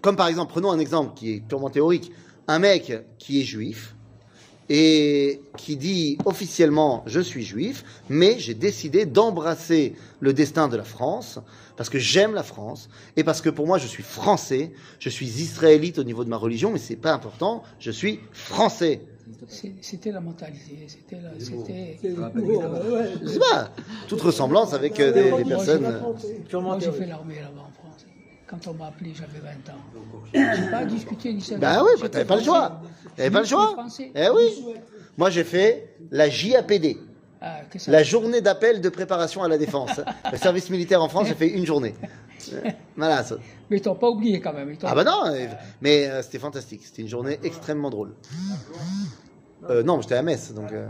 Comme 0.03 0.17
par 0.17 0.27
exemple, 0.27 0.53
prenons 0.53 0.71
un 0.71 0.79
exemple 0.79 1.15
qui 1.15 1.33
est 1.33 1.41
purement 1.41 1.71
théorique. 1.71 2.13
Un 2.47 2.59
mec 2.59 2.93
qui 3.17 3.41
est 3.41 3.45
juif 3.45 3.97
et 4.73 5.43
qui 5.57 5.77
dit 5.77 6.17
officiellement 6.25 7.03
je 7.07 7.21
suis 7.21 7.45
juif, 7.45 7.85
mais 8.09 8.39
j'ai 8.39 8.55
décidé 8.55 9.05
d'embrasser 9.05 9.95
le 10.21 10.33
destin 10.33 10.69
de 10.69 10.77
la 10.77 10.85
France 10.85 11.41
parce 11.77 11.91
que 11.91 11.99
j'aime 11.99 12.35
la 12.35 12.45
France 12.45 12.89
et 13.17 13.25
parce 13.25 13.41
que 13.43 13.51
pour 13.51 13.67
moi 13.67 13.79
je 13.79 13.89
suis 13.89 14.05
français, 14.05 14.73
je 15.01 15.09
suis 15.09 15.27
israélite 15.27 15.99
au 15.99 16.05
niveau 16.05 16.25
de 16.25 16.31
ma 16.31 16.37
religion, 16.37 16.71
mais 16.71 16.79
c'est 16.79 16.97
pas 16.97 17.13
important, 17.13 17.65
je 17.81 17.91
suis 17.91 18.21
français. 18.33 19.01
C'était 19.81 20.13
la 20.13 20.21
mentalité. 20.21 20.87
C'était 20.89 21.21
la. 21.23 21.31
C'était. 21.39 21.99
Toute 24.09 24.21
ressemblance 24.21 24.75
avec 24.75 24.99
euh, 24.99 25.13
des, 25.39 25.45
personnes. 25.45 25.85
euh, 25.85 26.61
Moi, 26.61 26.79
j'ai 26.81 26.91
fait 26.93 27.07
l'armée 27.07 27.37
là-bas 27.37 27.69
en 27.69 27.73
France. 27.73 27.90
Quand 28.51 28.67
on 28.67 28.75
m'a 28.75 28.87
appelé, 28.87 29.13
j'avais 29.15 29.39
20 29.39 29.73
ans. 29.73 29.79
J'ai 30.65 30.71
pas 30.73 30.85
discuté 30.85 31.33
ni 31.33 31.41
ça. 31.41 31.57
Bah 31.57 31.85
oui, 31.85 32.11
t'avais 32.11 32.25
pas 32.25 32.35
le 32.37 32.43
choix. 32.43 32.81
T'avais 33.17 33.31
pas 33.31 33.41
le 33.43 33.47
choix. 33.47 33.77
Eh 34.13 34.29
oui. 34.29 34.65
Moi 35.17 35.31
j'ai 35.31 35.45
fait 35.45 35.95
la 36.11 36.29
JAPD. 36.29 36.97
Ah, 37.41 37.61
La 37.87 38.03
journée 38.03 38.41
d'appel 38.41 38.81
de 38.81 38.89
préparation 38.89 39.43
à 39.45 39.49
la 39.49 39.57
défense. 39.57 39.99
Le 40.33 40.37
service 40.37 40.69
militaire 40.69 41.03
en 41.03 41.09
France, 41.09 41.29
j'ai 41.29 41.35
fait 41.35 41.49
une 41.49 41.65
journée. 41.65 41.95
Voilà. 42.97 43.25
ça- 43.25 43.37
Mais 43.71 43.79
ils 43.79 43.81
t'ont 43.81 43.95
pas 43.95 44.11
oublié 44.11 44.41
quand 44.41 44.53
même. 44.53 44.77
Ah 44.83 44.95
bah 44.95 45.05
non, 45.05 45.23
euh, 45.27 45.47
mais 45.81 46.07
euh, 46.07 46.21
c'était 46.21 46.39
fantastique. 46.39 46.83
C'était 46.85 47.01
une 47.01 47.09
journée 47.09 47.39
extrêmement 47.43 47.89
drôle. 47.89 48.15
Euh, 49.71 49.83
non, 49.83 50.03
j'étais 50.03 50.17
à 50.17 50.23
Metz, 50.23 50.53
donc. 50.53 50.71
Euh... 50.73 50.87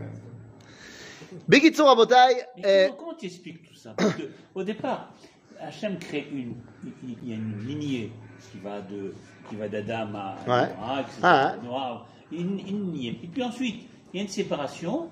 Begitsu 1.47 1.83
Rabotai, 1.83 2.17
Mais 2.57 2.87
comment, 2.89 2.97
comment 2.99 3.15
tu 3.15 3.27
expliques 3.27 3.69
tout 3.69 3.77
ça? 3.77 3.95
Parce 3.97 4.15
que, 4.15 4.23
Au 4.55 4.65
départ, 4.65 5.13
Hachem 5.61 5.99
crée 5.99 6.27
une, 6.33 6.55
il 7.03 7.29
y 7.29 7.33
a 7.33 7.37
une 7.37 7.67
lignée 7.67 8.11
qui 8.51 8.59
va 8.59 8.81
de, 8.81 9.15
qui 9.49 9.57
va 9.57 9.69
d'Adam 9.69 10.15
à 10.15 10.37
Ouais. 10.47 10.69
Noah, 10.75 11.01
etc. 11.03 11.19
Ah, 11.23 11.55
Noah, 11.63 12.07
une, 12.33 12.59
une 12.61 12.93
lignée. 12.93 13.21
Et 13.23 13.27
puis 13.27 13.43
ensuite, 13.43 13.83
il 14.13 14.17
y 14.17 14.21
a 14.21 14.23
une 14.23 14.29
séparation. 14.29 15.09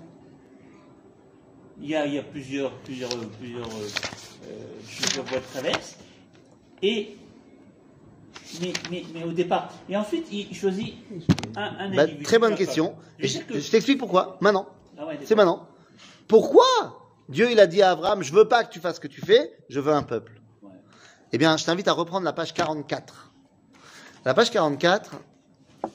Il 1.81 1.89
y 1.89 1.95
a, 1.95 2.07
il 2.07 2.15
y 2.15 2.19
a 2.19 2.23
plusieurs, 2.23 2.73
plusieurs, 2.81 3.11
plusieurs, 3.39 3.67
euh, 3.69 4.49
plusieurs 4.99 5.25
voies 5.27 5.39
de 5.39 5.45
traverse. 5.45 5.97
Et 6.83 7.17
mais, 8.61 8.73
mais, 8.91 9.03
mais 9.15 9.25
au 9.25 9.33
départ. 9.33 9.71
Et 9.89 9.97
ensuite, 9.97 10.27
il 10.33 10.53
choisit 10.55 10.95
un, 11.57 11.63
un 11.63 11.95
Bah, 11.95 12.03
individu. 12.03 12.25
très 12.25 12.39
bonne 12.39 12.55
question. 12.55 12.95
Je 13.19 13.39
que- 13.41 13.71
t'explique 13.71 13.99
pourquoi. 13.99 14.39
Maintenant. 14.41 14.67
Ah 14.97 15.07
ouais, 15.07 15.19
C'est 15.25 15.35
maintenant. 15.35 15.69
Pourquoi 16.27 16.65
Dieu 17.29 17.51
il 17.53 17.61
a 17.61 17.67
dit 17.67 17.83
à 17.83 17.91
Abraham, 17.91 18.23
je 18.23 18.33
veux 18.33 18.49
pas 18.49 18.65
que 18.65 18.73
tu 18.73 18.81
fasses 18.81 18.97
ce 18.97 19.01
que 19.01 19.07
tu 19.07 19.21
fais, 19.21 19.53
je 19.69 19.81
veux 19.81 19.93
un 19.93 20.03
peuple. 20.03 20.38
Eh 21.33 21.39
bien, 21.39 21.57
je 21.57 21.65
t'invite 21.65 21.89
à 21.89 21.93
reprendre 21.93 22.25
la 22.25 22.33
page 22.33 22.55
44. 22.55 23.33
La 24.25 24.35
page 24.35 24.51
44, 24.51 25.13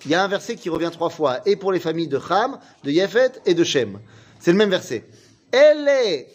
il 0.05 0.11
y 0.11 0.15
a 0.15 0.23
un 0.23 0.27
verset 0.27 0.55
qui 0.55 0.69
revient 0.69 0.89
trois 0.91 1.09
fois, 1.09 1.47
et 1.47 1.55
pour 1.55 1.71
les 1.71 1.79
familles 1.79 2.07
de 2.07 2.19
Ham, 2.29 2.59
de 2.83 2.91
Yefet 2.91 3.41
et 3.45 3.53
de 3.53 3.63
Shem. 3.63 3.99
C'est 4.39 4.51
le 4.51 4.57
même 4.57 4.69
verset. 4.69 5.07
Elle 5.51 6.25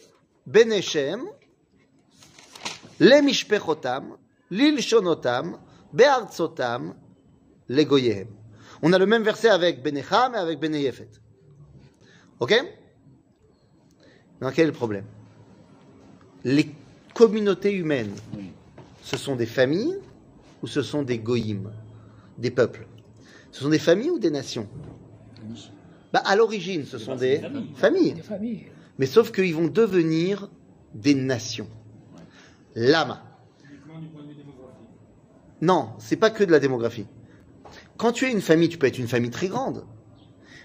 ben 0.47 0.83
Shem, 0.83 1.23
le 2.99 3.23
mishpechotam, 3.23 4.17
lilshonotam, 4.51 5.59
be'artsotam, 5.93 6.95
le 7.69 7.85
goyehem. 7.85 8.29
On 8.83 8.93
a 8.93 8.99
le 8.99 9.07
même 9.07 9.23
verset 9.23 9.49
avec 9.49 9.83
ben 9.83 10.03
Ham 10.11 10.35
et 10.35 10.39
avec 10.39 10.59
ben 10.59 10.75
Yefet. 10.75 11.11
Ok? 12.41 12.53
Maintenant, 14.41 14.55
quel 14.55 14.65
est 14.65 14.69
le 14.69 14.73
problème? 14.73 15.05
Les 16.45 16.71
communautés 17.15 17.73
humaines. 17.73 18.15
Ce 19.09 19.17
sont 19.17 19.37
des 19.37 19.47
familles 19.47 19.95
ou 20.63 20.67
ce 20.67 20.83
sont 20.83 21.03
des 21.03 21.19
goïms, 21.19 21.71
des 22.37 22.51
peuples? 22.51 22.87
Ce 23.53 23.63
sont 23.63 23.71
des 23.71 23.79
familles 23.79 24.11
ou 24.11 24.19
des 24.19 24.31
nations? 24.31 24.69
Bah, 26.13 26.21
À 26.27 26.37
l'origine, 26.37 26.85
ce 26.85 26.99
sont 26.99 27.17
c'est 27.17 27.21
des 27.21 27.37
des 27.39 27.43
familles. 27.43 27.73
familles. 27.75 28.13
Des 28.13 28.23
familles. 28.23 28.67
Mais 28.99 29.07
sauf 29.07 29.33
qu'ils 29.33 29.55
vont 29.55 29.69
devenir 29.69 30.51
des 30.95 31.15
nations. 31.15 31.69
Lama. 32.75 33.23
Non, 35.63 35.89
c'est 35.99 36.17
pas 36.17 36.29
que 36.31 36.45
de 36.45 36.51
la 36.53 36.59
démographie. 36.61 37.07
Quand 37.97 38.13
tu 38.13 38.27
es 38.27 38.31
une 38.31 38.43
famille, 38.43 38.69
tu 38.69 38.77
peux 38.77 38.87
être 38.89 38.99
une 38.99 39.09
famille 39.09 39.31
très 39.31 39.49
grande. 39.49 39.85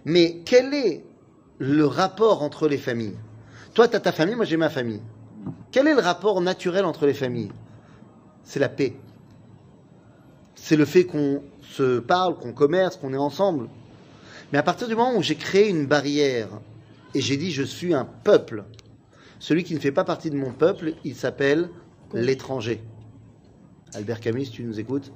Mais 0.03 0.41
quel 0.43 0.73
est 0.73 1.05
le 1.59 1.85
rapport 1.85 2.43
entre 2.43 2.67
les 2.67 2.77
familles? 2.77 3.15
Toi, 3.73 3.87
tu 3.87 3.95
as 3.95 4.01
ta 4.01 4.11
famille, 4.11 4.35
moi 4.35 4.43
j'ai 4.43 4.57
ma 4.57 4.69
famille. 4.69 5.01
Quel 5.71 5.87
est 5.87 5.93
le 5.93 6.01
rapport 6.01 6.41
naturel 6.41 6.83
entre 6.83 7.05
les 7.05 7.13
familles? 7.13 7.51
C'est 8.43 8.59
la 8.59 8.69
paix. 8.69 8.95
C'est 10.55 10.75
le 10.75 10.85
fait 10.85 11.05
qu'on 11.05 11.43
se 11.61 11.99
parle, 11.99 12.37
qu'on 12.37 12.53
commerce, 12.53 12.97
qu'on 12.97 13.13
est 13.13 13.17
ensemble. 13.17 13.69
Mais 14.51 14.57
à 14.57 14.63
partir 14.63 14.87
du 14.87 14.95
moment 14.95 15.15
où 15.17 15.21
j'ai 15.21 15.35
créé 15.35 15.69
une 15.69 15.87
barrière 15.87 16.49
et 17.13 17.21
j'ai 17.21 17.37
dit 17.37 17.51
je 17.51 17.63
suis 17.63 17.93
un 17.93 18.05
peuple, 18.05 18.63
celui 19.39 19.63
qui 19.63 19.73
ne 19.73 19.79
fait 19.79 19.91
pas 19.91 20.03
partie 20.03 20.29
de 20.29 20.37
mon 20.37 20.51
peuple, 20.51 20.93
il 21.03 21.15
s'appelle 21.15 21.69
l'étranger. 22.13 22.81
Albert 23.93 24.19
Camus, 24.19 24.49
tu 24.49 24.63
nous 24.63 24.79
écoutes. 24.79 25.11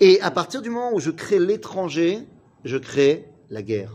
Et 0.00 0.20
à 0.20 0.30
partir 0.30 0.62
du 0.62 0.70
moment 0.70 0.92
où 0.92 1.00
je 1.00 1.10
crée 1.10 1.38
l'étranger, 1.38 2.20
je 2.64 2.76
crée 2.76 3.26
la 3.50 3.62
guerre. 3.62 3.92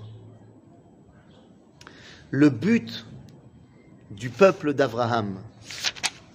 Le 2.29 2.49
but 2.49 3.05
du 4.11 4.29
peuple 4.29 4.73
d'Abraham, 4.73 5.39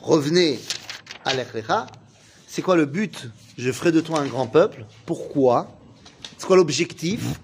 revenez 0.01 0.59
à 1.25 1.35
l'Echlecha, 1.35 1.87
c'est 2.49 2.63
quoi 2.63 2.77
le 2.77 2.87
but? 2.87 3.29
Je 3.59 3.71
ferai 3.71 3.93
de 3.93 4.01
toi 4.01 4.21
un 4.21 4.27
grand 4.27 4.47
peuple. 4.47 4.87
Pourquoi? 5.05 5.69
C'est 6.39 6.47
quoi 6.47 6.57
l'objectif? 6.57 7.39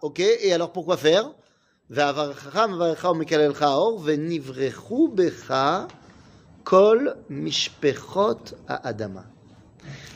Ok 0.00 0.20
Et 0.20 0.52
alors 0.52 0.72
pourquoi 0.72 0.96
faire? 0.96 1.32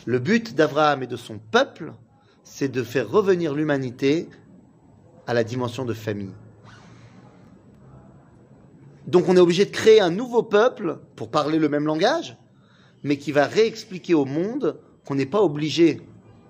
Le 0.05 0.18
but 0.18 0.55
d'Abraham 0.55 1.03
et 1.03 1.07
de 1.09 1.16
son 1.16 1.38
peuple, 1.38 1.93
c'est 2.45 2.68
de 2.68 2.84
faire 2.84 3.11
revenir 3.11 3.55
l'humanité 3.55 4.28
à 5.26 5.34
la 5.34 5.43
dimension 5.43 5.84
de 5.84 5.95
famille. 5.95 6.32
Donc 9.07 9.28
on 9.28 9.36
est 9.36 9.40
obligé 9.40 9.64
de 9.64 9.70
créer 9.70 10.00
un 10.00 10.11
nouveau 10.11 10.42
peuple 10.42 10.98
pour 11.16 11.30
parler 11.30 11.59
le 11.59 11.68
même 11.68 11.86
langage, 11.86 12.36
mais 13.03 13.16
qui 13.16 13.32
va 13.32 13.46
réexpliquer 13.46 14.14
au 14.14 14.24
monde 14.24 14.78
qu'on 15.05 15.14
n'est 15.14 15.26
pas 15.26 15.42
obligé 15.42 16.00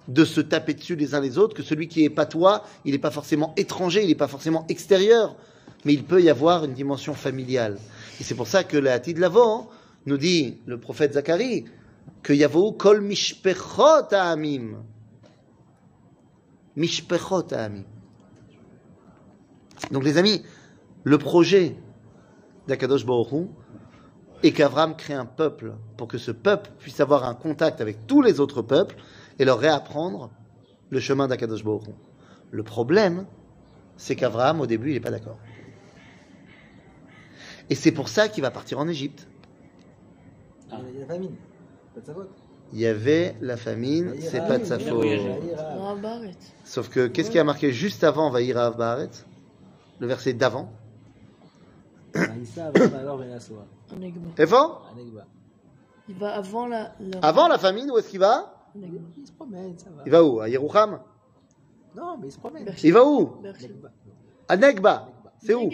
de 0.08 0.24
se 0.24 0.40
taper 0.40 0.74
dessus 0.74 0.96
les 0.96 1.14
uns 1.14 1.20
les 1.20 1.38
autres, 1.38 1.54
que 1.54 1.62
celui 1.62 1.88
qui 1.88 2.04
est 2.04 2.10
patois, 2.10 2.64
il 2.84 2.92
n'est 2.92 2.98
pas 2.98 3.10
forcément 3.10 3.54
étranger, 3.56 4.02
il 4.02 4.08
n'est 4.08 4.14
pas 4.14 4.28
forcément 4.28 4.66
extérieur, 4.68 5.36
mais 5.84 5.94
il 5.94 6.04
peut 6.04 6.20
y 6.20 6.28
avoir 6.28 6.64
une 6.64 6.74
dimension 6.74 7.14
familiale. 7.14 7.78
Et 8.20 8.24
c'est 8.24 8.34
pour 8.34 8.46
ça 8.46 8.64
que 8.64 8.76
la 8.76 8.98
de 8.98 9.20
l'avant 9.20 9.70
nous 10.06 10.18
dit 10.18 10.58
le 10.66 10.78
prophète 10.78 11.14
Zacharie 11.14 11.64
que 12.22 12.32
Yavo 12.32 12.72
kol 12.72 13.00
mishpechot 13.00 14.12
ha'amim. 14.12 14.82
Mishpechot 16.76 17.52
ha'amim. 17.52 17.84
Donc 19.90 20.04
les 20.04 20.18
amis, 20.18 20.42
le 21.04 21.18
projet 21.18 21.76
d'Akadosh 22.68 23.04
Baruch 23.04 23.32
Hu 23.32 23.46
est 24.42 24.52
qu'Avram 24.52 24.96
crée 24.96 25.14
un 25.14 25.26
peuple 25.26 25.74
pour 25.96 26.08
que 26.08 26.18
ce 26.18 26.30
peuple 26.30 26.70
puisse 26.78 27.00
avoir 27.00 27.24
un 27.24 27.34
contact 27.34 27.80
avec 27.80 28.06
tous 28.06 28.22
les 28.22 28.40
autres 28.40 28.62
peuples 28.62 28.96
et 29.38 29.44
leur 29.44 29.58
réapprendre 29.58 30.30
le 30.90 31.00
chemin 31.00 31.28
d'Akadosh 31.28 31.64
Baruch 31.64 31.88
Hu. 31.88 31.92
Le 32.50 32.62
problème, 32.62 33.26
c'est 33.96 34.16
qu'Avraham, 34.16 34.60
au 34.60 34.66
début, 34.66 34.90
il 34.90 34.94
n'est 34.94 35.00
pas 35.00 35.10
d'accord. 35.10 35.38
Et 37.70 37.74
c'est 37.74 37.92
pour 37.92 38.08
ça 38.08 38.28
qu'il 38.28 38.42
va 38.42 38.50
partir 38.50 38.78
en 38.78 38.88
Égypte. 38.88 39.26
Il 40.70 40.94
y 40.94 40.96
a 40.96 41.00
la 41.00 41.06
famine. 41.06 41.36
Pas 41.94 42.00
de 42.00 42.06
sa 42.06 42.14
faute. 42.14 42.30
Il 42.72 42.80
y 42.80 42.86
avait 42.86 43.34
la 43.40 43.56
famine, 43.56 44.14
c'est 44.18 44.46
pas 44.46 44.58
de 44.58 44.64
sa 44.64 44.78
faute. 44.78 45.06
Ah. 45.58 45.94
Sauf 46.64 46.88
que, 46.88 47.06
qu'est-ce 47.06 47.30
qui 47.30 47.38
a 47.38 47.44
marqué 47.44 47.70
juste 47.70 48.02
avant 48.02 48.30
Vaïra 48.30 48.70
Baaret 48.70 49.10
Le 50.00 50.06
verset 50.06 50.32
d'avant. 50.32 50.72
Maïssa, 52.14 52.21
Avram, 52.21 52.21
alors, 52.21 52.21
Vénasoa. 52.21 52.21
Un 52.21 52.21
Egba. 52.21 52.21
Et 52.21 52.21
fort 52.21 52.21
Effort 54.38 54.94
Il 56.08 56.14
va 56.16 56.34
avant 56.34 56.66
la. 56.66 56.92
Avant 57.22 57.48
la 57.48 57.58
famine, 57.58 57.90
où 57.90 57.98
est-ce 57.98 58.08
qu'il 58.08 58.20
va 58.20 58.68
Il 58.74 59.26
se 59.26 59.32
promène, 59.32 59.78
ça 59.78 59.90
va. 59.90 60.02
Il 60.04 60.12
va 60.12 60.24
où? 60.24 60.40
À 60.40 60.48
Yeroucham 60.48 61.00
Non, 61.96 62.16
mais 62.20 62.28
il 62.28 62.32
se 62.32 62.38
promène. 62.38 62.66
Il 62.82 62.92
va 62.92 63.04
où? 63.06 63.32
À 64.48 64.56
Negba. 64.56 65.08
C'est 65.44 65.54
où? 65.54 65.68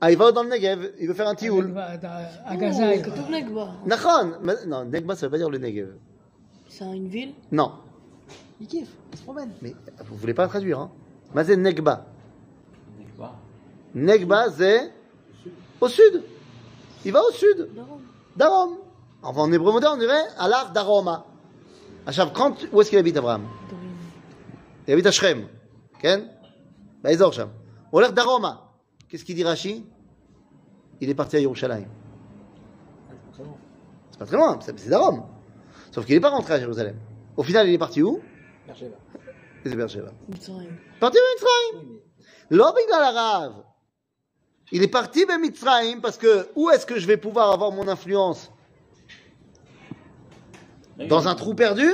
Ah, 0.00 0.10
il 0.10 0.16
va 0.16 0.32
dans 0.32 0.42
le 0.44 0.48
Negev, 0.48 0.92
il 0.98 1.08
veut 1.08 1.14
faire 1.14 1.28
un 1.28 1.34
tioul. 1.34 1.76
À 1.76 2.56
Gaza, 2.56 2.94
il 2.94 3.00
est 3.00 3.30
Negba. 3.30 3.68
Non, 4.66 4.84
Negba, 4.84 5.16
ça 5.16 5.26
veut 5.26 5.30
pas 5.30 5.38
dire 5.38 5.50
le 5.50 5.58
Negev. 5.58 5.94
C'est 6.68 6.84
une 6.84 7.08
ville? 7.08 7.34
Non. 7.50 7.72
Il 8.60 8.66
kiffe, 8.66 8.94
il 9.12 9.18
se 9.18 9.24
promène. 9.24 9.50
Mais 9.60 9.74
vous 10.04 10.16
voulez 10.16 10.34
pas 10.34 10.46
traduire, 10.46 10.78
hein? 10.78 10.90
Mazen 11.34 11.62
Negba. 11.62 12.06
Negba. 12.98 13.32
Negba, 13.94 14.50
c'est. 14.50 14.92
Au 15.80 15.88
sud. 15.88 16.22
Il 17.04 17.12
va 17.12 17.22
au 17.22 17.32
sud. 17.32 17.68
Darom. 18.36 18.78
Enfin, 19.22 19.40
en 19.42 19.52
hébreu 19.52 19.72
moderne, 19.72 19.94
on 19.96 19.98
dirait 19.98 20.26
Alav 20.38 20.72
Daroma. 20.72 21.26
Achav, 22.06 22.32
quand, 22.32 22.56
où 22.72 22.80
est-ce 22.80 22.90
qu'il 22.90 22.98
habite 22.98 23.16
Abraham? 23.16 23.46
Il 24.86 24.92
habite 24.92 25.06
à 25.06 25.10
Shrem. 25.10 25.46
Ken? 26.00 26.28
Baïzor 27.02 27.32
Sham. 27.32 27.50
Ou 27.92 28.00
Daroma. 28.00 28.72
Qu'est-ce 29.08 29.24
qu'il 29.24 29.34
dit 29.34 29.44
Rashi? 29.44 29.84
Il 31.00 31.08
est 31.10 31.14
parti 31.14 31.36
à 31.36 31.40
Yerushalayim. 31.40 31.88
C'est 34.10 34.18
pas 34.18 34.26
très 34.26 34.36
loin, 34.36 34.58
c'est 34.60 34.88
Darom. 34.88 35.24
Sauf 35.92 36.04
qu'il 36.04 36.14
n'est 36.14 36.20
pas 36.20 36.30
rentré 36.30 36.54
à 36.54 36.60
Jérusalem. 36.60 36.96
Au 37.36 37.42
final, 37.42 37.68
il 37.68 37.74
est 37.74 37.78
parti 37.78 38.02
où? 38.02 38.20
Bercheva. 38.66 38.96
C'est 39.64 39.74
Bercheva. 39.74 40.10
Parti 41.00 41.18
à 41.18 41.20
Mitzrayim. 41.34 41.98
L'objet 42.50 42.86
de 42.86 42.90
la 42.90 43.10
rave. 43.10 43.54
Il 44.72 44.82
est 44.82 44.88
parti 44.88 45.24
à 45.28 45.38
Mitzrayim 45.38 46.00
parce 46.00 46.16
que 46.16 46.48
où 46.54 46.70
est-ce 46.70 46.86
que 46.86 46.98
je 46.98 47.06
vais 47.06 47.16
pouvoir 47.16 47.50
avoir 47.52 47.72
mon 47.72 47.88
influence 47.88 48.50
Dans 51.08 51.26
un 51.28 51.34
trou 51.34 51.54
perdu 51.54 51.88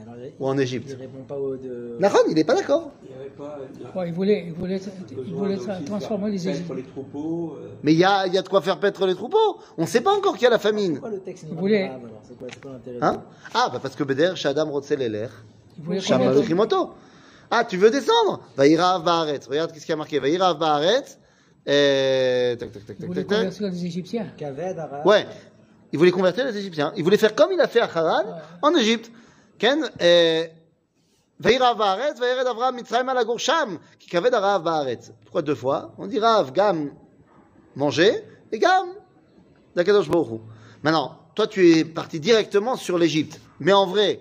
alors, 0.00 0.14
il, 0.16 0.32
ou 0.38 0.46
en 0.46 0.54
il 0.56 0.60
Égypte 0.60 0.96
répond 0.96 1.24
pas 1.24 1.36
aux 1.36 1.56
deux. 1.56 1.96
Nahon, 1.98 2.18
il 2.28 2.34
n'est 2.36 2.44
pas 2.44 2.54
d'accord. 2.54 2.92
Il 3.02 3.30
pas 3.32 3.58
Ouais, 3.96 4.08
il 4.08 4.14
voulait, 4.14 4.44
il 4.46 4.52
voulait, 4.52 4.76
il 4.78 5.80
de 5.80 5.86
transformer 5.86 6.30
les 6.30 6.48
Égyptiens. 6.48 6.62
paître 6.62 6.74
les 6.74 6.84
troupeaux. 6.84 7.56
euh, 7.60 7.70
Mais 7.82 7.94
il 7.94 7.98
y 7.98 8.04
a, 8.04 8.24
il 8.28 8.32
y 8.32 8.38
a 8.38 8.42
de 8.42 8.48
quoi 8.48 8.60
faire 8.62 8.78
paître 8.78 9.04
les 9.08 9.16
troupeaux. 9.16 9.58
On 9.76 9.82
ne 9.82 9.86
sait 9.88 10.00
pas 10.00 10.12
encore 10.14 10.34
qu'il 10.34 10.44
y 10.44 10.46
a 10.46 10.50
la 10.50 10.60
famine. 10.60 10.92
Pourquoi 10.92 11.10
le 11.10 11.18
texte 11.18 11.46
Il 11.50 11.56
voulait- 11.56 11.90
C'est 12.22 12.38
quoi, 12.38 12.46
c'est 12.48 12.60
quoi 12.62 12.72
l'intérêt 12.74 12.98
Hein? 13.00 13.12
de- 13.14 13.18
ah, 13.54 13.70
bah 13.72 13.80
parce 13.82 13.96
que 13.96 14.04
Beder, 14.04 14.32
Shadam, 14.36 14.70
Rotzelelech, 14.70 15.30
Il 15.78 15.84
voulait 15.84 16.00
Shama 16.00 16.26
commettre- 16.26 16.42
Vechimoto. 16.42 16.90
Ah, 17.50 17.64
tu 17.64 17.76
veux 17.76 17.90
descendre? 17.90 18.40
Vaïra 18.56 19.00
Baaretz. 19.00 19.48
Regarde 19.48 19.72
qu'est-ce 19.72 19.84
qu'il 19.84 19.92
y 19.92 19.94
a 19.94 19.96
marqué. 19.96 20.20
Vaïra 20.20 20.54
Baaretz. 20.54 21.18
Euh, 21.68 22.56
tac, 22.56 22.72
tac, 22.72 22.86
tac, 22.86 22.98
tac, 22.98 23.14
tac. 23.14 23.26
convertir 23.26 23.68
les 23.68 23.84
Égyptiens. 23.84 24.26
Ouais. 25.04 25.26
Il 25.92 25.98
voulait 25.98 26.10
convertir 26.10 26.46
les 26.46 26.56
Égyptiens. 26.56 26.92
Il 26.96 27.04
voulait 27.04 27.18
faire 27.18 27.34
comme 27.34 27.52
il 27.52 27.60
a 27.60 27.68
fait 27.68 27.80
à 27.80 27.84
Haran, 27.84 28.40
en 28.62 28.74
Égypte. 28.74 29.10
Ken. 29.58 29.90
Pourquoi 35.24 35.42
deux 35.42 35.54
fois? 35.54 35.94
On 35.98 36.06
dit 36.06 36.18
Rav, 36.18 36.52
Gam, 36.52 36.90
manger, 37.76 38.24
et 38.50 38.58
Gam, 38.58 38.88
d'Akadosh 39.76 40.08
Baruch. 40.08 40.40
Maintenant, 40.82 41.18
toi 41.34 41.46
tu 41.46 41.70
es 41.70 41.84
parti 41.84 42.18
directement 42.18 42.76
sur 42.76 42.98
l'Égypte. 42.98 43.40
Mais 43.60 43.72
en 43.72 43.86
vrai, 43.86 44.20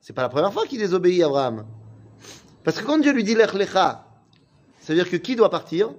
c'est 0.00 0.12
pas 0.12 0.22
la 0.22 0.28
première 0.28 0.52
fois 0.52 0.66
qu'il 0.66 0.78
désobéit 0.78 1.22
Abraham. 1.22 1.64
Parce 2.64 2.78
que 2.78 2.84
quand 2.84 2.98
Dieu 2.98 3.12
lui 3.12 3.24
dit 3.24 3.34
Lech 3.34 3.54
Lecha, 3.54 4.06
ça 4.80 4.92
veut 4.92 4.94
dire 4.94 5.10
que 5.10 5.16
qui 5.16 5.36
doit 5.36 5.50
partir? 5.50 5.90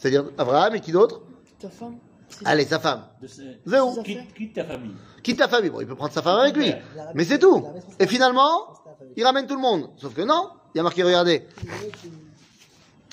C'est-à-dire 0.00 0.30
Abraham 0.38 0.74
et 0.74 0.80
qui 0.80 0.92
d'autre 0.92 1.20
ta 1.60 1.68
femme. 1.68 1.98
Allez, 2.46 2.64
sa 2.64 2.78
femme. 2.78 3.04
De 3.20 3.26
ce- 3.26 3.42
Zéro. 3.66 3.94
Ça 3.94 4.02
Quitte, 4.02 4.32
quitte 4.34 4.54
ta 4.54 4.64
famille. 4.64 4.94
Quitte 5.22 5.38
ta 5.38 5.48
famille. 5.48 5.68
Bon, 5.68 5.80
il 5.82 5.86
peut 5.86 5.94
prendre 5.94 6.12
sa 6.12 6.22
femme 6.22 6.38
avec 6.38 6.56
lui. 6.56 6.72
Mais 7.14 7.24
c'est 7.24 7.38
tout. 7.38 7.62
Et 7.98 8.06
finalement, 8.06 8.72
il 9.16 9.24
ramène 9.24 9.46
tout 9.46 9.56
le 9.56 9.60
monde. 9.60 9.90
Sauf 9.98 10.14
que 10.14 10.22
non, 10.22 10.48
il 10.74 10.78
y 10.78 10.80
a 10.80 10.82
marqué, 10.82 11.02
regardez. 11.02 11.46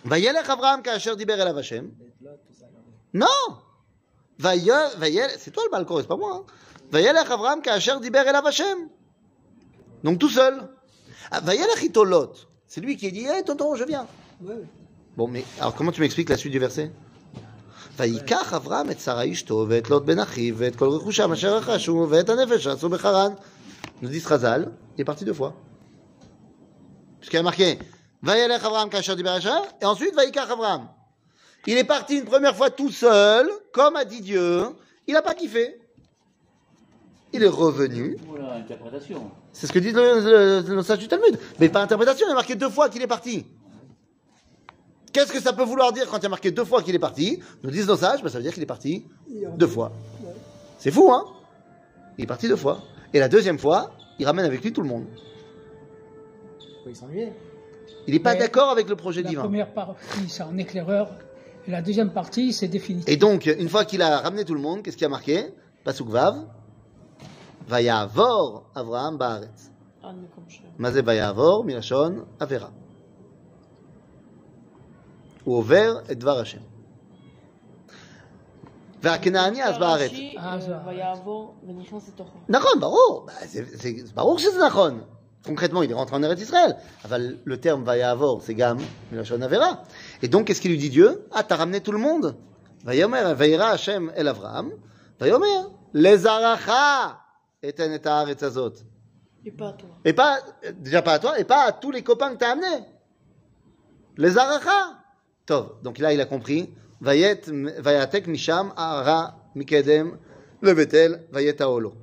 Vayelech 0.06 0.48
Abraham 0.50 0.82
kasher 0.82 1.16
diber 1.18 1.34
elav 1.34 1.58
Hashem. 1.58 1.92
Non 3.14 3.26
Vaye- 4.40 4.72
Vayel, 4.98 5.32
c'est 5.40 5.52
toi 5.52 5.64
le 5.66 5.72
balcon, 5.72 5.98
c'est 6.00 6.08
pas 6.08 6.16
moi. 6.16 6.46
Hein. 6.48 6.52
Vayelech 6.92 7.30
Abraham 7.30 7.62
kasher 7.62 8.00
diber 8.00 8.20
elav 8.26 8.46
Hashem. 8.46 8.88
Donc 10.04 10.20
tout 10.20 10.30
seul. 10.30 10.70
Ah, 11.32 11.42
Vayelech 11.42 11.84
ito 11.84 12.06
Lot. 12.06 12.48
C'est 12.68 12.80
lui 12.82 12.96
qui 12.96 13.12
dit, 13.12 13.26
hé 13.26 13.44
tonton, 13.44 13.76
je 13.76 13.84
viens. 13.84 14.06
Ouais. 14.42 14.54
Bon, 15.17 15.29
mais 15.29 15.45
alors 15.61 15.75
comment 15.75 15.93
tu 15.93 16.01
m'expliques 16.01 16.29
la 16.31 16.37
suite 16.37 16.53
du 16.53 16.59
verset 16.59 16.91
ויקח 17.99 18.55
אברהם 18.55 18.91
את 18.91 19.01
שרה 19.01 19.33
אשתו 19.33 19.67
ואת 19.69 19.91
לוט 19.91 20.03
בן 20.03 20.19
אחיו 20.19 20.55
ואת 20.59 20.77
כל 20.77 20.89
רכושם 20.89 21.33
אשר 21.33 21.57
רכשו 21.57 22.07
ואת 22.11 22.29
הנפש 22.31 22.65
שעשו 22.65 22.89
בחרן. 22.89 23.33
Nous 24.03 24.09
dit 24.09 24.21
Chazal, 24.21 24.71
il 24.97 25.03
est 25.03 25.05
parti 25.05 25.25
deux 25.25 25.35
fois. 25.35 25.53
Puisqu'il 27.21 27.37
y 27.37 27.41
a 27.41 27.43
marqué 27.43 27.79
וילך 28.23 28.65
אברהם 28.65 28.89
כאשר 28.89 29.15
דיבר 29.15 29.31
השם, 29.31 29.59
et 29.81 29.85
ensuite 29.85 30.17
ויקח 30.17 30.51
אברהם. 30.51 30.81
Il 31.69 31.77
est 31.79 31.85
parti 31.85 32.17
une 32.19 32.25
première 32.25 32.57
fois 32.57 32.71
tout 32.71 32.91
seul, 32.91 33.47
comme 33.73 33.95
a 33.97 34.05
dit 34.05 34.21
Dieu, 34.23 34.65
il 35.07 35.15
n'a 35.15 35.23
pas 35.23 35.35
kiffé. 35.35 35.79
Il 37.35 37.43
est 37.43 37.47
revenu, 37.49 38.17
Voilà, 38.27 38.55
interprétation. 38.55 39.31
c'est 39.53 39.67
ce 39.67 39.73
que 39.73 39.79
dit 39.79 39.93
le, 39.93 40.63
le, 40.65 40.75
le 40.77 40.83
sage 40.83 40.99
du 40.99 41.09
Talmud. 41.09 41.39
Mais 41.61 41.69
par 41.69 41.83
interprétation, 41.83 42.27
il 42.27 42.31
y 42.31 42.33
a 42.33 42.35
marqué 42.35 42.55
deux 42.57 42.69
fois 42.71 42.89
qu'il 42.89 43.03
est 43.03 43.07
parti. 43.07 43.47
Qu'est-ce 45.18 45.34
que 45.34 45.42
ça 45.42 45.52
peut 45.52 45.64
vouloir 45.64 45.92
dire 45.94 46.08
quand 46.08 46.18
il 46.20 46.24
y 46.24 46.26
a 46.28 46.30
marqué 46.30 46.52
deux 46.52 46.64
fois 46.64 46.84
qu'il 46.84 46.94
est 46.94 47.00
parti 47.00 47.42
Nous 47.64 47.72
disent 47.72 47.88
nos 47.88 47.96
sages, 47.98 48.22
ben, 48.22 48.30
ça 48.30 48.38
veut 48.38 48.44
dire 48.44 48.54
qu'il 48.54 48.62
est 48.62 48.68
parti 48.68 49.08
deux 49.58 49.66
fois. 49.66 49.92
C'est 50.78 50.92
fou, 50.92 51.12
hein 51.12 51.26
Il 52.20 52.26
est 52.26 52.28
parti 52.28 52.48
deux 52.48 52.56
fois. 52.56 52.84
Et 53.16 53.20
la 53.20 53.28
deuxième 53.28 53.58
fois, 53.58 53.90
il 54.20 54.28
ramène 54.28 54.46
avec 54.46 54.64
lui 54.64 54.72
tout 54.72 54.84
le 54.84 54.88
monde. 54.88 55.08
Il 58.06 58.14
n'est 58.14 58.20
pas 58.20 58.36
d'accord 58.36 58.70
avec 58.70 58.88
le 58.88 58.96
projet 58.96 59.24
La 59.24 59.30
divin. 59.30 59.42
première 59.42 59.74
partie, 59.74 60.30
c'est 60.30 60.44
en 60.44 60.56
éclaireur. 60.56 61.10
Et 61.68 61.72
la 61.72 61.82
deuxième 61.82 62.12
partie, 62.12 62.54
c'est 62.54 62.68
définitif. 62.68 63.12
Et 63.12 63.18
donc, 63.18 63.48
une 63.48 63.70
fois 63.70 63.86
qu'il 63.86 64.04
a 64.04 64.20
ramené 64.20 64.46
tout 64.46 64.54
le 64.54 64.62
monde, 64.62 64.84
qu'est-ce 64.84 64.98
qui 64.98 65.06
a 65.06 65.10
marqué 65.10 65.48
Pasuk 65.84 66.10
Vav. 66.10 66.46
Vayavor 67.68 68.70
Avraham 68.76 69.18
Baaretz. 69.18 69.72
Ah, 70.04 70.12
mais 70.14 70.28
comme 70.36 70.44
je- 70.48 70.60
הוא 75.47 75.57
עובר 75.59 75.99
את 76.11 76.19
דבר 76.19 76.39
השם. 76.41 76.59
והכנעני 79.03 79.65
אז 79.65 79.79
בארץ. 79.79 80.11
רש"י, 80.11 80.35
אה, 80.39 80.53
אה, 80.53 80.61
זה- 80.61 80.75
ויעבור 80.87 81.55
ונכנס 81.69 82.09
לתוכו. 82.09 82.39
נכון, 82.49 82.73
ברור. 82.81 83.27
זה, 83.45 83.65
זה, 83.65 83.91
זה 84.05 84.13
ברור 84.15 84.39
שזה 84.39 84.67
נכון. 84.67 85.01
Concrètement, 85.45 85.83
il 85.83 85.91
est 85.91 85.95
rentré 85.95 86.15
en 86.15 86.23
Eretz 86.23 86.41
Israël. 86.41 86.73
אבל 87.05 87.37
le 87.47 87.55
terme 87.57 87.83
ויעבור, 87.89 88.41
c'est 88.47 88.53
גם 88.57 88.77
מלשון 89.13 89.43
עבירה. 89.43 89.73
Et 90.23 90.29
donc, 90.29 90.45
qu'est-ce 90.47 90.61
qu'il 90.61 90.71
lui 90.71 90.79
dit 90.79 90.91
Dieu 90.91 91.27
Ah, 91.33 91.43
t'as 91.43 91.57
ramené 91.57 91.81
tout 91.81 91.93
le 91.93 91.99
monde. 91.99 92.35
ויאמר, 92.85 93.35
וירא 93.39 93.65
השם 93.65 94.07
אל 94.17 94.29
אברהם, 94.29 94.71
ויאמר, 95.21 95.69
לזרעך 95.95 96.69
אתן 97.69 97.95
את 97.95 98.07
הארץ 98.07 98.43
הזאת. 98.43 98.79
Et 99.45 99.51
pas 99.51 99.73
toi. 99.79 99.89
Et 100.09 100.13
pas, 100.13 100.37
déjà 100.85 101.03
pas 101.03 101.15
à 101.15 101.19
toi, 101.19 101.39
et 101.41 101.45
pas 101.45 101.63
à 101.69 101.73
tous 101.73 101.91
les 101.91 102.03
copains 102.03 102.31
que 102.35 102.39
t'as 102.39 102.53
amenés. 102.53 102.85
Les 104.19 104.39
aracha. 104.39 104.81
Tov. 105.48 105.72
Donc 105.82 105.98
là, 105.98 106.14
il 106.14 106.22
a 106.22 106.26
compris. 106.26 106.70
Vayet, 107.02 107.42
vayatek 107.80 108.28
misham, 108.28 108.74
ara, 108.76 109.36
mikedem, 109.56 110.18
le 110.62 110.74
betel, 110.74 111.24
vayet 111.32 111.62
aolo. 111.62 111.94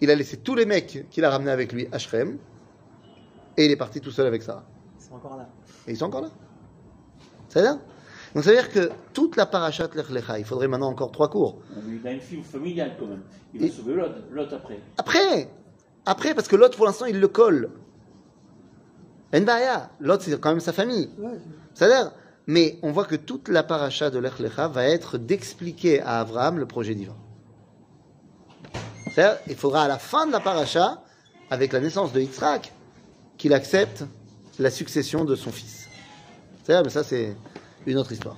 Il 0.00 0.10
a 0.10 0.14
laissé 0.14 0.36
tous 0.38 0.54
les 0.54 0.66
mecs 0.66 1.06
qu'il 1.10 1.24
a 1.24 1.30
ramenés 1.30 1.50
avec 1.50 1.72
lui 1.72 1.88
à 1.92 1.98
Shrem, 1.98 2.38
et 3.56 3.64
il 3.64 3.70
est 3.70 3.76
parti 3.76 4.00
tout 4.00 4.10
seul 4.10 4.26
avec 4.26 4.42
Sarah. 4.42 4.64
Ils 4.98 5.04
sont 5.04 5.14
encore 5.14 5.36
là. 5.36 5.48
Et 5.86 5.92
ils 5.92 5.96
sont 5.96 6.06
encore 6.06 6.22
là. 6.22 6.30
C'est 7.48 7.62
ça 7.62 7.78
Donc 8.34 8.44
ça 8.44 8.50
veut 8.50 8.56
dire 8.56 8.70
que 8.70 8.90
toute 9.12 9.36
la 9.36 9.46
parachat 9.46 9.88
Lech 9.94 10.10
Lecha, 10.10 10.38
il 10.38 10.44
faudrait 10.44 10.68
maintenant 10.68 10.88
encore 10.88 11.12
trois 11.12 11.30
cours. 11.30 11.60
Il 11.86 12.06
a 12.06 12.12
une 12.12 12.20
fille 12.20 12.42
familiale 12.42 12.96
quand 12.98 13.06
même. 13.06 13.22
Il 13.54 13.60
va 13.60 13.66
Et- 13.66 13.70
sauver 13.70 13.94
l'autre, 13.94 14.18
l'autre 14.30 14.54
après. 14.56 14.80
Après, 14.98 15.48
après, 16.06 16.34
parce 16.34 16.48
que 16.48 16.56
l'autre, 16.56 16.76
pour 16.76 16.86
l'instant, 16.86 17.06
il 17.06 17.20
le 17.20 17.28
colle. 17.28 17.70
Enbaya, 19.36 19.90
l'autre 20.00 20.22
c'est 20.24 20.40
quand 20.40 20.50
même 20.50 20.60
sa 20.60 20.72
famille. 20.72 21.10
C'est-à-dire, 21.74 22.12
mais 22.46 22.78
on 22.82 22.92
voit 22.92 23.04
que 23.04 23.16
toute 23.16 23.48
la 23.48 23.62
paracha 23.62 24.10
de 24.10 24.18
l'Ech 24.18 24.40
va 24.40 24.84
être 24.84 25.18
d'expliquer 25.18 26.00
à 26.00 26.20
Abraham 26.20 26.58
le 26.58 26.66
projet 26.66 26.94
divin. 26.94 27.16
C'est-à-dire, 29.12 29.38
il 29.48 29.56
faudra 29.56 29.82
à 29.84 29.88
la 29.88 29.98
fin 29.98 30.26
de 30.26 30.32
la 30.32 30.40
paracha, 30.40 31.02
avec 31.50 31.72
la 31.72 31.80
naissance 31.80 32.12
de 32.12 32.20
Yitzhak, 32.20 32.72
qu'il 33.36 33.52
accepte 33.52 34.04
la 34.58 34.70
succession 34.70 35.24
de 35.24 35.34
son 35.34 35.50
fils. 35.52 35.88
C'est-à-dire, 36.64 36.84
mais 36.84 36.90
ça 36.90 37.04
c'est 37.04 37.36
une 37.86 37.98
autre 37.98 38.12
histoire. 38.12 38.36